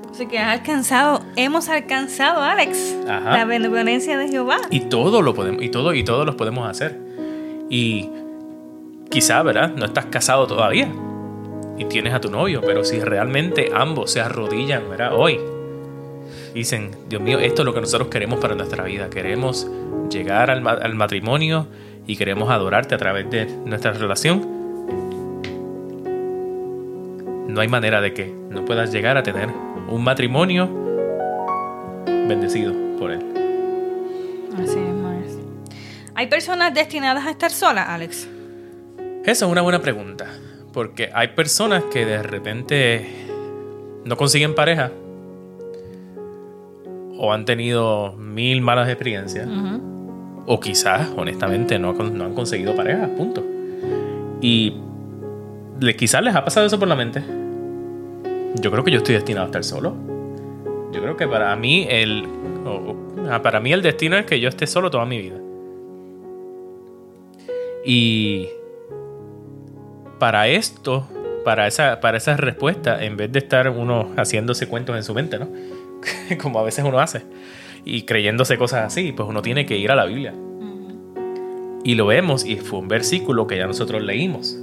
Así 0.10 0.26
que 0.26 0.40
has 0.40 0.60
alcanzado, 0.60 1.22
hemos 1.36 1.70
alcanzado, 1.70 2.42
Alex, 2.42 2.98
Ajá. 3.08 3.32
la 3.38 3.46
benevolencia 3.46 4.18
de 4.18 4.28
Jehová. 4.28 4.58
Y 4.72 4.82
todo 4.82 5.22
lo 5.22 5.36
podemos, 5.36 5.62
y 5.62 5.70
todo, 5.70 5.94
y 5.94 6.04
todos 6.04 6.26
los 6.26 6.34
podemos 6.34 6.68
hacer. 6.68 7.00
Y 7.70 8.10
quizá, 9.12 9.44
¿verdad? 9.44 9.72
No 9.76 9.86
estás 9.86 10.08
casado 10.08 10.48
todavía. 10.48 10.92
Y 11.78 11.86
tienes 11.86 12.14
a 12.14 12.20
tu 12.20 12.32
novio, 12.32 12.62
pero 12.62 12.84
si 12.84 13.00
realmente 13.00 13.70
ambos 13.74 14.12
se 14.12 14.20
arrodillan, 14.20 14.90
¿verdad? 14.90 15.12
Hoy. 15.14 15.40
Dicen, 16.54 16.92
Dios 17.10 17.22
mío, 17.22 17.40
esto 17.40 17.62
es 17.62 17.66
lo 17.66 17.74
que 17.74 17.82
nosotros 17.82 18.10
queremos 18.10 18.40
para 18.40 18.56
nuestra 18.56 18.84
vida. 18.84 19.10
Queremos 19.10 19.70
llegar 20.10 20.52
al, 20.52 20.62
ma- 20.62 20.72
al 20.74 20.96
matrimonio 20.96 21.68
y 22.08 22.16
queremos 22.18 22.50
adorarte 22.50 22.94
a 22.96 22.98
través 22.98 23.30
de 23.30 23.46
nuestra 23.66 23.94
relación. 23.94 24.42
No 27.48 27.60
hay 27.62 27.68
manera 27.68 28.02
de 28.02 28.14
que 28.14 28.34
no 28.50 28.66
puedas 28.66 28.92
llegar 28.92 29.18
a 29.18 29.24
tener 29.24 29.50
un 29.90 30.04
matrimonio 30.04 30.70
bendecido 32.28 32.74
por 32.98 33.12
él. 33.12 33.20
Así 34.56 34.78
es. 34.78 35.38
¿Hay 36.14 36.28
personas 36.28 36.74
destinadas 36.74 37.26
a 37.26 37.32
estar 37.32 37.52
solas, 37.52 37.88
Alex? 37.90 38.28
Esa 39.24 39.46
es 39.46 39.52
una 39.52 39.62
buena 39.62 39.82
pregunta, 39.82 40.28
porque 40.74 41.10
hay 41.14 41.30
personas 41.30 41.84
que 41.92 42.06
de 42.06 42.22
repente 42.22 43.08
no 44.04 44.18
consiguen 44.18 44.54
pareja 44.54 44.92
o 47.24 47.32
han 47.32 47.46
tenido 47.46 48.14
mil 48.14 48.62
malas 48.62 48.90
experiencias 48.90 49.48
o 50.48 50.60
quizás, 50.60 51.08
honestamente, 51.16 51.78
no, 51.78 51.94
no 51.94 52.26
han 52.26 52.34
conseguido 52.34 52.76
pareja, 52.76 53.08
punto. 53.16 53.44
Y 54.42 54.74
le, 55.80 55.96
quizás 55.96 56.24
les 56.24 56.36
ha 56.36 56.44
pasado 56.44 56.66
eso 56.66 56.80
por 56.80 56.88
la 56.88 56.96
mente. 56.96 57.22
Yo 58.56 58.72
creo 58.72 58.84
que 58.84 58.90
yo 58.90 58.98
estoy 58.98 59.14
destinado 59.14 59.46
a 59.46 59.50
estar 59.50 59.64
solo. 59.64 59.94
Yo 60.92 61.00
creo 61.00 61.16
que 61.16 61.28
para 61.28 61.56
mí 61.56 61.86
el, 61.88 62.26
ah, 63.30 63.40
para 63.44 63.60
mí 63.60 63.72
el 63.72 63.84
destino 63.84 64.18
es 64.18 64.26
que 64.26 64.40
yo 64.40 64.50
esté 64.50 64.66
solo 64.66 64.90
toda 64.90 65.06
mi 65.06 65.22
vida. 65.22 65.38
Y 67.86 68.48
para 70.18 70.48
esto, 70.48 71.08
para 71.46 71.68
esa, 71.68 72.00
para 72.00 72.18
esa 72.18 72.36
respuesta, 72.36 73.04
en 73.04 73.16
vez 73.16 73.32
de 73.32 73.38
estar 73.38 73.70
uno 73.70 74.10
haciéndose 74.18 74.68
cuentos 74.68 74.96
en 74.96 75.04
su 75.04 75.14
mente, 75.14 75.38
¿no? 75.38 75.48
Como 76.42 76.60
a 76.60 76.64
veces 76.64 76.84
uno 76.86 77.00
hace, 77.00 77.24
y 77.86 78.04
creyéndose 78.04 78.58
cosas 78.58 78.86
así, 78.86 79.12
pues 79.12 79.28
uno 79.30 79.42
tiene 79.42 79.66
que 79.66 79.78
ir 79.78 79.92
a 79.92 79.96
la 79.96 80.06
Biblia. 80.06 80.34
Y 81.84 81.96
lo 81.96 82.06
vemos, 82.06 82.46
y 82.46 82.58
fue 82.58 82.80
un 82.80 82.88
versículo 82.88 83.48
que 83.48 83.58
ya 83.58 83.66
nosotros 83.66 84.02
leímos 84.04 84.58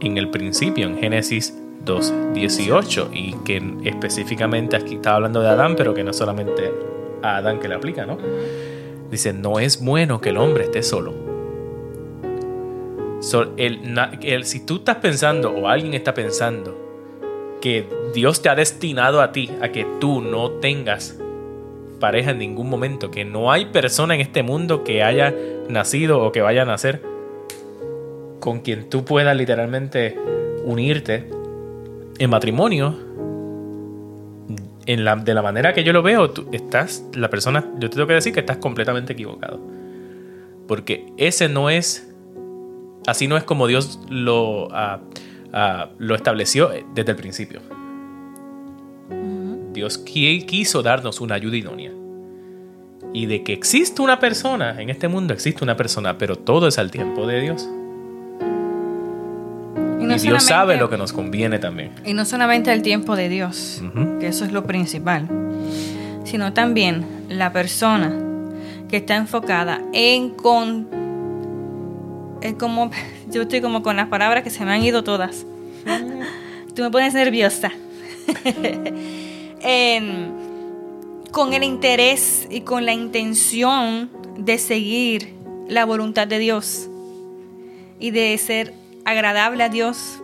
en 0.00 0.18
el 0.18 0.30
principio, 0.30 0.86
en 0.86 0.98
Génesis 0.98 1.56
2.18, 1.84 3.08
y 3.12 3.32
que 3.44 3.60
específicamente 3.84 4.76
aquí 4.76 4.94
está 4.96 5.16
hablando 5.16 5.40
de 5.42 5.48
Adán, 5.48 5.74
pero 5.76 5.94
que 5.94 6.04
no 6.04 6.12
solamente 6.12 6.70
a 7.22 7.36
Adán 7.38 7.58
que 7.58 7.66
le 7.68 7.74
aplica, 7.74 8.06
¿no? 8.06 8.18
Dice, 9.10 9.32
no 9.32 9.58
es 9.58 9.82
bueno 9.84 10.20
que 10.20 10.28
el 10.30 10.36
hombre 10.38 10.64
esté 10.64 10.82
solo. 10.82 11.12
So, 13.20 13.52
el- 13.56 13.92
na- 13.94 14.12
el- 14.22 14.44
si 14.44 14.64
tú 14.64 14.76
estás 14.76 14.96
pensando 14.96 15.50
o 15.52 15.68
alguien 15.68 15.94
está 15.94 16.14
pensando 16.14 16.81
que 17.62 17.88
Dios 18.14 18.42
te 18.42 18.50
ha 18.50 18.54
destinado 18.54 19.22
a 19.22 19.32
ti 19.32 19.50
a 19.62 19.70
que 19.70 19.86
tú 19.98 20.20
no 20.20 20.50
tengas 20.50 21.18
pareja 22.00 22.32
en 22.32 22.38
ningún 22.38 22.68
momento, 22.68 23.10
que 23.10 23.24
no 23.24 23.50
hay 23.50 23.66
persona 23.66 24.14
en 24.14 24.20
este 24.20 24.42
mundo 24.42 24.84
que 24.84 25.02
haya 25.02 25.34
nacido 25.70 26.22
o 26.22 26.32
que 26.32 26.42
vaya 26.42 26.62
a 26.62 26.64
nacer 26.66 27.00
con 28.40 28.60
quien 28.60 28.90
tú 28.90 29.04
puedas 29.04 29.34
literalmente 29.34 30.18
unirte 30.64 31.30
en 32.18 32.28
matrimonio, 32.28 32.94
en 34.84 35.04
la, 35.04 35.16
de 35.16 35.32
la 35.32 35.42
manera 35.42 35.72
que 35.72 35.84
yo 35.84 35.94
lo 35.94 36.02
veo, 36.02 36.30
tú 36.30 36.48
estás, 36.52 37.04
la 37.14 37.30
persona, 37.30 37.64
yo 37.78 37.88
te 37.88 37.94
tengo 37.94 38.08
que 38.08 38.14
decir 38.14 38.34
que 38.34 38.40
estás 38.40 38.58
completamente 38.58 39.12
equivocado. 39.14 39.60
Porque 40.66 41.06
ese 41.16 41.48
no 41.48 41.70
es 41.70 42.12
Así 43.06 43.26
no 43.26 43.36
es 43.36 43.44
como 43.44 43.66
Dios 43.66 43.98
lo, 44.08 44.68
ah, 44.72 45.00
ah, 45.52 45.90
lo 45.98 46.14
estableció 46.14 46.70
desde 46.94 47.10
el 47.12 47.16
principio. 47.16 47.60
Dios 49.72 50.04
qui- 50.04 50.44
quiso 50.46 50.82
darnos 50.82 51.20
una 51.20 51.34
ayuda 51.34 51.56
idónea. 51.56 51.92
Y 53.14 53.26
de 53.26 53.42
que 53.42 53.52
existe 53.52 54.00
una 54.00 54.18
persona, 54.18 54.80
en 54.80 54.88
este 54.90 55.08
mundo 55.08 55.34
existe 55.34 55.64
una 55.64 55.76
persona, 55.76 56.16
pero 56.16 56.36
todo 56.36 56.68
es 56.68 56.78
al 56.78 56.90
tiempo 56.90 57.26
de 57.26 57.40
Dios. 57.40 57.68
Y, 60.00 60.18
Dios 60.18 60.42
sabe 60.42 60.76
lo 60.76 60.90
que 60.90 60.96
nos 60.96 61.12
conviene 61.12 61.58
también. 61.58 61.92
Y 62.04 62.12
no 62.12 62.24
solamente 62.24 62.72
el 62.72 62.82
tiempo 62.82 63.16
de 63.16 63.28
Dios, 63.28 63.82
que 64.18 64.26
eso 64.26 64.44
es 64.44 64.52
lo 64.52 64.64
principal, 64.64 65.28
sino 66.24 66.52
también 66.52 67.04
la 67.28 67.52
persona 67.52 68.12
que 68.88 68.96
está 68.98 69.16
enfocada 69.16 69.80
en 69.92 70.30
con 70.30 70.88
en 72.42 72.56
como 72.56 72.90
yo 73.32 73.42
estoy 73.42 73.60
como 73.60 73.82
con 73.82 73.96
las 73.96 74.08
palabras 74.08 74.44
que 74.44 74.50
se 74.50 74.64
me 74.64 74.72
han 74.72 74.82
ido 74.82 75.02
todas. 75.02 75.44
Tú 76.74 76.82
me 76.82 76.90
pones 76.90 77.14
nerviosa. 77.14 77.72
En- 79.64 80.32
con 81.30 81.54
el 81.54 81.62
interés 81.62 82.46
y 82.50 82.60
con 82.62 82.84
la 82.84 82.92
intención 82.92 84.10
de 84.36 84.58
seguir 84.58 85.34
la 85.68 85.84
voluntad 85.86 86.26
de 86.26 86.38
Dios 86.38 86.90
y 87.98 88.10
de 88.10 88.36
ser 88.38 88.74
agradable 89.04 89.62
a 89.64 89.68
Dios, 89.68 90.20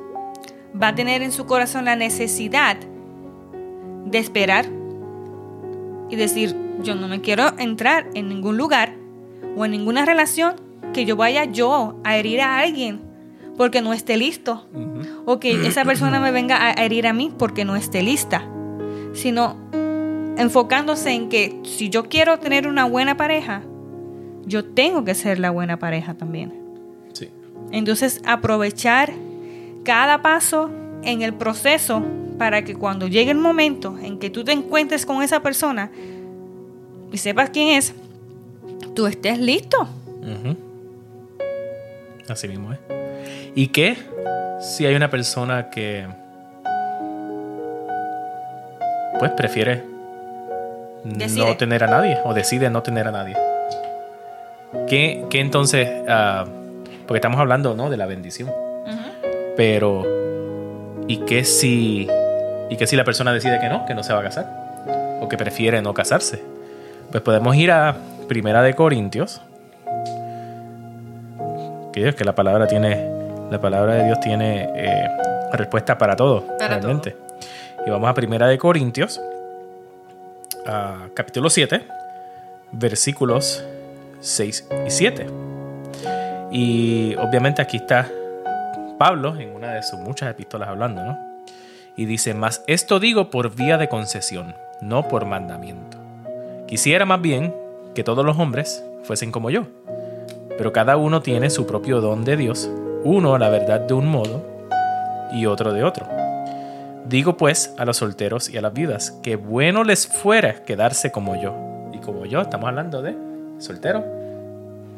va 0.80 0.88
a 0.88 0.94
tener 0.94 1.22
en 1.22 1.32
su 1.32 1.46
corazón 1.46 1.86
la 1.86 1.96
necesidad 1.96 2.76
de 4.04 4.18
esperar 4.18 4.66
y 6.10 6.16
decir, 6.16 6.54
yo 6.82 6.94
no 6.94 7.08
me 7.08 7.20
quiero 7.20 7.52
entrar 7.58 8.08
en 8.14 8.28
ningún 8.28 8.58
lugar 8.58 8.94
o 9.56 9.64
en 9.64 9.70
ninguna 9.70 10.04
relación 10.04 10.56
que 10.92 11.04
yo 11.04 11.16
vaya 11.16 11.44
yo 11.44 12.00
a 12.04 12.16
herir 12.16 12.40
a 12.40 12.58
alguien 12.60 13.00
porque 13.56 13.82
no 13.82 13.92
esté 13.92 14.16
listo 14.16 14.66
o 15.26 15.40
que 15.40 15.66
esa 15.66 15.84
persona 15.84 16.20
me 16.20 16.30
venga 16.30 16.68
a 16.68 16.72
herir 16.84 17.06
a 17.06 17.12
mí 17.12 17.32
porque 17.36 17.64
no 17.64 17.76
esté 17.76 18.02
lista, 18.02 18.48
sino 19.14 19.56
enfocándose 20.36 21.10
en 21.10 21.28
que 21.28 21.60
si 21.64 21.90
yo 21.90 22.04
quiero 22.04 22.38
tener 22.38 22.68
una 22.68 22.84
buena 22.84 23.16
pareja, 23.16 23.62
yo 24.46 24.64
tengo 24.64 25.04
que 25.04 25.14
ser 25.14 25.40
la 25.40 25.50
buena 25.50 25.78
pareja 25.78 26.14
también. 26.14 26.54
Sí. 27.12 27.28
Entonces 27.72 28.22
aprovechar 28.24 29.12
cada 29.82 30.22
paso 30.22 30.70
en 31.02 31.22
el 31.22 31.34
proceso 31.34 32.02
para 32.38 32.64
que 32.64 32.76
cuando 32.76 33.08
llegue 33.08 33.32
el 33.32 33.38
momento 33.38 33.98
en 34.00 34.18
que 34.18 34.30
tú 34.30 34.44
te 34.44 34.52
encuentres 34.52 35.04
con 35.04 35.22
esa 35.22 35.42
persona 35.42 35.90
y 37.12 37.18
sepas 37.18 37.50
quién 37.50 37.70
es, 37.70 37.92
tú 38.94 39.06
estés 39.06 39.38
listo. 39.40 39.88
Así 42.30 42.48
mismo 42.48 42.72
es. 42.72 42.78
¿Y 43.54 43.68
qué 43.68 43.96
si 44.60 44.86
hay 44.86 44.94
una 44.94 45.10
persona 45.10 45.70
que 45.70 46.06
pues 49.18 49.30
prefiere 49.32 49.84
Decide. 51.04 51.46
no 51.46 51.56
tener 51.56 51.84
a 51.84 51.86
nadie 51.86 52.18
o 52.24 52.34
decide 52.34 52.70
no 52.70 52.82
tener 52.82 53.08
a 53.08 53.12
nadie? 53.12 53.36
¿Qué, 54.86 55.24
qué 55.30 55.40
entonces? 55.40 55.88
ah, 56.08 56.44
porque 57.06 57.18
estamos 57.18 57.40
hablando 57.40 57.74
¿no? 57.74 57.88
de 57.88 57.96
la 57.96 58.06
bendición. 58.06 58.50
Pero 59.56 60.06
¿y 61.08 61.16
qué 61.24 61.42
si 61.42 62.06
y 62.70 62.76
qué 62.76 62.86
si 62.86 62.94
la 62.94 63.02
persona 63.02 63.32
decide 63.32 63.58
que 63.58 63.68
no, 63.68 63.86
que 63.86 63.94
no 63.94 64.04
se 64.04 64.12
va 64.12 64.20
a 64.20 64.22
casar 64.22 65.18
o 65.20 65.28
que 65.28 65.36
prefiere 65.36 65.82
no 65.82 65.94
casarse? 65.94 66.42
Pues 67.10 67.22
podemos 67.22 67.56
ir 67.56 67.72
a 67.72 67.96
Primera 68.28 68.62
de 68.62 68.74
Corintios 68.74 69.40
que 72.14 72.24
la 72.24 72.34
palabra 72.34 72.66
tiene, 72.66 73.10
la 73.50 73.60
palabra 73.60 73.94
de 73.94 74.04
Dios 74.04 74.20
tiene 74.20 74.70
eh, 74.74 75.08
respuesta 75.52 75.98
para 75.98 76.14
todo, 76.14 76.44
Para 76.58 76.78
realmente. 76.78 77.16
Y 77.86 77.90
vamos 77.90 78.08
a 78.08 78.14
Primera 78.14 78.46
de 78.46 78.56
Corintios, 78.56 79.20
a 80.66 81.08
capítulo 81.14 81.50
7, 81.50 81.82
versículos 82.72 83.64
6 84.20 84.68
y 84.86 84.90
7. 84.90 85.26
Y 86.52 87.16
obviamente 87.16 87.62
aquí 87.62 87.78
está 87.78 88.08
Pablo 88.98 89.36
en 89.36 89.54
una 89.54 89.74
de 89.74 89.82
sus 89.82 89.98
muchas 89.98 90.30
epístolas 90.30 90.68
hablando, 90.68 91.02
¿no? 91.04 91.18
Y 91.96 92.04
dice, 92.06 92.32
más 92.32 92.62
esto 92.68 93.00
digo 93.00 93.28
por 93.28 93.54
vía 93.54 93.76
de 93.76 93.88
concesión, 93.88 94.54
no 94.80 95.08
por 95.08 95.24
mandamiento. 95.24 95.98
Quisiera 96.68 97.04
más 97.04 97.20
bien 97.20 97.54
que 97.94 98.04
todos 98.04 98.24
los 98.24 98.38
hombres 98.38 98.84
fuesen 99.02 99.32
como 99.32 99.50
yo 99.50 99.66
pero 100.58 100.72
cada 100.72 100.96
uno 100.96 101.22
tiene 101.22 101.48
su 101.48 101.66
propio 101.66 102.00
don 102.00 102.24
de 102.24 102.36
Dios, 102.36 102.68
uno 103.04 103.38
la 103.38 103.48
verdad 103.48 103.80
de 103.80 103.94
un 103.94 104.06
modo 104.06 104.44
y 105.32 105.46
otro 105.46 105.72
de 105.72 105.84
otro. 105.84 106.06
Digo 107.06 107.36
pues 107.36 107.72
a 107.78 107.86
los 107.86 107.96
solteros 107.96 108.50
y 108.50 108.58
a 108.58 108.60
las 108.60 108.74
viudas 108.74 109.12
que 109.22 109.36
bueno 109.36 109.84
les 109.84 110.06
fuera 110.06 110.64
quedarse 110.64 111.10
como 111.10 111.40
yo. 111.40 111.54
Y 111.94 111.98
como 111.98 112.26
yo, 112.26 112.42
estamos 112.42 112.68
hablando 112.68 113.00
de 113.00 113.16
soltero 113.58 114.04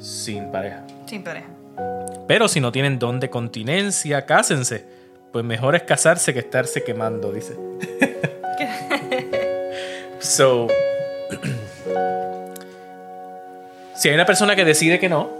sin 0.01 0.51
pareja. 0.51 0.83
Sin 1.07 1.23
pareja. 1.23 1.47
Pero 2.27 2.49
si 2.49 2.61
no 2.61 2.73
tienen 2.73 2.99
don 2.99 3.21
de 3.21 3.31
continencia, 3.31 4.25
cásense. 4.25 4.85
Pues 5.31 5.45
mejor 5.45 5.77
es 5.77 5.83
casarse 5.83 6.33
que 6.33 6.41
estarse 6.41 6.83
quemando, 6.83 7.33
dice. 7.33 7.57
So, 10.21 10.69
si 13.97 14.11
hay 14.11 14.15
una 14.15 14.27
persona 14.27 14.55
que 14.55 14.67
decide 14.67 14.99
que 14.99 15.09
no, 15.09 15.40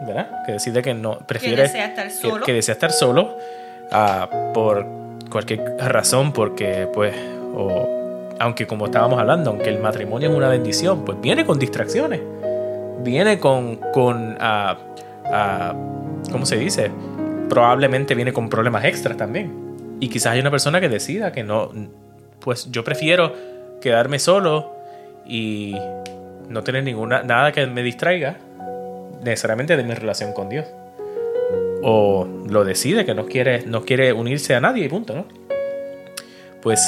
¿verdad? 0.00 0.44
Que 0.44 0.52
decide 0.52 0.82
que 0.82 0.94
no, 0.94 1.18
prefiere. 1.18 1.62
desea 1.62 1.86
estar 1.86 2.10
solo. 2.10 2.44
Que, 2.44 2.52
desea 2.52 2.72
estar 2.74 2.92
solo 2.92 3.36
ah, 3.90 4.28
por 4.52 4.86
cualquier 5.30 5.76
razón, 5.78 6.32
porque, 6.32 6.88
pues, 6.92 7.14
o 7.54 7.96
aunque 8.38 8.66
como 8.66 8.86
estábamos 8.86 9.18
hablando, 9.18 9.50
aunque 9.50 9.70
el 9.70 9.78
matrimonio 9.78 10.30
es 10.30 10.36
una 10.36 10.48
bendición, 10.48 11.04
pues 11.04 11.20
viene 11.20 11.46
con 11.46 11.58
distracciones. 11.58 12.20
Viene 13.02 13.38
con. 13.38 13.76
con 13.92 14.36
ah, 14.40 14.76
ah, 15.26 15.74
¿Cómo 16.30 16.44
se 16.44 16.56
dice? 16.56 16.90
Probablemente 17.48 18.14
viene 18.14 18.32
con 18.32 18.48
problemas 18.48 18.84
extras 18.84 19.16
también. 19.16 19.66
Y 20.00 20.08
quizás 20.08 20.32
hay 20.32 20.40
una 20.40 20.50
persona 20.50 20.80
que 20.80 20.88
decida 20.88 21.32
que 21.32 21.42
no. 21.42 21.70
Pues 22.40 22.70
yo 22.70 22.84
prefiero 22.84 23.32
quedarme 23.80 24.18
solo 24.18 24.74
y 25.24 25.76
no 26.48 26.62
tener 26.62 26.84
ninguna 26.84 27.22
nada 27.22 27.52
que 27.52 27.66
me 27.66 27.82
distraiga 27.82 28.36
necesariamente 29.30 29.76
de 29.76 29.84
mi 29.84 29.94
relación 29.94 30.32
con 30.32 30.48
Dios. 30.48 30.66
O 31.82 32.26
lo 32.48 32.64
decide 32.64 33.04
que 33.04 33.14
no 33.14 33.26
quiere, 33.26 33.64
no 33.66 33.84
quiere 33.84 34.12
unirse 34.12 34.54
a 34.54 34.60
nadie 34.60 34.84
y 34.84 34.88
punto, 34.88 35.14
¿no? 35.14 35.24
Pues 36.62 36.80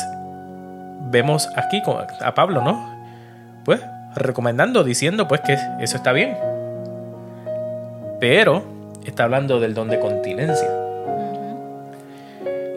vemos 1.11 1.49
aquí 1.57 1.83
a 2.21 2.35
Pablo, 2.35 2.63
¿no? 2.63 2.99
Pues 3.65 3.81
recomendando, 4.17 4.83
diciendo 4.83 5.29
pues 5.29 5.41
que 5.43 5.57
eso 5.81 5.97
está 5.97 6.13
bien. 6.13 6.37
Pero 8.21 8.65
está 9.05 9.25
hablando 9.25 9.61
del 9.61 9.75
don 9.75 9.89
de 9.89 10.01
continencia. 10.01 10.69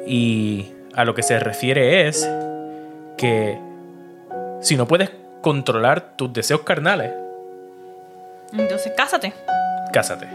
Y 0.06 0.72
a 0.94 1.06
lo 1.06 1.16
que 1.16 1.24
se 1.24 1.40
refiere 1.40 2.08
es 2.08 2.30
que 3.18 3.58
si 4.60 4.76
no 4.76 4.88
puedes 4.88 5.10
controlar 5.42 6.16
tus 6.16 6.32
deseos 6.32 6.62
carnales. 6.62 7.21
Entonces, 8.54 8.94
cásate. 8.96 9.34
Cásate. 9.92 10.28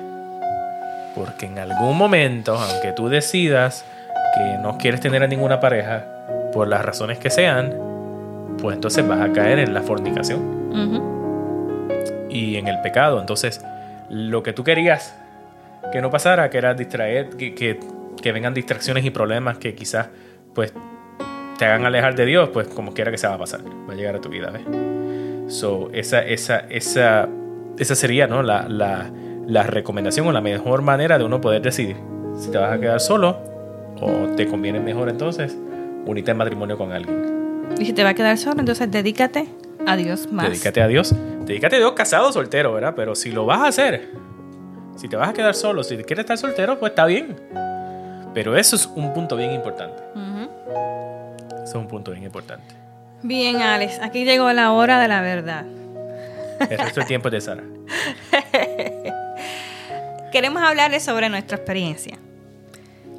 Porque 1.15 1.47
en 1.47 1.59
algún 1.59 1.97
momento, 1.97 2.57
aunque 2.57 2.93
tú 2.93 3.09
decidas 3.09 3.85
que 4.35 4.59
no 4.59 4.77
quieres 4.79 5.01
tener 5.01 5.23
a 5.23 5.27
ninguna 5.27 5.61
pareja, 5.61 6.05
por 6.57 6.69
las 6.69 6.83
razones 6.83 7.19
que 7.19 7.29
sean, 7.29 7.75
pues 8.61 8.77
entonces 8.77 9.07
vas 9.07 9.21
a 9.21 9.31
caer 9.31 9.59
en 9.59 9.75
la 9.75 9.83
fornicación. 9.83 10.57
Y 12.31 12.57
en 12.57 12.67
el 12.67 12.81
pecado. 12.81 13.21
Entonces, 13.21 13.63
lo 14.09 14.43
que 14.43 14.55
tú 14.55 14.65
querías 14.65 15.15
que 15.93 16.01
no 16.01 16.11
pasara, 16.11 16.49
que 16.49 16.57
era 16.57 16.73
distraer, 16.73 17.29
que, 17.31 17.55
que, 17.55 18.33
vengan 18.33 18.55
distracciones 18.55 19.05
y 19.05 19.11
problemas 19.11 19.59
que 19.59 19.75
quizás 19.75 20.09
pues 20.53 20.73
te 21.59 21.65
hagan 21.67 21.85
alejar 21.85 22.17
de 22.17 22.25
Dios, 22.25 22.49
pues 22.49 22.67
como 22.69 22.93
quiera 22.93 23.11
que 23.11 23.19
se 23.19 23.29
va 23.29 23.35
a 23.35 23.39
pasar, 23.39 23.61
va 23.89 23.93
a 23.93 23.97
llegar 23.97 24.17
a 24.17 24.21
tu 24.21 24.31
vida, 24.31 24.51
¿ves? 24.51 24.63
So, 25.55 25.91
esa, 25.93 26.23
esa, 26.23 26.61
esa, 26.71 27.29
esa 27.79 27.95
sería 27.95 28.27
¿no? 28.27 28.43
la, 28.43 28.69
la, 28.69 29.11
la 29.47 29.63
recomendación 29.63 30.27
o 30.27 30.33
la 30.33 30.41
mejor 30.41 30.83
manera 30.83 31.19
de 31.19 31.25
uno 31.25 31.41
poder 31.41 31.63
decidir 31.63 31.97
si 32.37 32.51
te 32.51 32.59
vas 32.59 32.73
a 32.73 32.81
quedar 32.81 33.01
solo 33.01 33.39
o 34.01 34.35
te 34.37 34.47
conviene 34.47 34.81
mejor 34.81 35.09
entonces 35.09 35.57
unirte 36.07 36.31
en 36.31 36.37
matrimonio 36.37 36.77
con 36.77 36.93
alguien. 36.93 37.67
Y 37.79 37.87
si 37.87 37.93
te 37.93 38.05
va 38.05 38.11
a 38.11 38.15
quedar 38.15 38.39
solo, 38.39 38.61
entonces 38.61 38.91
dedícate 38.91 39.49
a 39.87 39.97
Dios 39.97 40.31
más. 40.31 40.49
Dedícate 40.49 40.83
a 40.83 40.89
Dios. 40.89 41.15
Dedícate 41.45 41.77
a 41.77 41.79
Dios 41.79 41.93
casado 41.93 42.29
o 42.29 42.33
soltero, 42.33 42.73
¿verdad? 42.73 42.95
Pero 42.97 43.15
si 43.15 43.31
lo 43.31 43.47
vas 43.47 43.61
a 43.61 43.69
hacer, 43.69 44.11
si 44.97 45.09
te 45.09 45.17
vas 45.17 45.29
a 45.29 45.33
quedar 45.33 45.55
solo, 45.55 45.83
si 45.83 45.97
quieres 45.99 46.25
estar 46.25 46.39
soltero, 46.39 46.79
pues 46.79 46.91
está 46.91 47.07
bien. 47.07 47.37
Pero 48.35 48.57
eso 48.57 48.77
es 48.77 48.87
un 48.87 49.13
punto 49.15 49.37
bien 49.37 49.53
importante. 49.53 50.03
Eso 51.55 51.65
es 51.65 51.75
un 51.75 51.89
punto 51.89 52.11
bien 52.13 52.25
importante. 52.25 52.75
Bien, 53.23 53.57
Alex, 53.57 53.99
aquí 54.03 54.25
llegó 54.25 54.53
la 54.53 54.73
hora 54.73 55.01
de 55.01 55.09
la 55.09 55.21
verdad. 55.23 55.65
El 56.61 56.79
resto 56.79 57.01
del 57.01 57.07
tiempo 57.07 57.29
es 57.29 57.33
de 57.33 57.41
Sara. 57.41 57.63
Queremos 60.33 60.63
hablarles 60.63 61.05
sobre 61.05 61.29
nuestra 61.29 61.57
experiencia. 61.57 62.19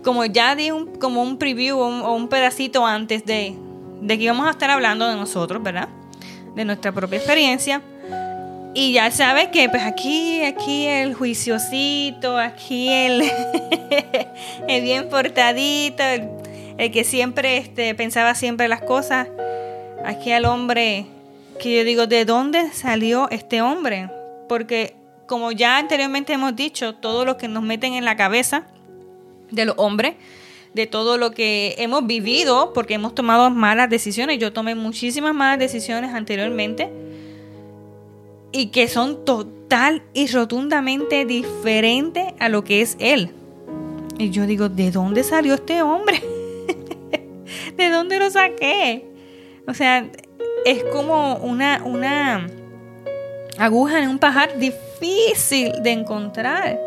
Como 0.04 0.26
ya 0.26 0.56
di 0.56 0.72
un, 0.72 0.96
como 0.98 1.22
un 1.22 1.38
preview 1.38 1.80
o 1.80 2.16
un, 2.16 2.30
pedacito 2.30 2.86
antes 2.86 3.26
de, 3.26 3.56
de 4.02 4.18
que 4.18 4.24
íbamos 4.24 4.48
a 4.48 4.52
estar 4.52 4.70
hablando 4.70 5.08
de 5.08 5.16
nosotros, 5.16 5.62
¿verdad? 5.62 5.90
De 6.56 6.66
nuestra 6.66 6.92
propia 6.92 7.18
experiencia. 7.18 7.82
Y 8.74 8.94
ya 8.94 9.10
sabes 9.10 9.48
que 9.48 9.70
pues 9.70 9.82
aquí, 9.82 10.44
aquí 10.44 10.86
el 10.86 11.16
juiciosito, 11.16 12.38
aquí 12.38 12.90
el, 12.90 13.24
el 14.68 14.82
bien 14.84 15.10
portadito, 15.10 16.04
el, 16.04 16.92
que 16.92 17.04
siempre 17.04 17.58
este, 17.58 17.96
pensaba 17.96 18.36
siempre 18.36 18.68
las 18.68 18.84
cosas 18.84 19.28
aquí 20.06 20.32
al 20.32 20.46
hombre 20.46 21.08
que 21.58 21.78
yo 21.78 21.84
digo, 21.84 22.08
¿de 22.08 22.26
dónde 22.26 22.72
salió 22.72 23.30
este 23.30 23.62
hombre? 23.62 24.10
Porque 24.48 24.96
como 25.28 25.52
ya 25.52 25.78
anteriormente 25.78 26.34
hemos 26.34 26.56
dicho, 26.56 26.96
todo 26.96 27.26
lo 27.26 27.38
que 27.38 27.48
nos 27.48 27.64
meten 27.64 27.94
en 27.94 28.06
la 28.06 28.16
cabeza 28.16 28.68
de 29.52 29.66
los 29.66 29.76
hombres, 29.78 30.16
de 30.74 30.88
todo 30.88 31.18
lo 31.18 31.32
que 31.32 31.76
hemos 31.78 32.06
vivido, 32.08 32.72
porque 32.74 32.96
hemos 32.96 33.14
tomado 33.14 33.50
malas 33.50 33.90
decisiones, 33.90 34.40
yo 34.40 34.54
tomé 34.54 34.76
muchísimas 34.76 35.34
malas 35.34 35.60
decisiones 35.60 36.14
anteriormente, 36.14 36.90
y 38.52 38.68
que 38.68 38.88
son 38.88 39.26
total 39.26 40.04
y 40.14 40.28
rotundamente 40.28 41.26
diferentes 41.26 42.34
a 42.40 42.50
lo 42.50 42.64
que 42.64 42.82
es 42.82 42.96
él. 43.00 43.32
Y 44.18 44.30
yo 44.30 44.46
digo, 44.48 44.70
¿de 44.70 44.92
dónde 44.92 45.24
salió 45.24 45.56
este 45.56 45.82
hombre? 45.82 46.24
¿De 47.78 47.90
dónde 47.90 48.18
lo 48.18 48.30
saqué? 48.32 49.06
O 49.68 49.74
sea, 49.74 50.10
es 50.66 50.84
como 50.86 51.36
una, 51.38 51.82
una 51.84 52.48
aguja 53.58 54.02
en 54.02 54.10
un 54.10 54.20
pajar 54.20 54.58
difícil 54.58 55.72
de 55.82 55.92
encontrar. 55.92 56.80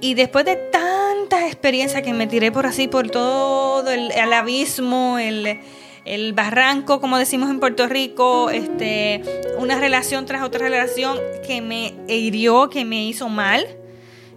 Y 0.00 0.14
después 0.14 0.44
de 0.44 0.56
tantas 0.56 1.42
experiencias 1.44 2.02
que 2.02 2.12
me 2.12 2.26
tiré 2.26 2.50
por 2.50 2.66
así, 2.66 2.88
por 2.88 3.10
todo 3.10 3.88
el, 3.90 4.10
abismo, 4.32 5.18
el, 5.18 6.32
barranco, 6.32 7.00
como 7.00 7.18
decimos 7.18 7.50
en 7.50 7.60
Puerto 7.60 7.86
Rico, 7.86 8.50
este, 8.50 9.22
una 9.58 9.78
relación 9.78 10.26
tras 10.26 10.42
otra 10.42 10.60
relación 10.60 11.18
que 11.46 11.60
me 11.60 11.94
hirió, 12.08 12.68
que 12.68 12.84
me 12.84 13.04
hizo 13.04 13.28
mal, 13.28 13.64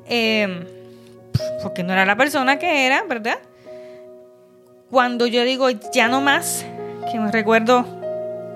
em, 0.08 0.66
porque 1.64 1.82
no 1.82 1.94
era 1.94 2.06
la 2.06 2.16
persona 2.16 2.60
que 2.60 2.86
era, 2.86 3.04
¿verdad? 3.04 3.40
cuando 4.96 5.28
yo 5.28 5.44
digo 5.44 5.70
ya 5.94 6.08
no 6.08 6.22
más, 6.22 6.66
que 7.12 7.20
me 7.20 7.32
recuerdo 7.32 7.86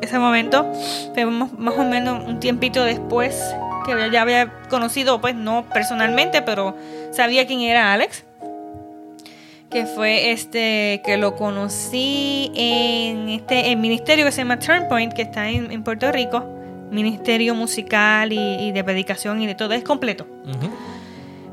ese 0.01 0.19
momento, 0.19 0.71
fue 1.13 1.25
más 1.25 1.77
o 1.77 1.83
menos 1.83 2.25
un 2.25 2.39
tiempito 2.39 2.83
después 2.83 3.35
que 3.85 4.11
ya 4.11 4.21
había 4.21 4.51
conocido, 4.69 5.21
pues 5.21 5.35
no 5.35 5.65
personalmente, 5.73 6.41
pero 6.41 6.75
sabía 7.11 7.45
quién 7.47 7.61
era 7.61 7.93
Alex. 7.93 8.25
Que 9.69 9.85
fue 9.85 10.31
este, 10.31 11.01
que 11.05 11.17
lo 11.17 11.35
conocí 11.35 12.51
en 12.55 13.29
este 13.29 13.75
ministerio 13.75 14.25
que 14.25 14.31
se 14.31 14.39
llama 14.39 14.57
Turnpoint, 14.57 15.13
que 15.13 15.21
está 15.21 15.49
en, 15.49 15.83
Puerto 15.83 16.11
Rico. 16.11 16.43
Ministerio 16.89 17.53
musical 17.53 18.33
y, 18.33 18.71
de 18.71 18.83
predicación 18.83 19.39
y 19.43 19.47
de 19.47 19.53
todo, 19.53 19.75
es 19.75 19.83
completo. 19.83 20.25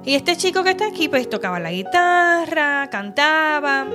Y 0.06 0.14
este 0.14 0.34
chico 0.36 0.62
que 0.62 0.70
está 0.70 0.86
aquí, 0.86 1.08
pues 1.08 1.28
tocaba 1.28 1.60
la 1.60 1.72
guitarra, 1.72 2.88
cantaba, 2.90 3.86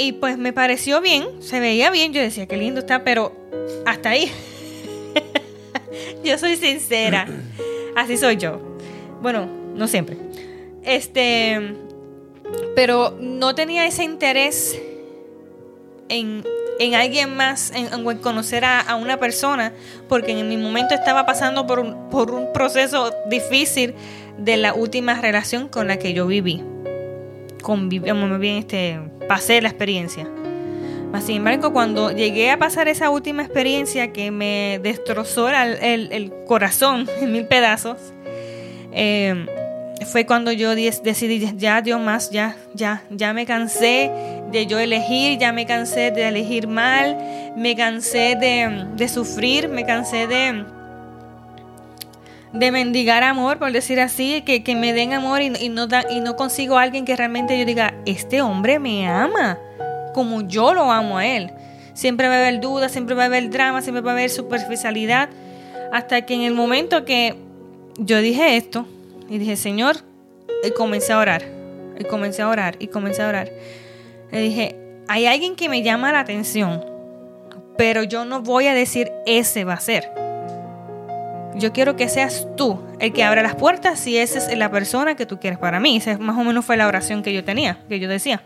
y 0.00 0.12
pues 0.12 0.38
me 0.38 0.54
pareció 0.54 1.02
bien, 1.02 1.26
se 1.42 1.60
veía 1.60 1.90
bien, 1.90 2.14
yo 2.14 2.22
decía, 2.22 2.46
qué 2.46 2.56
lindo 2.56 2.80
está, 2.80 3.04
pero 3.04 3.36
hasta 3.84 4.08
ahí. 4.08 4.32
yo 6.24 6.38
soy 6.38 6.56
sincera, 6.56 7.26
así 7.94 8.16
soy 8.16 8.38
yo. 8.38 8.78
Bueno, 9.20 9.46
no 9.74 9.86
siempre. 9.88 10.16
Este, 10.82 11.74
pero 12.74 13.14
no 13.20 13.54
tenía 13.54 13.86
ese 13.86 14.02
interés 14.02 14.80
en, 16.08 16.44
alguien 16.94 17.36
más, 17.36 17.70
en, 17.74 18.16
conocer 18.20 18.64
a, 18.64 18.96
una 18.96 19.18
persona, 19.18 19.74
porque 20.08 20.32
en 20.32 20.48
mi 20.48 20.56
momento 20.56 20.94
estaba 20.94 21.26
pasando 21.26 21.66
por 21.66 21.78
un, 21.78 22.08
por 22.08 22.30
un 22.30 22.54
proceso 22.54 23.14
difícil 23.28 23.94
de 24.38 24.56
la 24.56 24.72
última 24.72 25.20
relación 25.20 25.68
con 25.68 25.88
la 25.88 25.98
que 25.98 26.14
yo 26.14 26.26
viví. 26.26 26.64
Convivimos 27.60 28.38
bien, 28.38 28.56
este, 28.56 28.98
pasé 29.30 29.62
la 29.62 29.68
experiencia. 29.68 30.26
Sin 31.24 31.36
embargo, 31.36 31.72
cuando 31.72 32.10
llegué 32.10 32.50
a 32.50 32.58
pasar 32.58 32.88
esa 32.88 33.10
última 33.10 33.44
experiencia 33.44 34.12
que 34.12 34.32
me 34.32 34.80
destrozó 34.82 35.48
el, 35.48 36.32
corazón 36.48 37.08
en 37.20 37.30
mil 37.30 37.46
pedazos, 37.46 37.98
em, 38.90 39.46
fue 40.10 40.26
cuando 40.26 40.50
yo 40.50 40.74
decidí, 40.74 41.48
ya 41.56 41.80
Dios 41.80 42.00
más, 42.00 42.32
ya, 42.32 42.56
ya, 42.74 43.04
ya 43.08 43.32
me 43.32 43.46
cansé 43.46 44.10
de 44.50 44.66
yo 44.66 44.80
elegir, 44.80 45.38
ya 45.38 45.52
me 45.52 45.64
cansé 45.64 46.10
de 46.10 46.26
elegir 46.26 46.66
mal, 46.66 47.16
me 47.56 47.76
cansé 47.76 48.34
de, 48.34 49.08
sufrir, 49.08 49.68
me 49.68 49.86
cansé 49.86 50.26
de, 50.26 50.64
de 52.52 52.72
mendigar 52.72 53.22
amor, 53.22 53.58
por 53.58 53.72
decir 53.72 54.00
así, 54.00 54.42
que, 54.42 54.74
me 54.74 54.92
den 54.92 55.12
amor 55.12 55.40
y, 55.42 55.50
no 55.68 55.86
y 56.10 56.20
no 56.20 56.36
consigo 56.36 56.78
alguien 56.78 57.04
que 57.04 57.16
realmente 57.16 57.58
yo 57.58 57.64
diga, 57.64 57.94
este 58.06 58.42
hombre 58.42 58.78
me 58.78 59.08
ama 59.08 59.58
como 60.12 60.42
yo 60.42 60.74
lo 60.74 60.90
amo 60.90 61.18
a 61.18 61.26
él. 61.26 61.52
siempre 61.94 62.28
va 62.28 62.34
a 62.34 62.38
haber 62.38 62.60
dudas, 62.60 62.92
siempre 62.92 63.14
va 63.14 63.24
a 63.24 63.26
haber 63.26 63.50
drama, 63.50 63.82
siempre 63.82 64.02
va 64.02 64.10
a 64.10 64.14
haber 64.14 64.30
superficialidad. 64.30 65.28
Hasta 65.92 66.22
que 66.22 66.34
en 66.34 66.42
el 66.42 66.54
momento 66.54 67.04
que 67.04 67.36
yo 67.98 68.18
dije 68.18 68.56
esto, 68.56 68.86
y 69.28 69.38
dije, 69.38 69.56
Señor, 69.56 69.96
y 70.64 70.70
comencé 70.70 71.12
a 71.12 71.18
orar, 71.18 71.42
y 71.98 72.04
comencé 72.04 72.42
a 72.42 72.48
orar, 72.48 72.76
y 72.78 72.88
comencé 72.88 73.22
a 73.22 73.28
orar. 73.28 73.50
Le 74.32 74.40
dije, 74.40 74.76
hay 75.08 75.26
alguien 75.26 75.56
que 75.56 75.68
me 75.68 75.82
llama 75.82 76.12
la 76.12 76.20
atención, 76.20 76.84
pero 77.76 78.02
yo 78.02 78.24
no 78.24 78.40
voy 78.40 78.66
a 78.66 78.74
decir 78.74 79.10
ese 79.26 79.64
va 79.64 79.74
a 79.74 79.80
ser. 79.80 80.29
Yo 81.60 81.74
quiero 81.74 81.94
que 81.94 82.08
seas 82.08 82.46
tú 82.56 82.80
el 83.00 83.12
que 83.12 83.22
abra 83.22 83.42
las 83.42 83.54
puertas 83.54 84.00
si 84.00 84.16
esa 84.16 84.38
es 84.38 84.56
la 84.56 84.70
persona 84.70 85.14
que 85.14 85.26
tú 85.26 85.38
quieres 85.38 85.58
para 85.58 85.78
mí. 85.78 85.98
Esa 85.98 86.16
más 86.16 86.38
o 86.38 86.42
menos 86.42 86.64
fue 86.64 86.78
la 86.78 86.86
oración 86.86 87.22
que 87.22 87.34
yo 87.34 87.44
tenía, 87.44 87.78
que 87.86 88.00
yo 88.00 88.08
decía. 88.08 88.42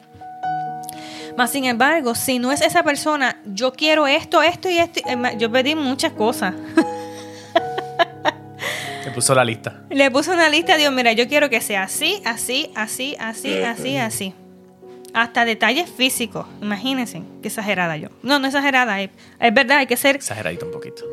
Más 1.36 1.52
sin 1.52 1.64
embargo, 1.64 2.16
si 2.16 2.40
no 2.40 2.50
es 2.50 2.60
esa 2.60 2.82
persona, 2.82 3.40
yo 3.46 3.72
quiero 3.72 4.08
esto, 4.08 4.42
esto 4.42 4.68
y 4.68 4.78
esto. 4.78 5.00
Yo 5.38 5.50
pedí 5.50 5.76
muchas 5.76 6.12
cosas. 6.12 6.54
Le 9.04 9.10
puso 9.12 9.32
la 9.32 9.44
lista. 9.44 9.82
Le 9.90 10.10
puso 10.10 10.32
una 10.32 10.48
lista, 10.48 10.76
Dios, 10.76 10.92
mira, 10.92 11.12
yo 11.12 11.28
quiero 11.28 11.48
que 11.48 11.60
sea 11.60 11.84
así, 11.84 12.20
así, 12.24 12.72
así, 12.74 13.14
así, 13.20 13.62
así, 13.62 13.96
así. 13.96 14.34
Hasta 15.12 15.44
detalles 15.44 15.88
físicos. 15.88 16.46
Imagínense, 16.60 17.22
qué 17.42 17.48
exagerada 17.48 17.96
yo. 17.96 18.08
No, 18.24 18.40
no 18.40 18.48
exagerada. 18.48 19.00
Es, 19.00 19.10
es 19.38 19.54
verdad, 19.54 19.78
hay 19.78 19.86
que 19.86 19.96
ser... 19.96 20.16
Exageradito 20.16 20.66
un 20.66 20.72
poquito. 20.72 21.04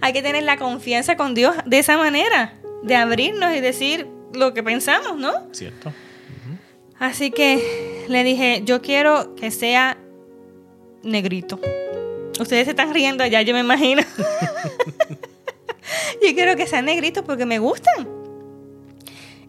Hay 0.00 0.12
que 0.12 0.22
tener 0.22 0.44
la 0.44 0.56
confianza 0.56 1.16
con 1.16 1.34
Dios 1.34 1.54
de 1.66 1.78
esa 1.78 1.96
manera. 1.96 2.54
De 2.82 2.96
abrirnos 2.96 3.54
y 3.54 3.60
decir 3.60 4.08
lo 4.34 4.54
que 4.54 4.62
pensamos, 4.62 5.16
¿no? 5.16 5.32
Cierto. 5.52 5.92
Así 6.98 7.30
que 7.30 8.04
le 8.08 8.24
dije, 8.24 8.62
yo 8.64 8.82
quiero 8.82 9.34
que 9.34 9.50
sea 9.50 9.98
negrito. 11.02 11.58
Ustedes 12.40 12.64
se 12.64 12.70
están 12.70 12.94
riendo 12.94 13.24
allá, 13.24 13.42
yo 13.42 13.54
me 13.54 13.60
imagino. 13.60 14.02
yo 16.22 16.34
quiero 16.34 16.56
que 16.56 16.66
sea 16.66 16.82
negrito 16.82 17.24
porque 17.24 17.46
me 17.46 17.58
gustan. 17.58 18.08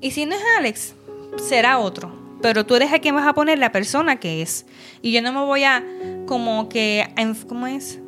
Y 0.01 0.11
si 0.11 0.25
no 0.25 0.35
es 0.35 0.41
Alex, 0.57 0.93
será 1.37 1.79
otro. 1.79 2.11
Pero 2.41 2.65
tú 2.65 2.75
eres 2.75 2.91
a 2.91 2.99
quien 2.99 3.15
vas 3.15 3.25
a 3.25 3.33
poner 3.33 3.57
la 3.57 3.71
persona 3.71 4.19
que 4.19 4.41
es. 4.41 4.65
Y 5.01 5.13
yo 5.13 5.21
no 5.21 5.31
me 5.31 5.45
voy 5.45 5.63
a 5.63 5.81
como 6.25 6.67
que, 6.67 7.07
¿cómo 7.47 7.67
es? 7.67 7.99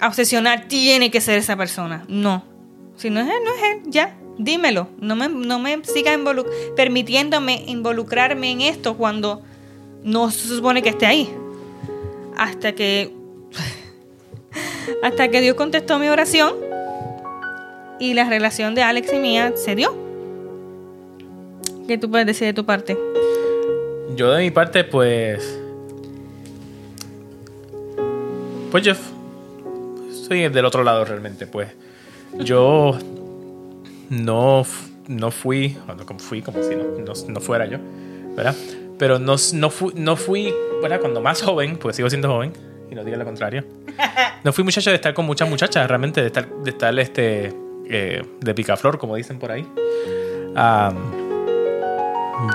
A 0.00 0.08
obsesionar, 0.08 0.68
tiene 0.68 1.10
que 1.10 1.20
ser 1.20 1.38
esa 1.38 1.56
persona. 1.56 2.04
No. 2.08 2.44
Si 2.96 3.10
no 3.10 3.20
es 3.20 3.26
él, 3.26 3.42
no 3.44 3.54
es 3.54 3.62
él, 3.62 3.90
ya. 3.90 4.16
Dímelo. 4.38 4.88
No 5.00 5.16
me, 5.16 5.28
no 5.28 5.58
me 5.58 5.82
siga 5.84 6.18
permitiéndome 6.76 7.64
involucrarme 7.66 8.50
en 8.50 8.60
esto 8.60 8.96
cuando 8.96 9.42
no 10.02 10.30
se 10.30 10.48
supone 10.48 10.82
que 10.82 10.90
esté 10.90 11.06
ahí. 11.06 11.34
Hasta 12.36 12.72
que. 12.74 13.12
Hasta 15.02 15.28
que 15.28 15.40
Dios 15.40 15.56
contestó 15.56 15.98
mi 15.98 16.08
oración 16.08 16.54
y 17.98 18.14
la 18.14 18.28
relación 18.28 18.74
de 18.74 18.82
Alex 18.82 19.12
y 19.12 19.18
mía 19.18 19.52
se 19.56 19.74
dio. 19.74 19.96
¿Qué 21.88 21.98
tú 21.98 22.10
puedes 22.10 22.26
decir 22.26 22.46
de 22.46 22.52
tu 22.52 22.64
parte? 22.64 22.98
Yo 24.14 24.32
de 24.32 24.42
mi 24.42 24.50
parte, 24.50 24.84
pues. 24.84 25.58
Pues 28.70 28.84
yo 28.84 28.94
soy 30.26 30.48
del 30.48 30.64
otro 30.64 30.82
lado 30.82 31.04
realmente, 31.04 31.46
pues. 31.46 31.68
Yo 32.38 32.98
no, 34.10 34.64
no 35.08 35.30
fui, 35.30 35.76
no 35.86 36.18
fui 36.18 36.42
como 36.42 36.62
si 36.62 36.74
no, 36.74 36.84
no, 37.28 37.40
fuera 37.40 37.66
yo, 37.66 37.78
¿verdad? 38.34 38.54
Pero 38.98 39.18
no, 39.18 39.36
no, 39.54 39.70
fui, 39.70 39.92
no 39.94 40.16
fui, 40.16 40.52
¿verdad? 40.82 41.00
Cuando 41.00 41.20
más 41.20 41.42
joven, 41.42 41.76
pues 41.76 41.96
sigo 41.96 42.08
siendo 42.08 42.28
joven, 42.28 42.52
y 42.90 42.94
no 42.94 43.04
diga 43.04 43.16
lo 43.16 43.24
contrario. 43.24 43.64
No 44.44 44.52
fui 44.52 44.62
muchacho 44.62 44.90
de 44.90 44.96
estar 44.96 45.12
con 45.12 45.26
muchas 45.26 45.48
muchachas, 45.48 45.88
realmente, 45.88 46.20
de 46.20 46.28
estar, 46.28 46.48
de 46.48 46.70
estar 46.70 46.98
este, 46.98 47.52
eh, 47.88 48.22
de 48.40 48.54
picaflor, 48.54 48.98
como 48.98 49.16
dicen 49.16 49.38
por 49.38 49.50
ahí. 49.50 49.66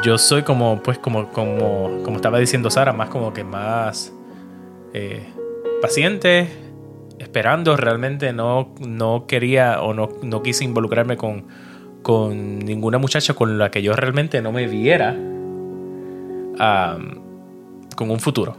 yo 0.03 0.17
soy 0.17 0.43
como, 0.43 0.82
pues, 0.82 0.99
como, 0.99 1.30
como, 1.32 2.01
como 2.03 2.15
estaba 2.15 2.39
diciendo 2.39 2.69
Sara, 2.69 2.93
más 2.93 3.09
como 3.09 3.34
que 3.34 3.43
más 3.43 4.13
eh, 4.93 5.28
paciente, 5.82 6.47
esperando, 7.22 7.78
realmente 7.78 8.34
no, 8.34 8.74
no 8.80 9.26
quería 9.28 9.82
o 9.82 9.93
no, 9.93 10.09
no 10.24 10.41
quise 10.43 10.63
involucrarme 10.63 11.17
con, 11.17 11.45
con 12.01 12.59
ninguna 12.59 12.97
muchacha 12.97 13.34
con 13.34 13.57
la 13.57 13.72
que 13.72 13.82
yo 13.82 13.93
realmente 13.93 14.41
no 14.41 14.51
me 14.51 14.67
viera 14.67 15.15
con 17.95 18.11
un 18.11 18.19
futuro. 18.19 18.57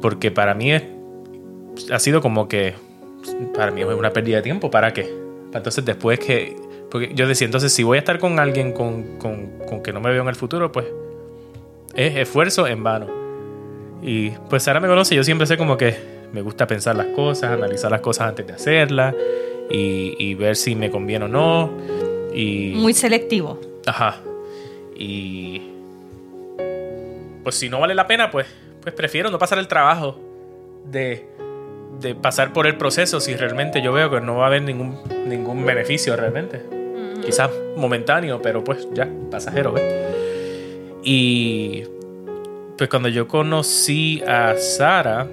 Porque 0.00 0.30
para 0.30 0.54
mí 0.54 0.72
es, 0.72 0.84
ha 1.92 1.98
sido 1.98 2.20
como 2.20 2.48
que, 2.48 2.74
para 3.54 3.70
mí 3.70 3.82
es 3.82 3.86
una 3.86 4.12
pérdida 4.12 4.36
de 4.36 4.42
tiempo, 4.42 4.70
¿para 4.70 4.92
qué? 4.92 5.12
Entonces 5.52 5.84
después 5.84 6.18
que, 6.18 6.56
porque 6.90 7.12
yo 7.14 7.26
decía, 7.26 7.46
entonces 7.46 7.72
si 7.72 7.82
voy 7.82 7.96
a 7.96 8.00
estar 8.00 8.18
con 8.18 8.38
alguien 8.38 8.72
con, 8.72 9.18
con, 9.18 9.58
con 9.66 9.82
que 9.82 9.92
no 9.92 10.00
me 10.00 10.10
veo 10.10 10.22
en 10.22 10.28
el 10.28 10.34
futuro, 10.34 10.72
pues 10.72 10.86
es 11.94 12.16
esfuerzo 12.16 12.66
en 12.66 12.82
vano. 12.82 13.06
Y 14.02 14.30
pues 14.48 14.62
Sara 14.62 14.78
me 14.78 14.88
conoce, 14.88 15.14
yo 15.16 15.24
siempre 15.24 15.46
sé 15.46 15.56
como 15.56 15.76
que 15.76 16.17
me 16.32 16.42
gusta 16.42 16.66
pensar 16.66 16.96
las 16.96 17.06
cosas, 17.08 17.50
analizar 17.52 17.90
las 17.90 18.00
cosas 18.00 18.28
antes 18.28 18.46
de 18.46 18.52
hacerlas 18.52 19.14
y, 19.70 20.34
ver 20.34 20.56
si 20.56 20.74
me 20.74 20.90
conviene 20.90 21.26
o 21.26 21.28
no. 21.28 21.70
Y, 22.34 22.72
Muy 22.76 22.94
selectivo. 22.94 23.60
Ajá. 23.86 24.20
Y 24.96 25.62
pues 27.42 27.56
si 27.56 27.68
no 27.68 27.80
vale 27.80 27.94
la 27.94 28.06
pena, 28.06 28.30
pues, 28.30 28.46
pues 28.82 28.94
prefiero 28.94 29.30
no 29.30 29.38
pasar 29.38 29.58
el 29.58 29.68
trabajo 29.68 30.18
de, 30.84 31.26
de 32.00 32.14
pasar 32.14 32.52
por 32.52 32.66
el 32.66 32.76
proceso 32.76 33.20
si 33.20 33.34
realmente 33.34 33.80
yo 33.80 33.92
veo 33.92 34.10
que 34.10 34.20
no 34.20 34.36
va 34.36 34.44
a 34.44 34.46
haber 34.48 34.62
ningún, 34.62 34.98
ningún 35.26 35.64
beneficio 35.64 36.16
realmente. 36.16 36.62
Quizás 37.24 37.50
momentáneo, 37.76 38.40
pero 38.42 38.62
pues 38.62 38.88
ya, 38.92 39.08
pasajero, 39.30 39.72
¿ves? 39.72 39.84
Y 41.02 41.84
pues 42.76 42.88
cuando 42.88 43.08
yo 43.08 43.26
conocí 43.28 44.22
a 44.26 44.54
Sara, 44.56 45.26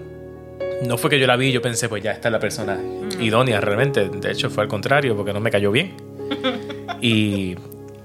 no 0.83 0.97
fue 0.97 1.09
que 1.09 1.19
yo 1.19 1.27
la 1.27 1.35
vi 1.35 1.47
y 1.47 1.51
yo 1.51 1.61
pensé, 1.61 1.89
pues 1.89 2.03
ya 2.03 2.11
está 2.11 2.29
la 2.29 2.39
persona 2.39 2.79
idónea 3.19 3.61
realmente. 3.61 4.09
De 4.09 4.31
hecho, 4.31 4.49
fue 4.49 4.63
al 4.63 4.69
contrario, 4.69 5.15
porque 5.15 5.33
no 5.33 5.39
me 5.39 5.51
cayó 5.51 5.71
bien. 5.71 5.93
y, 7.01 7.55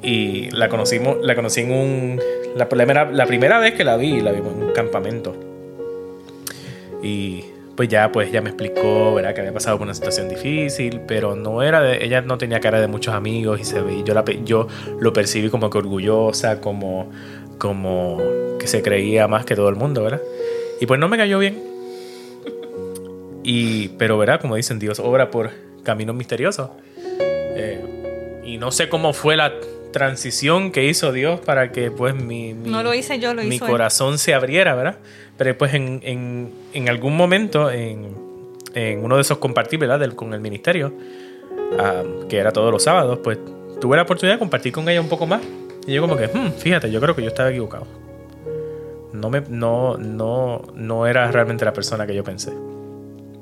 y 0.02 0.50
la 0.50 0.68
conocimos, 0.68 1.18
la 1.22 1.34
conocí 1.34 1.60
en 1.60 1.72
un. 1.72 2.20
La 2.56 2.68
primera, 2.68 3.10
la 3.10 3.26
primera 3.26 3.58
vez 3.58 3.74
que 3.74 3.84
la 3.84 3.96
vi, 3.96 4.20
la 4.20 4.32
vimos 4.32 4.54
en 4.54 4.62
un 4.64 4.72
campamento. 4.72 5.36
Y 7.02 7.44
pues 7.76 7.88
ya, 7.88 8.12
pues 8.12 8.30
ya 8.30 8.42
me 8.42 8.50
explicó, 8.50 9.14
¿verdad? 9.14 9.34
Que 9.34 9.40
había 9.40 9.54
pasado 9.54 9.78
por 9.78 9.86
una 9.86 9.94
situación 9.94 10.28
difícil, 10.28 11.00
pero 11.06 11.34
no 11.34 11.62
era 11.62 11.80
de, 11.80 12.04
ella 12.04 12.20
no 12.20 12.36
tenía 12.36 12.60
cara 12.60 12.80
de 12.80 12.86
muchos 12.88 13.14
amigos 13.14 13.58
y 13.60 13.64
se 13.64 13.80
ve, 13.80 14.02
yo, 14.04 14.12
la, 14.12 14.24
yo 14.44 14.66
lo 14.98 15.12
percibí 15.12 15.48
como 15.48 15.70
que 15.70 15.78
orgullosa, 15.78 16.60
como, 16.60 17.10
como 17.56 18.20
que 18.58 18.66
se 18.66 18.82
creía 18.82 19.28
más 19.28 19.46
que 19.46 19.54
todo 19.54 19.68
el 19.70 19.76
mundo, 19.76 20.02
¿verdad? 20.02 20.20
Y 20.80 20.86
pues 20.86 21.00
no 21.00 21.08
me 21.08 21.16
cayó 21.16 21.38
bien. 21.38 21.69
Y, 23.42 23.88
pero 23.90 24.18
verá, 24.18 24.38
como 24.38 24.56
dicen, 24.56 24.78
Dios 24.78 24.98
obra 24.98 25.30
por 25.30 25.50
caminos 25.82 26.14
misteriosos. 26.14 26.70
Eh, 27.18 28.42
y 28.44 28.58
no 28.58 28.70
sé 28.70 28.88
cómo 28.88 29.12
fue 29.12 29.36
la 29.36 29.52
transición 29.92 30.70
que 30.70 30.84
hizo 30.84 31.12
Dios 31.12 31.40
para 31.40 31.72
que 31.72 31.90
pues 31.90 32.14
mi, 32.14 32.52
no 32.52 32.82
lo 32.82 32.94
hice 32.94 33.18
yo, 33.18 33.34
lo 33.34 33.42
mi 33.42 33.58
corazón 33.58 34.18
se 34.18 34.34
abriera, 34.34 34.74
¿verdad? 34.74 34.98
Pero 35.36 35.56
pues 35.58 35.74
en, 35.74 36.00
en, 36.04 36.52
en 36.72 36.88
algún 36.88 37.16
momento, 37.16 37.70
en, 37.70 38.14
en, 38.74 39.04
uno 39.04 39.16
de 39.16 39.22
esos 39.22 39.38
compartir, 39.38 39.80
¿verdad? 39.80 40.12
con 40.14 40.32
el 40.32 40.40
ministerio, 40.40 40.92
que 42.28 42.36
era 42.36 42.52
todos 42.52 42.72
los 42.72 42.82
sábados, 42.82 43.20
pues 43.22 43.38
tuve 43.80 43.96
la 43.96 44.02
oportunidad 44.02 44.36
de 44.36 44.38
compartir 44.38 44.72
con 44.72 44.88
ella 44.88 45.00
un 45.00 45.08
poco 45.08 45.26
más. 45.26 45.40
Y 45.86 45.94
yo 45.94 46.02
como 46.02 46.16
que, 46.16 46.28
hmm, 46.28 46.52
fíjate, 46.58 46.90
yo 46.90 47.00
creo 47.00 47.16
que 47.16 47.22
yo 47.22 47.28
estaba 47.28 47.50
equivocado. 47.50 47.86
No, 49.12 49.28
me, 49.30 49.40
no, 49.48 49.96
no, 49.96 50.62
no 50.74 51.06
era 51.06 51.30
realmente 51.30 51.64
la 51.64 51.72
persona 51.72 52.06
que 52.06 52.14
yo 52.14 52.22
pensé. 52.22 52.52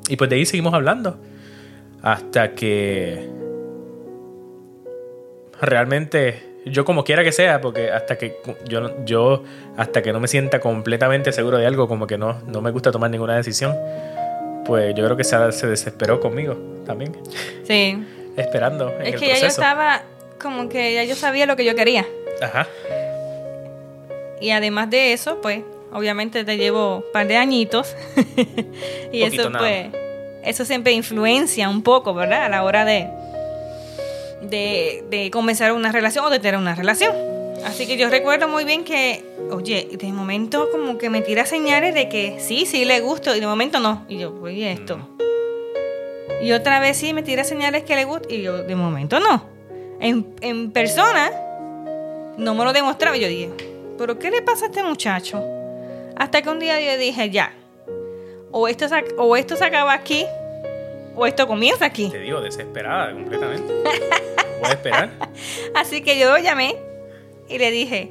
Y 0.09 0.17
pues 0.17 0.31
de 0.31 0.37
ahí 0.37 0.47
seguimos 0.47 0.75
hablando. 0.75 1.19
Hasta 2.03 2.55
que 2.55 3.29
realmente 5.61 6.43
yo 6.65 6.85
como 6.85 7.05
quiera 7.05 7.25
que 7.25 7.33
sea, 7.33 7.61
porque 7.61 7.91
hasta 7.91 8.17
que 8.17 8.37
yo, 8.67 9.05
yo 9.05 9.45
hasta 9.77 10.03
que 10.03 10.13
no 10.13 10.21
me 10.21 10.29
sienta 10.29 10.61
completamente 10.61 11.33
seguro 11.33 11.59
de 11.59 11.67
algo, 11.67 11.89
como 11.89 12.07
que 12.07 12.19
no, 12.19 12.41
no 12.47 12.61
me 12.61 12.71
gusta 12.71 12.91
tomar 12.93 13.11
ninguna 13.11 13.37
decisión, 13.37 13.77
pues 14.65 14.95
yo 14.95 15.05
creo 15.05 15.17
que 15.17 15.25
se, 15.25 15.53
se 15.53 15.67
desesperó 15.67 16.21
conmigo 16.21 16.57
también. 16.87 17.17
Sí. 17.65 18.05
Esperando. 18.37 18.95
es 19.01 19.17
que 19.17 19.29
ya 19.29 19.39
yo 19.39 19.47
estaba 19.47 20.03
como 20.41 20.69
que 20.69 20.95
ya 20.95 21.05
yo 21.05 21.17
sabía 21.17 21.47
lo 21.47 21.57
que 21.57 21.65
yo 21.65 21.75
quería. 21.75 22.07
Ajá. 22.41 22.67
Y 24.41 24.51
además 24.51 24.89
de 24.91 25.13
eso, 25.13 25.41
pues 25.41 25.63
obviamente 25.93 26.45
te 26.45 26.57
llevo 26.57 26.97
un 26.97 27.05
par 27.13 27.27
de 27.27 27.37
añitos. 27.37 27.95
y 29.13 29.23
eso 29.23 29.51
pues, 29.53 29.89
eso 30.45 30.65
siempre 30.65 30.93
influencia 30.93 31.69
un 31.69 31.83
poco, 31.83 32.15
¿verdad? 32.15 32.45
A 32.45 32.49
la 32.49 32.65
hora 32.65 32.85
de, 32.85 33.09
de, 34.41 35.31
comenzar 35.31 35.73
una 35.73 35.93
relación 35.93 36.25
o 36.25 36.31
de 36.31 36.39
tener 36.39 36.59
una 36.59 36.75
relación. 36.75 37.15
Así 37.65 37.87
que 37.87 37.97
yo 37.97 38.09
recuerdo 38.09 38.49
muy 38.49 38.65
bien 38.65 38.85
que, 38.85 39.25
oye, 39.51 39.89
de 39.93 40.13
momento 40.13 40.71
como 40.71 40.97
que 40.97 41.11
me 41.11 41.23
tira 41.23 41.45
señales 41.45 41.93
de 41.93 42.09
que 42.09 42.39
sí, 42.41 42.67
sí 42.67 42.85
le 42.85 43.01
gusto 43.01 43.35
y 43.35 43.41
de 43.41 43.47
momento 43.47 43.81
no. 43.81 44.05
Y 44.09 44.19
yo, 44.19 44.33
oye, 44.41 44.73
esto. 44.73 44.97
Mm. 44.97 46.45
Y 46.45 46.53
otra 46.53 46.79
vez 46.79 46.97
sí 46.97 47.13
me 47.13 47.23
tira 47.23 47.43
señales 47.43 47.83
que 47.83 47.97
le 47.97 48.05
gusta 48.05 48.33
y 48.33 48.43
yo, 48.43 48.63
de 48.63 48.77
momento 48.77 49.19
no. 49.19 49.43
En, 50.01 50.35
en 50.41 50.71
persona 50.71 51.33
no 52.37 52.55
me 52.55 52.65
lo 52.65 52.73
demostraba. 52.73 53.17
Y 53.17 53.21
yo 53.21 53.29
dije, 53.29 53.51
¿pero 53.99 54.19
qué 54.19 54.31
le 54.31 54.41
pasa 54.41 54.67
a 54.67 54.69
este 54.69 54.85
muchacho? 54.85 55.58
Hasta 56.19 56.43
que 56.43 56.51
un 56.51 56.59
día 56.59 56.81
yo 56.81 56.99
dije, 56.99 57.31
ya, 57.31 57.53
o 58.51 58.67
esto, 58.69 58.87
o 59.19 59.37
esto 59.37 59.57
se 59.57 59.65
acaba 59.65 59.93
aquí, 59.93 60.27
o 61.15 61.27
esto 61.27 61.47
comienza 61.47 61.85
aquí. 61.85 62.11
Te 62.11 62.19
digo, 62.19 62.41
desesperada 62.41 63.13
completamente. 63.13 63.73
¿Puedes 64.61 64.77
esperar? 64.77 65.11
Así 65.75 66.03
que 66.03 66.19
yo 66.19 66.31
lo 66.31 66.39
llamé 66.39 66.77
y 67.49 67.59
le 67.59 67.71
dije, 67.71 68.11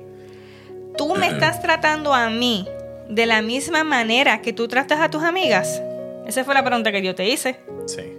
tú 0.98 1.16
me 1.16 1.28
estás 1.32 1.62
tratando 1.62 2.14
a 2.14 2.30
mí 2.30 2.68
de 3.10 3.26
la 3.26 3.42
misma 3.42 3.84
manera 3.84 4.42
que 4.42 4.54
tú 4.54 4.68
tratas 4.68 5.00
a 5.02 5.10
tus 5.10 5.24
amigas. 5.24 5.82
Esa 6.26 6.44
fue 6.44 6.54
la 6.54 6.64
pregunta 6.64 6.92
que 6.92 7.02
yo 7.02 7.16
te 7.16 7.28
hice. 7.28 7.60
Sí. 7.86 8.18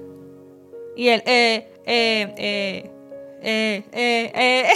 Y 0.97 1.09
él, 1.09 1.23
eh, 1.27 1.71
eh, 1.87 2.35
eh, 2.37 2.91
eh, 3.43 3.85
eh, 3.93 4.33
eh. 4.35 4.73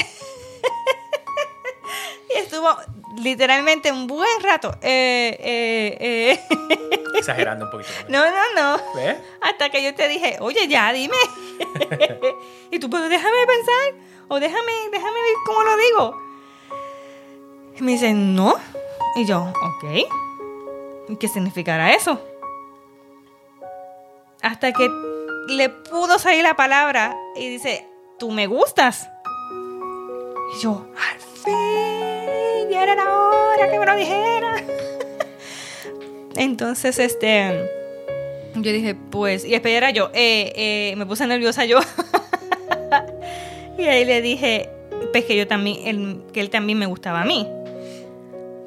y 2.35 2.39
estuvo 2.39 2.69
literalmente 3.17 3.93
un 3.93 4.07
buen 4.07 4.41
rato. 4.43 4.75
Eh, 4.81 5.37
eh, 5.41 5.97
eh. 6.01 6.91
Exagerando 7.19 7.67
un 7.67 7.71
poquito. 7.71 7.91
no, 8.09 8.25
no, 8.25 8.43
no. 8.57 8.83
¿Ves? 8.95 9.17
Hasta 9.41 9.71
que 9.71 9.83
yo 9.83 9.95
te 9.95 10.09
dije, 10.09 10.39
oye, 10.41 10.67
ya, 10.69 10.93
dime. 10.93 11.17
y 12.71 12.79
tú, 12.79 12.89
pues 12.89 13.09
déjame 13.09 13.47
pensar, 13.47 13.95
o 14.29 14.41
déjame, 14.41 14.73
déjame 14.91 15.13
ver 15.13 15.35
cómo 15.47 15.63
lo 15.63 15.77
digo. 15.77 16.23
Y 17.79 17.83
me 17.83 17.93
dice, 17.93 18.13
no. 18.15 18.57
Y 19.17 19.25
yo, 19.27 19.43
ok. 19.43 19.85
¿Y 21.09 21.17
¿Qué 21.17 21.29
significará 21.29 21.95
eso? 21.95 22.21
Hasta 24.41 24.73
que 24.73 24.89
le 25.49 25.69
pudo 25.69 26.19
salir 26.19 26.43
la 26.43 26.57
palabra 26.57 27.17
y 27.37 27.49
dice, 27.49 27.87
tú 28.19 28.31
me 28.31 28.47
gustas. 28.47 29.09
Y 30.55 30.63
yo, 30.63 30.87
al 30.97 31.21
fin, 31.21 32.22
era 32.75 32.95
la 32.95 33.11
hora 33.11 33.71
que 33.71 33.79
me 33.79 33.87
lo 33.87 33.97
dijera. 33.97 34.57
Entonces, 36.37 36.99
este, 36.99 37.69
yo 38.55 38.73
dije, 38.73 38.95
pues, 38.95 39.45
y 39.45 39.55
espera 39.55 39.91
yo, 39.91 40.11
eh, 40.15 40.53
eh, 40.57 40.95
me 40.97 41.07
puse 41.07 41.27
nerviosa 41.27 41.65
yo. 41.65 41.81
y 43.79 43.83
ahí 43.83 44.05
le 44.05 44.23
dije, 44.23 44.71
pues 45.13 45.25
que 45.25 45.37
yo 45.37 45.47
también, 45.47 46.23
que 46.33 46.41
él 46.41 46.51
también 46.51 46.79
me 46.79 46.87
gustaba 46.87 47.23
a 47.23 47.25
mí. 47.25 47.47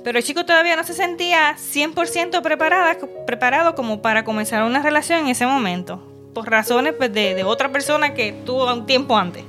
Pero 0.04 0.20
el 0.20 0.24
chico 0.24 0.46
todavía 0.46 0.76
no 0.76 0.84
se 0.84 0.94
sentía 0.94 1.56
100% 1.58 2.42
preparada, 2.44 2.98
preparado 3.26 3.74
como 3.74 4.02
para 4.02 4.24
comenzar 4.24 4.64
una 4.64 4.84
relación 4.84 5.22
en 5.22 5.28
ese 5.28 5.48
momento. 5.48 6.00
Por 6.34 6.50
razones 6.50 6.94
pues, 6.94 7.12
de, 7.12 7.34
de 7.34 7.44
otra 7.44 7.72
persona 7.72 8.14
que 8.14 8.32
tuvo 8.32 8.72
un 8.72 8.86
tiempo 8.86 9.18
antes. 9.18 9.44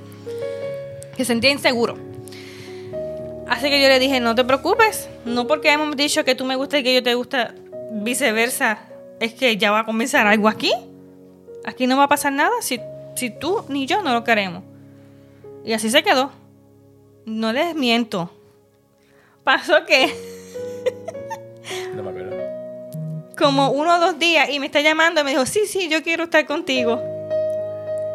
Que 1.15 1.25
se 1.25 1.27
sentía 1.27 1.51
inseguro. 1.51 2.06
Así 3.49 3.70
que 3.70 3.80
yo 3.80 3.88
le 3.88 3.99
dije, 3.99 4.20
no 4.20 4.34
te 4.34 4.44
preocupes. 4.44 5.09
No 5.24 5.47
porque 5.47 5.70
hemos 5.72 5.97
dicho 5.97 6.24
que 6.24 6.34
tú 6.34 6.44
me 6.44 6.57
gustas 6.57 6.80
y 6.80 6.82
que 6.82 6.94
yo 6.94 7.03
te 7.03 7.14
gusta, 7.14 7.55
viceversa. 7.92 8.78
Es 9.20 9.32
que 9.34 9.57
ya 9.57 9.70
va 9.70 9.80
a 9.80 9.84
comenzar 9.84 10.26
algo 10.26 10.49
aquí. 10.49 10.72
Aquí 11.64 11.86
no 11.86 11.97
va 11.97 12.05
a 12.05 12.09
pasar 12.09 12.32
nada 12.32 12.53
si, 12.61 12.80
si 13.14 13.30
tú 13.30 13.64
ni 13.68 13.86
yo 13.86 14.03
no 14.03 14.12
lo 14.12 14.24
queremos. 14.24 14.62
Y 15.64 15.72
así 15.72 15.90
se 15.90 16.03
quedó. 16.03 16.30
No 17.24 17.53
les 17.53 17.74
miento. 17.74 18.30
Pasó 19.42 19.84
que 19.86 20.12
No 21.94 22.03
me 22.03 22.11
acuerdo. 22.11 22.36
como 23.38 23.70
uno 23.70 23.97
o 23.97 24.01
dos 24.01 24.18
días 24.18 24.49
y 24.51 24.59
me 24.61 24.66
está 24.66 24.80
llamando 24.80 25.20
y 25.20 25.24
me 25.24 25.30
dijo, 25.30 25.47
sí, 25.47 25.62
sí, 25.66 25.88
yo 25.88 26.03
quiero 26.03 26.24
estar 26.24 26.47
contigo. 26.47 27.03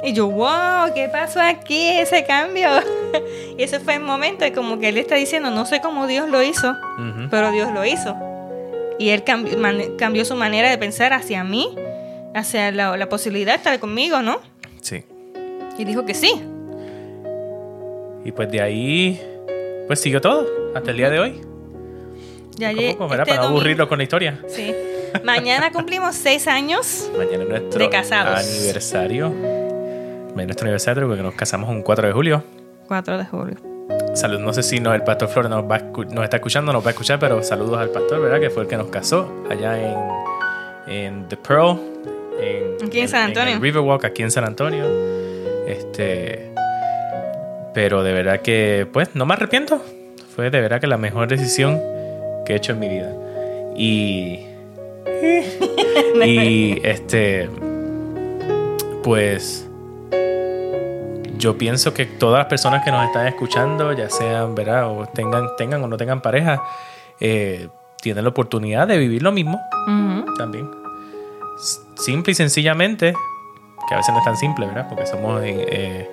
Y 0.03 0.13
yo, 0.13 0.27
wow, 0.27 0.93
¿qué 0.95 1.09
pasó 1.09 1.39
aquí? 1.39 1.87
Ese 1.89 2.25
cambio. 2.25 2.69
y 3.57 3.61
ese 3.63 3.79
fue 3.79 3.95
el 3.95 3.99
momento 4.01 4.43
de 4.43 4.51
como 4.51 4.79
que 4.79 4.89
él 4.89 4.97
está 4.97 5.15
diciendo, 5.15 5.51
no 5.51 5.65
sé 5.65 5.79
cómo 5.81 6.07
Dios 6.07 6.27
lo 6.29 6.41
hizo, 6.41 6.75
pero 7.29 7.51
Dios 7.51 7.71
lo 7.71 7.85
hizo. 7.85 8.15
Y 8.97 9.09
él 9.09 9.23
cambió, 9.23 9.57
cambió 9.97 10.25
su 10.25 10.35
manera 10.35 10.69
de 10.69 10.77
pensar 10.77 11.13
hacia 11.13 11.43
mí, 11.43 11.75
hacia 12.33 12.71
la, 12.71 12.97
la 12.97 13.09
posibilidad 13.09 13.53
de 13.53 13.57
estar 13.57 13.79
conmigo, 13.79 14.21
¿no? 14.21 14.39
Sí. 14.81 15.03
Y 15.77 15.85
dijo 15.85 16.05
que 16.05 16.13
sí. 16.13 16.41
Y 18.25 18.31
pues 18.31 18.51
de 18.51 18.61
ahí, 18.61 19.21
pues 19.87 19.99
siguió 19.99 20.21
todo 20.21 20.47
hasta 20.75 20.91
el 20.91 20.97
día 20.97 21.09
de 21.09 21.19
hoy. 21.19 21.41
Ya 22.57 22.71
Poco 22.97 23.13
este 23.13 23.25
Para 23.25 23.35
no 23.41 23.47
aburrirlo 23.47 23.87
con 23.87 23.97
la 23.97 24.03
historia. 24.03 24.39
Sí. 24.47 24.73
Mañana 25.23 25.71
cumplimos 25.71 26.15
seis 26.15 26.47
años. 26.47 27.09
Mañana 27.17 27.43
es 27.43 27.49
nuestro 27.49 27.79
De 27.79 27.89
casados. 27.89 28.39
aniversario. 28.39 29.60
Es 30.37 30.45
nuestro 30.45 30.65
aniversario 30.65 31.07
porque 31.07 31.21
nos 31.21 31.35
casamos 31.35 31.69
un 31.69 31.81
4 31.83 32.07
de 32.07 32.13
julio. 32.13 32.43
4 32.87 33.17
de 33.17 33.25
julio. 33.25 33.57
Salud, 34.13 34.39
no 34.39 34.53
sé 34.53 34.63
si 34.63 34.79
no, 34.79 34.93
el 34.93 35.03
pastor 35.03 35.27
Flores 35.27 35.49
nos, 35.49 35.63
va 35.69 35.79
nos 35.79 36.23
está 36.23 36.37
escuchando, 36.37 36.73
nos 36.73 36.83
va 36.83 36.87
a 36.87 36.91
escuchar, 36.91 37.19
pero 37.19 37.43
saludos 37.43 37.77
al 37.77 37.89
pastor, 37.89 38.21
¿verdad? 38.21 38.39
Que 38.39 38.49
fue 38.49 38.63
el 38.63 38.69
que 38.69 38.77
nos 38.77 38.87
casó 38.87 39.29
allá 39.49 39.77
en, 39.79 39.97
en 40.87 41.27
The 41.27 41.37
Pearl, 41.37 41.79
en, 42.39 42.87
Aquí 42.87 42.99
en 42.99 43.09
San 43.09 43.23
Antonio. 43.23 43.55
el 43.55 43.61
Riverwalk, 43.61 44.05
aquí 44.05 44.23
en 44.23 44.31
San 44.31 44.45
Antonio. 44.45 44.85
Este, 45.67 46.51
pero 47.73 48.03
de 48.03 48.13
verdad 48.13 48.41
que, 48.41 48.87
pues, 48.91 49.15
no 49.15 49.25
me 49.25 49.33
arrepiento. 49.33 49.81
Fue 50.35 50.49
de 50.49 50.61
verdad 50.61 50.79
que 50.79 50.87
la 50.87 50.97
mejor 50.97 51.27
decisión 51.27 51.79
que 52.45 52.53
he 52.53 52.55
hecho 52.55 52.71
en 52.71 52.79
mi 52.79 52.89
vida. 52.89 53.13
Y, 53.75 54.45
y 56.25 56.81
este, 56.83 57.49
pues, 59.03 59.69
yo 61.41 61.57
pienso 61.57 61.93
que 61.93 62.05
todas 62.05 62.37
las 62.37 62.47
personas 62.47 62.83
que 62.85 62.91
nos 62.91 63.03
están 63.03 63.25
escuchando, 63.27 63.91
ya 63.93 64.09
sean, 64.09 64.53
¿verdad? 64.53 64.87
O 64.89 65.07
tengan, 65.07 65.47
tengan 65.57 65.83
o 65.83 65.87
no 65.87 65.97
tengan 65.97 66.21
pareja, 66.21 66.61
eh, 67.19 67.67
tienen 67.99 68.23
la 68.23 68.29
oportunidad 68.29 68.87
de 68.87 68.97
vivir 68.97 69.23
lo 69.23 69.31
mismo 69.31 69.59
también. 70.37 70.69
Simple 71.95 72.31
y 72.31 72.35
sencillamente, 72.35 73.13
que 73.87 73.93
a 73.93 73.97
veces 73.97 74.13
no 74.13 74.19
es 74.19 74.25
tan 74.25 74.37
simple, 74.37 74.67
¿verdad? 74.67 74.87
Porque 74.87 75.05
somos 75.07 75.41
eh, 75.43 76.07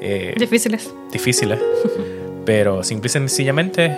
eh, 0.00 0.34
Difíciles. 0.38 0.92
difíciles. 1.12 1.60
Pero 2.46 2.82
simple 2.82 3.08
y 3.08 3.10
sencillamente 3.10 3.96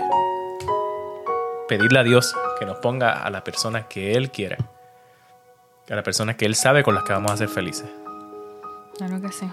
pedirle 1.68 2.00
a 2.00 2.02
Dios 2.02 2.34
que 2.58 2.66
nos 2.66 2.78
ponga 2.78 3.12
a 3.12 3.30
la 3.30 3.44
persona 3.44 3.86
que 3.88 4.14
Él 4.14 4.30
quiere. 4.30 4.56
A 5.88 5.94
la 5.94 6.02
persona 6.02 6.36
que 6.36 6.44
Él 6.44 6.56
sabe 6.56 6.82
con 6.82 6.94
las 6.96 7.04
que 7.04 7.12
vamos 7.12 7.30
a 7.30 7.36
ser 7.36 7.48
felices. 7.48 7.86
Claro 8.96 9.20
que 9.20 9.30
sí. 9.30 9.46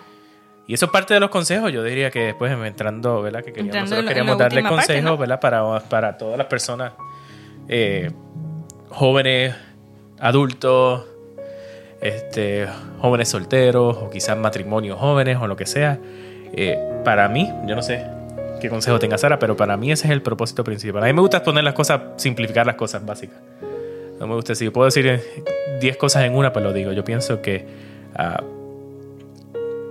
Y 0.70 0.76
eso 0.76 0.86
es 0.86 0.92
parte 0.92 1.16
de 1.16 1.20
los 1.20 1.32
consejos. 1.32 1.72
Yo 1.72 1.84
diría 1.84 2.12
que 2.12 2.26
después 2.26 2.52
entrando, 2.52 3.24
¿verdad? 3.24 3.40
Que 3.44 3.52
queríamos, 3.52 3.70
Entrando 3.70 3.90
nosotros 3.90 4.08
queríamos 4.08 4.38
darle 4.38 4.62
parte, 4.62 4.76
consejos, 4.76 5.04
¿no? 5.04 5.18
¿verdad? 5.18 5.40
Para, 5.40 5.80
para 5.80 6.16
todas 6.16 6.38
las 6.38 6.46
personas 6.46 6.94
eh, 7.68 8.12
jóvenes, 8.90 9.56
adultos, 10.20 11.08
este, 12.02 12.68
jóvenes 13.00 13.30
solteros, 13.30 13.98
o 13.98 14.12
quizás 14.12 14.38
matrimonios 14.38 15.00
jóvenes, 15.00 15.40
o 15.42 15.48
lo 15.48 15.56
que 15.56 15.66
sea. 15.66 15.98
Eh, 16.54 16.78
para 17.04 17.28
mí, 17.30 17.52
yo 17.66 17.76
no 17.76 17.82
sé 17.82 18.06
qué 18.62 18.70
consejo 18.70 19.00
tenga 19.00 19.18
Sara, 19.18 19.40
pero 19.40 19.58
para 19.58 19.76
mí 19.76 19.92
ese 19.92 20.06
es 20.06 20.12
el 20.12 20.22
propósito 20.22 20.64
principal. 20.64 21.02
A 21.02 21.08
mí 21.08 21.14
me 21.14 21.22
gusta 21.22 21.42
poner 21.42 21.64
las 21.64 21.74
cosas, 21.74 22.00
simplificar 22.18 22.68
las 22.68 22.76
cosas 22.76 23.04
básicas. 23.04 23.40
No 24.20 24.28
me 24.28 24.36
gusta, 24.36 24.54
si 24.54 24.66
yo 24.66 24.72
puedo 24.72 24.86
decir 24.86 25.08
eh, 25.08 25.24
10 25.82 25.98
cosas 25.98 26.26
en 26.26 26.36
una, 26.36 26.54
pues 26.54 26.64
lo 26.64 26.74
digo. 26.74 26.92
Yo 26.92 27.04
pienso 27.04 27.42
que 27.42 27.66
ah, 28.16 28.44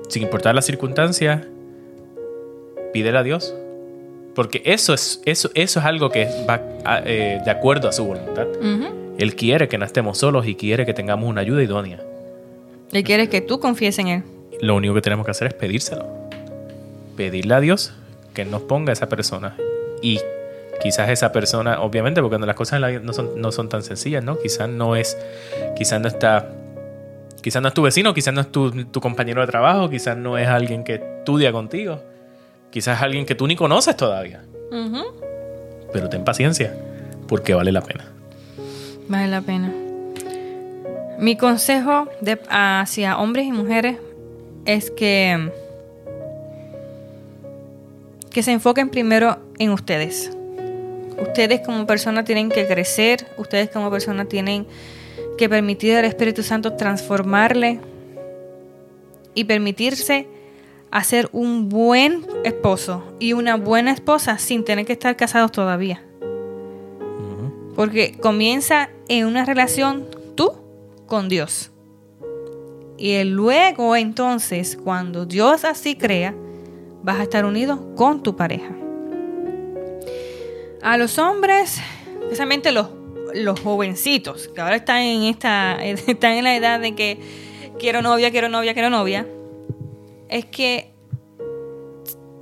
sin 0.09 0.23
importar 0.23 0.55
las 0.55 0.67
circunstancias, 0.67 1.47
pídele 2.93 3.19
a 3.19 3.23
Dios. 3.23 3.55
Porque 4.35 4.63
eso 4.65 4.95
es, 4.95 5.21
eso, 5.25 5.51
eso 5.55 5.81
es 5.81 5.87
algo 5.87 6.11
que 6.11 6.29
va 6.49 6.63
eh, 7.05 7.41
de 7.45 7.51
acuerdo 7.51 7.89
a 7.89 7.93
su 7.93 8.05
voluntad. 8.05 8.47
Él 9.19 9.35
quiere 9.35 9.69
que 9.69 9.79
no 9.79 9.85
estemos 9.85 10.19
solos 10.19 10.47
y 10.47 10.55
quiere 10.55 10.87
que 10.87 10.95
tengamos 10.95 11.29
una 11.29 11.41
ayuda 11.41 11.63
idónea. 11.63 12.01
Él 12.93 13.03
quiere 13.03 13.29
que 13.29 13.41
tú 13.41 13.59
confíes 13.59 13.99
en 13.99 14.09
Él. 14.09 14.23
Lo 14.61 14.77
único 14.77 14.95
que 14.95 15.01
tenemos 15.01 15.25
que 15.25 15.33
hacer 15.33 15.49
es 15.49 15.55
pedírselo. 15.55 16.07
Pedirle 17.17 17.55
a 17.55 17.61
Dios 17.61 17.93
que 18.33 18.45
nos 18.45 18.63
ponga 18.63 18.93
esa 18.93 19.09
persona. 19.09 19.57
Y 20.03 20.21
quizás 20.81 21.11
esa 21.11 21.33
persona, 21.33 21.81
obviamente, 21.81 22.23
porque 22.23 22.39
las 22.39 22.55
cosas 22.55 22.81
no 23.03 23.13
son, 23.13 23.41
no 23.41 23.51
son 23.51 23.69
tan 23.69 23.83
sencillas, 23.83 24.23
¿no? 24.23 24.39
Quizás 24.39 24.69
no 24.69 24.95
es, 24.95 25.19
quizás 25.77 26.01
no 26.01 26.07
está, 26.07 26.49
quizás 27.43 27.63
no 27.63 27.69
es 27.69 27.75
tu 27.75 27.83
vecino, 27.83 28.15
quizás 28.15 28.35
no 28.35 28.41
es 28.41 28.51
tu, 28.53 28.85
tu 28.87 29.01
compañero 29.01 29.41
de 29.41 29.47
trabajo, 29.47 29.89
quizás 29.91 30.17
no 30.17 30.39
es 30.39 30.49
alguien 30.49 30.85
que 30.85 30.95
estudia 30.95 31.53
contigo, 31.53 32.01
quizás 32.71 32.97
es 32.99 33.03
alguien 33.03 33.27
que 33.27 33.35
tú 33.35 33.47
ni 33.47 33.57
conoces 33.57 33.97
todavía. 33.97 34.43
Pero 35.93 36.09
ten 36.09 36.25
paciencia, 36.25 36.75
porque 37.27 37.55
vale 37.55 37.73
la 37.73 37.81
pena. 37.83 38.05
Vale 39.09 39.29
la 39.29 39.41
pena. 39.41 39.73
Mi 41.19 41.37
consejo 41.37 42.09
de- 42.21 42.39
hacia 42.49 43.19
hombres 43.19 43.47
y 43.47 43.53
mujeres 43.53 43.97
es 44.65 44.91
que 44.91 45.51
que 48.31 48.43
se 48.43 48.53
enfoquen 48.53 48.91
primero 48.91 49.39
en 49.59 49.71
ustedes. 49.71 50.31
Ustedes 51.21 51.61
como 51.61 51.87
persona 51.87 52.23
tienen 52.25 52.51
que 52.51 52.67
crecer, 52.69 53.27
ustedes 53.39 53.71
como 53.71 53.91
persona 53.91 54.27
tienen 54.27 54.67
que 55.39 55.49
permitir 55.49 55.97
al 55.97 56.05
Espíritu 56.05 56.43
Santo 56.43 56.75
transformarle 56.75 57.81
y 59.35 59.45
permitirse 59.45 60.27
hacer 60.91 61.31
un 61.33 61.71
buen 61.71 62.27
esposo 62.45 63.05
y 63.19 63.33
una 63.33 63.57
buena 63.57 63.93
esposa 63.93 64.37
sin 64.37 64.65
tener 64.65 64.85
que 64.85 64.93
estar 64.93 65.17
casados 65.17 65.53
todavía. 65.53 66.03
Porque 67.75 68.19
comienza 68.21 68.91
en 69.09 69.27
una 69.27 69.45
relación 69.45 70.07
tú 70.35 70.53
con 71.07 71.29
Dios. 71.29 71.71
Y 72.99 73.23
luego 73.25 73.95
entonces, 73.95 74.77
cuando 74.77 75.25
Dios 75.25 75.65
así 75.65 75.95
crea, 75.95 76.35
vas 77.03 77.21
a 77.21 77.23
estar 77.23 77.45
unido 77.45 77.95
con 77.95 78.23
tu 78.23 78.35
pareja. 78.35 78.75
A 80.83 80.97
los 80.97 81.19
hombres, 81.19 81.81
especialmente 82.23 82.73
los, 82.73 82.89
los 83.35 83.61
jovencitos, 83.61 84.49
que 84.49 84.61
ahora 84.61 84.77
están 84.77 85.03
en 85.03 85.23
esta, 85.25 85.85
están 85.85 86.33
en 86.33 86.45
la 86.45 86.57
edad 86.57 86.81
de 86.81 86.95
que 86.95 87.19
quiero 87.79 88.03
novia, 88.03 88.31
quiero 88.31 88.49
novia, 88.49 88.75
quiero 88.75 88.91
novia, 88.91 89.27
es 90.29 90.45
que 90.47 90.93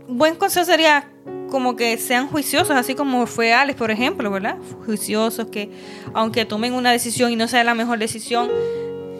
buen 0.08 0.34
consejo 0.36 0.66
sería 0.66 1.10
como 1.50 1.76
que 1.76 1.96
sean 1.98 2.28
juiciosos, 2.28 2.76
así 2.76 2.94
como 2.94 3.26
fue 3.26 3.52
Alex, 3.52 3.78
por 3.78 3.90
ejemplo, 3.90 4.30
¿verdad? 4.30 4.56
Juiciosos, 4.84 5.46
que 5.46 5.70
aunque 6.12 6.44
tomen 6.44 6.74
una 6.74 6.90
decisión 6.90 7.30
y 7.30 7.36
no 7.36 7.48
sea 7.48 7.62
la 7.64 7.74
mejor 7.74 7.98
decisión, 7.98 8.50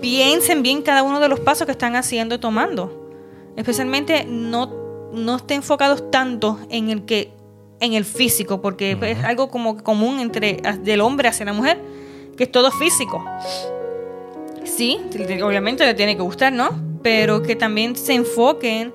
piensen 0.01 0.63
bien 0.63 0.83
cada 0.83 1.03
uno 1.03 1.21
de 1.21 1.29
los 1.29 1.41
pasos 1.41 1.67
que 1.67 1.73
están 1.73 1.97
haciendo 1.97 2.35
y 2.35 2.39
tomando. 2.39 3.11
Especialmente 3.57 4.27
no, 4.29 5.11
no 5.13 5.37
estén 5.37 5.59
enfocados 5.59 6.11
tanto 6.11 6.59
en 6.69 6.91
el 6.91 7.05
que 7.05 7.36
en 7.81 7.93
el 7.93 8.05
físico, 8.05 8.61
porque 8.61 8.97
es 9.01 9.25
algo 9.25 9.49
como 9.49 9.83
común 9.83 10.21
entre 10.21 10.61
del 10.83 11.01
hombre 11.01 11.29
hacia 11.29 11.47
la 11.47 11.53
mujer, 11.53 11.79
que 12.37 12.45
es 12.45 12.53
todo 12.53 12.71
físico. 12.71 13.25
Sí, 14.65 15.01
obviamente 15.43 15.85
le 15.85 15.95
tiene 15.95 16.17
que 16.17 16.23
gustar, 16.23 16.53
¿no? 16.53 16.71
Pero 17.03 17.43
que 17.43 17.57
también 17.57 17.97
se 17.97 18.15
enfoquen 18.15 18.93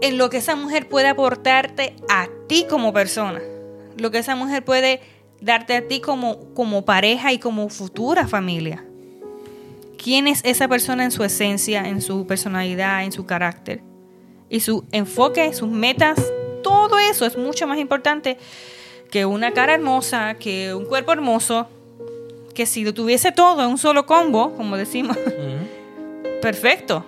en 0.00 0.18
lo 0.18 0.30
que 0.30 0.38
esa 0.38 0.56
mujer 0.56 0.88
puede 0.88 1.08
aportarte 1.08 1.94
a 2.08 2.28
ti 2.48 2.66
como 2.68 2.92
persona, 2.92 3.40
lo 3.96 4.10
que 4.10 4.18
esa 4.18 4.34
mujer 4.36 4.64
puede 4.64 5.00
darte 5.40 5.76
a 5.76 5.86
ti 5.86 6.00
como, 6.00 6.52
como 6.54 6.84
pareja 6.84 7.32
y 7.32 7.38
como 7.38 7.68
futura 7.68 8.26
familia. 8.26 8.84
¿Quién 10.02 10.26
es 10.26 10.40
esa 10.44 10.68
persona 10.68 11.04
en 11.04 11.10
su 11.10 11.24
esencia, 11.24 11.88
en 11.88 12.02
su 12.02 12.26
personalidad, 12.26 13.04
en 13.04 13.12
su 13.12 13.24
carácter? 13.24 13.80
Y 14.50 14.60
su 14.60 14.84
enfoque, 14.92 15.52
sus 15.54 15.70
metas, 15.70 16.22
todo 16.64 16.98
eso 16.98 17.24
es 17.24 17.36
mucho 17.38 17.68
más 17.68 17.78
importante 17.78 18.36
que 19.10 19.24
una 19.24 19.52
cara 19.52 19.74
hermosa, 19.74 20.34
que 20.34 20.74
un 20.74 20.86
cuerpo 20.86 21.12
hermoso, 21.12 21.68
que 22.52 22.66
si 22.66 22.84
lo 22.84 22.92
tuviese 22.92 23.30
todo 23.30 23.62
en 23.62 23.70
un 23.70 23.78
solo 23.78 24.06
combo, 24.06 24.56
como 24.56 24.76
decimos, 24.76 25.16
perfecto. 26.42 27.04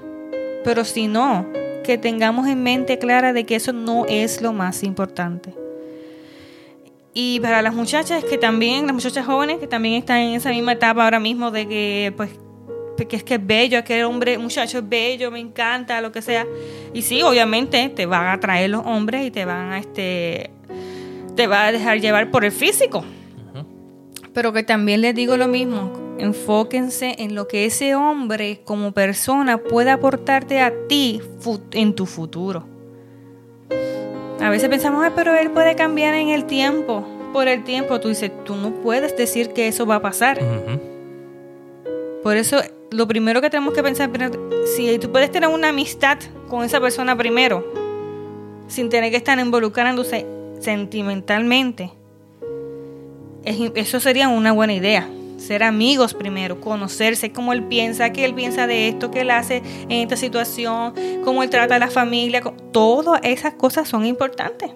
Pero 0.63 0.85
si 0.85 1.09
no, 1.09 1.47
que 1.83 1.99
tengamos 1.99 2.47
en 2.47 2.63
mente 2.63 2.99
clara 2.99 3.33
de 3.33 3.45
que 3.45 3.57
eso 3.57 3.73
no 3.73 4.07
es 4.09 4.41
lo 4.41 4.53
más 4.53 4.85
importante. 4.85 5.53
Y 7.15 7.41
para 7.41 7.63
las 7.63 7.75
muchachas 7.75 8.23
que 8.25 8.37
también, 8.37 8.87
las 8.87 8.95
muchachas 8.95 9.25
jóvenes 9.25 9.59
que 9.59 9.67
también 9.67 9.95
están 9.95 10.19
en 10.19 10.35
esa 10.35 10.51
misma 10.51 10.73
etapa 10.73 11.03
ahora 11.03 11.19
mismo 11.19 11.51
de 11.51 11.67
que 11.67 12.13
pues 12.17 12.31
que 13.05 13.17
es 13.17 13.23
que 13.23 13.35
es 13.35 13.47
bello, 13.47 13.85
que 13.85 13.99
el 14.01 14.07
hombre, 14.07 14.39
muchacho 14.39 14.79
es 14.79 14.89
bello, 14.89 15.31
me 15.31 15.41
encanta, 15.41 16.01
lo 16.01 16.11
que 16.11 16.23
sea. 16.23 16.47
Y 16.95 17.03
sí, 17.03 17.23
obviamente 17.23 17.91
te 17.91 18.07
van 18.07 18.25
a 18.25 18.33
atraer 18.33 18.71
los 18.71 18.85
hombres 18.87 19.27
y 19.27 19.31
te 19.31 19.45
van 19.45 19.73
a 19.73 19.79
este 19.79 20.51
te 21.35 21.47
va 21.47 21.67
a 21.67 21.73
dejar 21.73 22.01
llevar 22.01 22.31
por 22.31 22.45
el 22.45 22.53
físico. 22.53 23.05
Pero 24.33 24.53
que 24.53 24.63
también 24.63 25.03
les 25.03 25.15
digo 25.15 25.37
lo 25.37 25.49
mismo, 25.49 26.07
Enfóquense 26.19 27.17
en 27.19 27.35
lo 27.35 27.47
que 27.47 27.67
ese 27.67 27.95
hombre 27.95 28.63
como 28.65 28.93
persona 28.93 29.59
puede 29.59 29.91
aportarte 29.91 30.61
a 30.61 30.73
ti 30.89 31.21
en 31.73 31.95
tu 31.95 32.07
futuro. 32.07 32.67
A 34.41 34.49
veces 34.49 34.69
pensamos, 34.69 35.05
pero 35.15 35.37
él 35.37 35.51
puede 35.51 35.75
cambiar 35.77 36.15
en 36.15 36.31
el 36.31 36.47
tiempo. 36.47 37.07
Por 37.35 37.49
el 37.49 37.65
tiempo, 37.65 38.01
tú 38.01 38.09
dices, 38.09 38.33
tú 38.45 38.57
no 38.57 38.71
puedes 38.77 39.15
decir 39.17 39.51
que 39.51 39.69
eso 39.69 39.85
va 39.85 39.97
a 39.97 40.03
pasar. 40.03 40.39
Por 42.23 42.37
eso, 42.37 42.61
lo 42.91 43.07
primero 43.07 43.41
que 43.41 43.51
tenemos 43.51 43.75
que 43.75 43.83
pensar, 43.83 44.11
si 44.75 44.99
tú 44.99 45.13
puedes 45.13 45.31
tener 45.31 45.49
una 45.49 45.69
amistad 45.69 46.19
con 46.49 46.65
esa 46.65 46.81
persona 46.81 47.17
primero, 47.17 47.65
sin 48.69 48.89
tener 48.89 49.11
que 49.11 49.17
estar 49.17 49.39
involucrándose 49.39 50.27
sentimentalmente, 50.61 51.93
eso 53.45 54.01
sería 54.01 54.29
una 54.29 54.53
buena 54.53 54.75
idea 54.75 55.09
ser 55.39 55.63
amigos 55.63 56.15
primero, 56.15 56.61
conocerse, 56.61 57.33
cómo 57.33 57.53
él 57.53 57.65
piensa, 57.65 58.11
qué 58.11 58.25
él 58.25 58.35
piensa 58.35 58.67
de 58.67 58.89
esto, 58.89 59.11
qué 59.11 59.21
él 59.21 59.31
hace 59.31 59.63
en 59.89 59.93
esta 59.93 60.17
situación, 60.17 60.95
cómo 61.25 61.43
él 61.43 61.51
trata 61.51 61.77
a 61.77 61.79
la 61.79 61.91
familia, 61.91 62.43
todas 62.73 63.21
esas 63.23 63.55
cosas 63.55 63.89
son 63.89 64.07
importantes. 64.07 64.71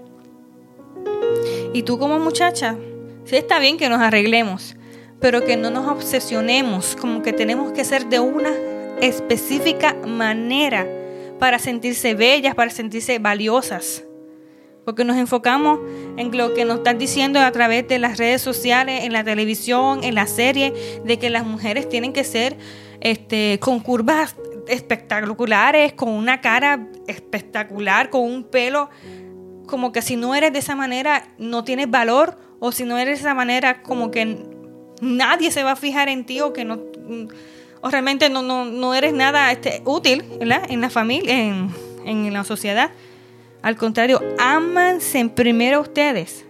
Y 1.73 1.83
tú 1.83 1.99
como 1.99 2.19
muchacha, 2.19 2.77
sí 3.25 3.37
está 3.37 3.59
bien 3.59 3.79
que 3.79 3.89
nos 3.89 4.01
arreglemos, 4.01 4.77
pero 5.21 5.45
que 5.45 5.57
no 5.57 5.71
nos 5.71 5.87
obsesionemos, 5.89 6.97
como 6.97 7.23
que 7.23 7.33
tenemos 7.33 7.73
que 7.73 7.85
ser 7.85 8.07
de 8.07 8.21
una 8.21 8.53
específica 9.01 9.95
manera 10.07 10.87
para 11.39 11.59
sentirse 11.59 12.15
bellas, 12.15 12.55
para 12.55 12.71
sentirse 12.71 13.19
valiosas. 13.19 14.05
Porque 14.85 15.05
nos 15.05 15.17
enfocamos 15.17 15.79
en 16.17 16.37
lo 16.37 16.55
que 16.55 16.65
nos 16.65 16.79
están 16.79 16.99
diciendo 16.99 17.39
a 17.41 17.53
través 17.53 17.87
de 17.87 17.99
las 17.99 18.19
redes 18.19 18.41
sociales, 18.41 19.05
en 19.05 19.13
la 19.13 19.23
televisión, 19.23 20.03
en 20.03 20.15
la 20.15 20.27
serie, 20.27 20.73
de 21.05 21.19
que 21.19 21.31
las 21.31 21.45
mujeres 21.45 21.89
tienen 21.89 22.13
que 22.13 22.25
ser 22.25 22.57
este, 23.01 23.59
con 23.61 23.81
curvas 23.81 24.37
espectaculares, 24.69 25.93
con 25.93 26.11
una 26.11 26.41
cara 26.41 26.87
espectacular, 27.07 28.11
con 28.11 28.23
un 28.23 28.45
pelo, 28.45 28.89
como 29.67 29.93
que 29.93 30.03
si 30.03 30.17
no 30.17 30.35
eres 30.35 30.53
de 30.53 30.59
esa 30.59 30.77
manera 30.77 31.29
no 31.39 31.63
tienes 31.63 31.91
valor, 31.91 32.39
o 32.59 32.73
si 32.73 32.85
no 32.85 32.99
eres 32.99 33.19
de 33.19 33.27
esa 33.27 33.35
manera 33.35 33.83
como 33.83 34.11
que 34.11 34.60
nadie 35.01 35.51
se 35.51 35.63
va 35.63 35.73
a 35.73 35.77
fijar 35.77 36.09
en 36.09 36.25
ti 36.25 36.41
o 36.41 36.53
que 36.53 36.65
no 36.65 36.79
o 37.83 37.91
realmente 37.91 38.29
no, 38.29 38.43
no, 38.43 38.95
eres 38.95 39.13
nada 39.13 39.51
este, 39.53 39.83
útil 39.85 40.25
en 40.41 40.81
la 40.81 40.91
familia, 40.91 41.35
en, 41.35 41.71
en 42.05 42.33
la 42.33 42.45
sociedad. 42.45 42.91
Al 43.63 43.77
contrario, 43.77 44.21
ámanse 44.39 45.27
primero 45.29 45.81
ustedes. 45.81 46.45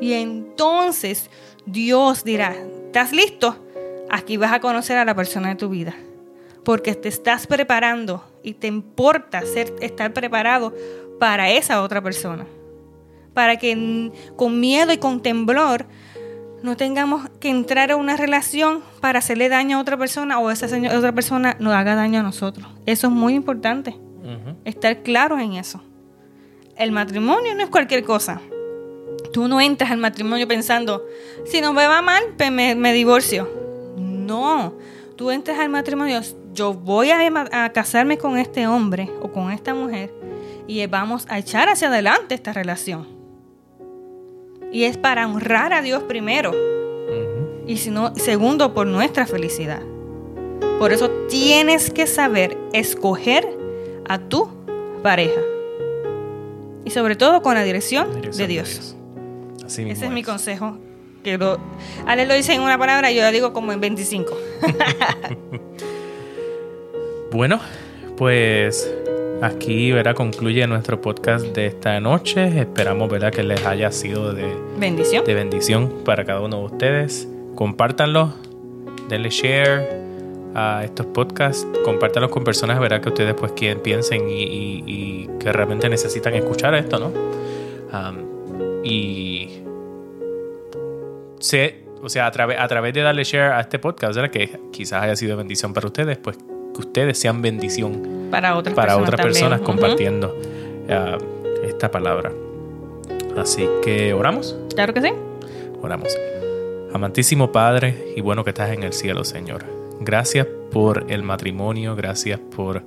Y 0.00 0.12
entonces 0.14 1.28
Dios 1.66 2.24
dirá, 2.24 2.56
¿estás 2.86 3.12
listo? 3.12 3.56
Aquí 4.10 4.36
vas 4.36 4.52
a 4.52 4.60
conocer 4.60 4.96
a 4.96 5.04
la 5.04 5.14
persona 5.14 5.48
de 5.48 5.56
tu 5.56 5.68
vida. 5.68 5.94
Porque 6.64 6.94
te 6.94 7.08
estás 7.08 7.46
preparando 7.46 8.24
y 8.42 8.54
te 8.54 8.66
importa 8.66 9.42
ser, 9.42 9.74
estar 9.80 10.12
preparado 10.12 10.74
para 11.18 11.50
esa 11.50 11.82
otra 11.82 12.02
persona. 12.02 12.46
Para 13.34 13.56
que 13.56 14.12
con 14.36 14.60
miedo 14.60 14.92
y 14.92 14.98
con 14.98 15.22
temblor 15.22 15.86
no 16.62 16.76
tengamos 16.76 17.28
que 17.40 17.48
entrar 17.48 17.90
a 17.90 17.96
una 17.96 18.16
relación 18.16 18.82
para 19.00 19.20
hacerle 19.20 19.48
daño 19.48 19.78
a 19.78 19.80
otra 19.80 19.96
persona 19.96 20.38
o 20.38 20.50
esa 20.50 20.66
otra 20.96 21.12
persona 21.12 21.56
nos 21.58 21.74
haga 21.74 21.94
daño 21.94 22.20
a 22.20 22.22
nosotros. 22.22 22.66
Eso 22.86 23.06
es 23.06 23.12
muy 23.12 23.34
importante. 23.34 23.96
Estar 24.64 25.02
claros 25.02 25.40
en 25.40 25.54
eso 25.54 25.82
el 26.80 26.92
matrimonio 26.92 27.54
no 27.54 27.62
es 27.62 27.68
cualquier 27.68 28.02
cosa. 28.04 28.40
Tú 29.34 29.46
no 29.46 29.60
entras 29.60 29.90
al 29.90 29.98
matrimonio 29.98 30.48
pensando, 30.48 31.04
si 31.44 31.60
no 31.60 31.74
me 31.74 31.86
va 31.86 32.00
mal, 32.00 32.22
pues 32.38 32.50
me, 32.50 32.92
divorcio. 32.94 33.48
No, 33.98 34.74
tú 35.14 35.30
entras 35.30 35.58
al 35.58 35.68
matrimonio, 35.68 36.22
yo 36.54 36.72
voy 36.72 37.10
a, 37.10 37.20
a, 37.52 37.70
casarme 37.70 38.16
con 38.16 38.38
este 38.38 38.66
hombre 38.66 39.10
o 39.20 39.30
con 39.30 39.52
esta 39.52 39.74
mujer 39.74 40.10
y 40.66 40.84
vamos 40.86 41.26
a 41.28 41.38
echar 41.38 41.68
hacia 41.68 41.88
adelante 41.88 42.34
esta 42.34 42.54
relación. 42.54 43.19
Y 44.72 44.84
es 44.84 44.96
para 44.96 45.26
honrar 45.26 45.72
a 45.72 45.82
Dios 45.82 46.02
primero. 46.04 46.52
Y 47.66 47.76
si 47.76 47.90
no, 47.90 48.14
segundo, 48.16 48.74
por 48.74 48.86
nuestra 48.86 49.26
felicidad. 49.26 49.82
Por 50.78 50.92
eso 50.92 51.10
tienes 51.28 51.90
que 51.90 52.06
saber 52.06 52.56
escoger 52.72 53.46
a 54.08 54.18
tu 54.18 54.48
pareja 55.02 55.40
y 56.84 56.90
sobre 56.90 57.16
todo 57.16 57.42
con 57.42 57.54
la 57.54 57.62
dirección, 57.62 58.22
de 58.22 58.46
Dios. 58.46 58.96
Ese 59.66 59.90
es, 59.90 60.10
mi 60.10 60.22
consejo. 60.22 60.78
Que 61.22 61.36
lo, 61.36 61.58
Ale 62.06 62.26
lo 62.26 62.34
dice 62.34 62.54
en 62.54 62.62
una 62.62 62.78
palabra 62.78 63.12
y 63.12 63.16
yo 63.16 63.22
lo 63.22 63.30
digo 63.30 63.52
como 63.52 63.72
en 63.72 63.80
25. 63.80 64.32
bueno, 67.30 67.60
pues 68.16 68.90
aquí 69.42 69.92
verá 69.92 70.14
concluye 70.14 70.66
nuestro 70.66 71.00
podcast 71.00 71.46
de 71.46 71.66
esta 71.66 71.98
noche. 72.00 72.60
Esperamos 72.60 73.10
verá 73.10 73.30
que 73.30 73.42
les 73.42 73.64
haya 73.64 73.90
sido 73.92 74.32
de 74.32 74.46
bendición. 74.78 75.24
De 75.24 75.34
bendición 75.34 76.02
para 76.04 76.24
cada 76.24 76.40
uno 76.40 76.58
de 76.58 76.64
ustedes. 76.64 77.28
Compártanlo, 77.54 78.32
denle 79.08 79.30
share, 79.30 80.00
a 80.54 80.82
estos 80.84 81.06
podcasts, 81.06 81.66
compártalos 81.84 82.30
con 82.30 82.44
personas, 82.44 82.80
verá 82.80 83.00
que 83.00 83.08
ustedes 83.08 83.34
pues 83.34 83.52
quien 83.52 83.80
piensen 83.80 84.22
y, 84.28 85.28
que 85.38 85.52
realmente 85.52 85.88
necesitan 85.88 86.34
escuchar 86.34 86.74
esto, 86.74 86.98
¿no? 86.98 87.12
y 88.82 89.62
sé, 91.38 91.84
o 92.02 92.08
sea, 92.08 92.26
a, 92.26 92.30
través 92.30 92.58
a 92.58 92.68
través 92.68 92.94
de 92.94 93.02
darle 93.02 93.24
share 93.24 93.52
a 93.52 93.60
este 93.60 93.78
podcast, 93.78 94.16
¿verdad? 94.16 94.30
que 94.30 94.58
quizás 94.72 95.02
haya 95.02 95.16
sido 95.16 95.36
bendición 95.36 95.72
para 95.72 95.86
ustedes, 95.86 96.18
pues 96.18 96.36
que 96.36 96.80
ustedes 96.80 97.18
sean 97.18 97.42
bendición 97.42 98.19
para 98.30 98.56
otras 98.56 98.74
para 98.74 98.94
personas, 98.94 99.08
otras 99.08 99.26
personas 99.26 99.60
compartiendo 99.60 100.36
ah, 100.88 101.18
esta 101.64 101.90
palabra. 101.90 102.32
Así 103.36 103.68
que 103.82 104.12
oramos. 104.12 104.56
Claro 104.74 104.94
que 104.94 105.02
sí. 105.02 105.12
Oramos. 105.82 106.16
Amantísimo 106.92 107.52
Padre 107.52 108.12
y 108.16 108.20
bueno 108.20 108.44
que 108.44 108.50
estás 108.50 108.70
en 108.70 108.82
el 108.82 108.92
cielo, 108.92 109.24
Señor. 109.24 109.64
Gracias 110.00 110.46
por 110.72 111.06
el 111.08 111.22
matrimonio, 111.22 111.94
gracias 111.94 112.38
por 112.38 112.82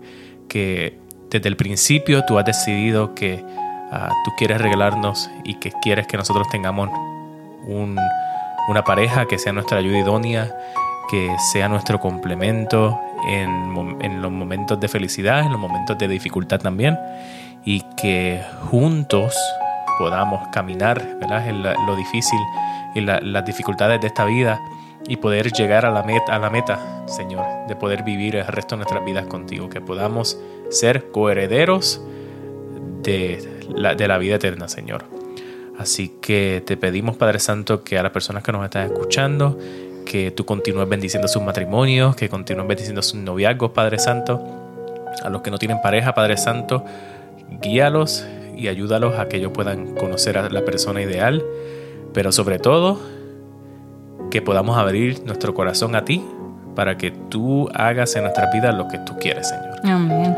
que 0.47 0.97
desde 1.29 1.49
el 1.49 1.55
principio 1.55 2.23
tú 2.25 2.37
has 2.37 2.45
decidido 2.45 3.15
que 3.15 3.43
ah, 3.91 4.09
tú 4.25 4.31
quieres 4.37 4.61
regalarnos 4.61 5.29
y 5.43 5.59
que 5.59 5.71
quieres 5.81 6.07
que 6.07 6.17
nosotros 6.17 6.47
tengamos 6.49 6.89
una 7.67 8.83
pareja 8.83 9.25
que 9.25 9.39
sea 9.39 9.53
nuestra 9.53 9.77
ayuda 9.77 9.99
idónea, 9.99 10.55
que 11.09 11.35
sea 11.51 11.69
nuestro 11.69 11.99
complemento 11.99 12.99
en, 13.27 14.21
los 14.21 14.31
momentos 14.31 14.79
de 14.79 14.87
felicidad, 14.87 15.41
en 15.41 15.51
los 15.51 15.59
momentos 15.59 15.97
de 15.97 16.07
dificultad 16.07 16.59
también, 16.59 16.97
y 17.65 17.81
que 17.95 18.41
juntos 18.69 19.33
podamos 19.97 20.47
caminar 20.49 21.17
en 21.21 21.63
lo 21.63 21.95
difícil 21.95 22.39
y 22.95 23.01
las 23.01 23.45
dificultades 23.45 24.01
de 24.01 24.07
esta 24.07 24.25
vida 24.25 24.59
y 25.07 25.17
poder 25.17 25.51
llegar 25.51 25.85
a 25.85 25.91
la, 25.91 26.03
meta, 26.03 26.35
a 26.35 26.39
la 26.39 26.49
meta, 26.49 26.79
Señor, 27.07 27.45
de 27.67 27.75
poder 27.75 28.03
vivir 28.03 28.35
el 28.35 28.47
resto 28.47 28.75
de 28.75 28.77
nuestras 28.77 29.03
vidas 29.03 29.25
contigo, 29.25 29.69
que 29.69 29.81
podamos 29.81 30.39
ser 30.69 31.11
coherederos 31.11 32.01
de 33.01 33.63
la, 33.69 33.95
de 33.95 34.07
la 34.07 34.17
vida 34.17 34.35
eterna, 34.35 34.67
Señor. 34.67 35.05
Así 35.77 36.17
que 36.21 36.63
te 36.65 36.77
pedimos, 36.77 37.17
Padre 37.17 37.39
Santo, 37.39 37.83
que 37.83 37.97
a 37.97 38.03
las 38.03 38.11
personas 38.11 38.43
que 38.43 38.51
nos 38.51 38.63
están 38.63 38.85
escuchando, 38.85 39.57
que 40.03 40.31
tú 40.31 40.45
continúes 40.45 40.87
bendiciendo 40.87 41.27
sus 41.27 41.41
matrimonios, 41.41 42.15
que 42.15 42.29
continúes 42.29 42.67
bendiciendo 42.67 43.01
sus 43.01 43.15
noviazgos, 43.15 43.71
Padre 43.71 43.99
Santo. 43.99 44.41
A 45.23 45.29
los 45.29 45.41
que 45.41 45.51
no 45.51 45.57
tienen 45.57 45.81
pareja, 45.81 46.13
Padre 46.13 46.37
Santo, 46.37 46.83
guíalos 47.61 48.25
y 48.55 48.67
ayúdalos 48.67 49.19
a 49.19 49.27
que 49.27 49.37
ellos 49.37 49.51
puedan 49.53 49.95
conocer 49.95 50.37
a 50.37 50.49
la 50.49 50.65
persona 50.65 51.01
ideal 51.01 51.43
pero 52.13 52.31
sobre 52.31 52.59
todo 52.59 52.99
que 54.31 54.41
podamos 54.41 54.77
abrir 54.77 55.23
nuestro 55.25 55.53
corazón 55.53 55.95
a 55.95 56.05
ti 56.05 56.23
para 56.75 56.97
que 56.97 57.11
tú 57.11 57.69
hagas 57.73 58.15
en 58.15 58.23
nuestra 58.23 58.49
vida 58.51 58.71
lo 58.71 58.87
que 58.87 58.97
tú 58.99 59.13
quieres, 59.19 59.49
Señor. 59.49 59.79
Amén. 59.83 60.35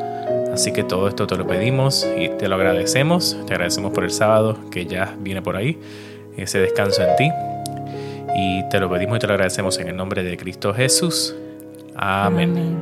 Así 0.51 0.74
que 0.74 0.84
todo 0.84 1.07
esto 1.07 1.28
te 1.28 1.36
lo 1.36 1.45
pedimos 1.45 2.07
y 2.18 2.30
te 2.30 2.47
lo 2.47 2.55
agradecemos. 2.55 3.38
Te 3.45 3.53
agradecemos 3.53 3.93
por 3.93 4.03
el 4.03 4.11
sábado 4.11 4.57
que 4.70 4.86
ya 4.86 5.16
viene 5.20 5.41
por 5.41 5.55
ahí, 5.55 5.80
ese 6.36 6.59
descanso 6.59 7.03
en 7.03 7.16
ti. 7.16 7.54
Y 8.36 8.67
te 8.69 8.79
lo 8.79 8.89
pedimos 8.89 9.17
y 9.17 9.19
te 9.19 9.27
lo 9.27 9.33
agradecemos 9.33 9.79
en 9.79 9.88
el 9.88 9.95
nombre 9.95 10.23
de 10.23 10.36
Cristo 10.38 10.73
Jesús. 10.73 11.36
Amén. 11.95 12.75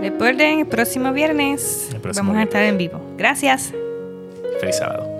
Recuerden, 0.00 0.60
el 0.60 0.66
próximo 0.66 1.12
viernes 1.12 1.90
vamos 2.14 2.36
a 2.36 2.42
estar 2.42 2.62
en 2.62 2.78
vivo. 2.78 3.00
Gracias. 3.16 3.72
Feliz 4.60 4.76
sábado. 4.76 5.17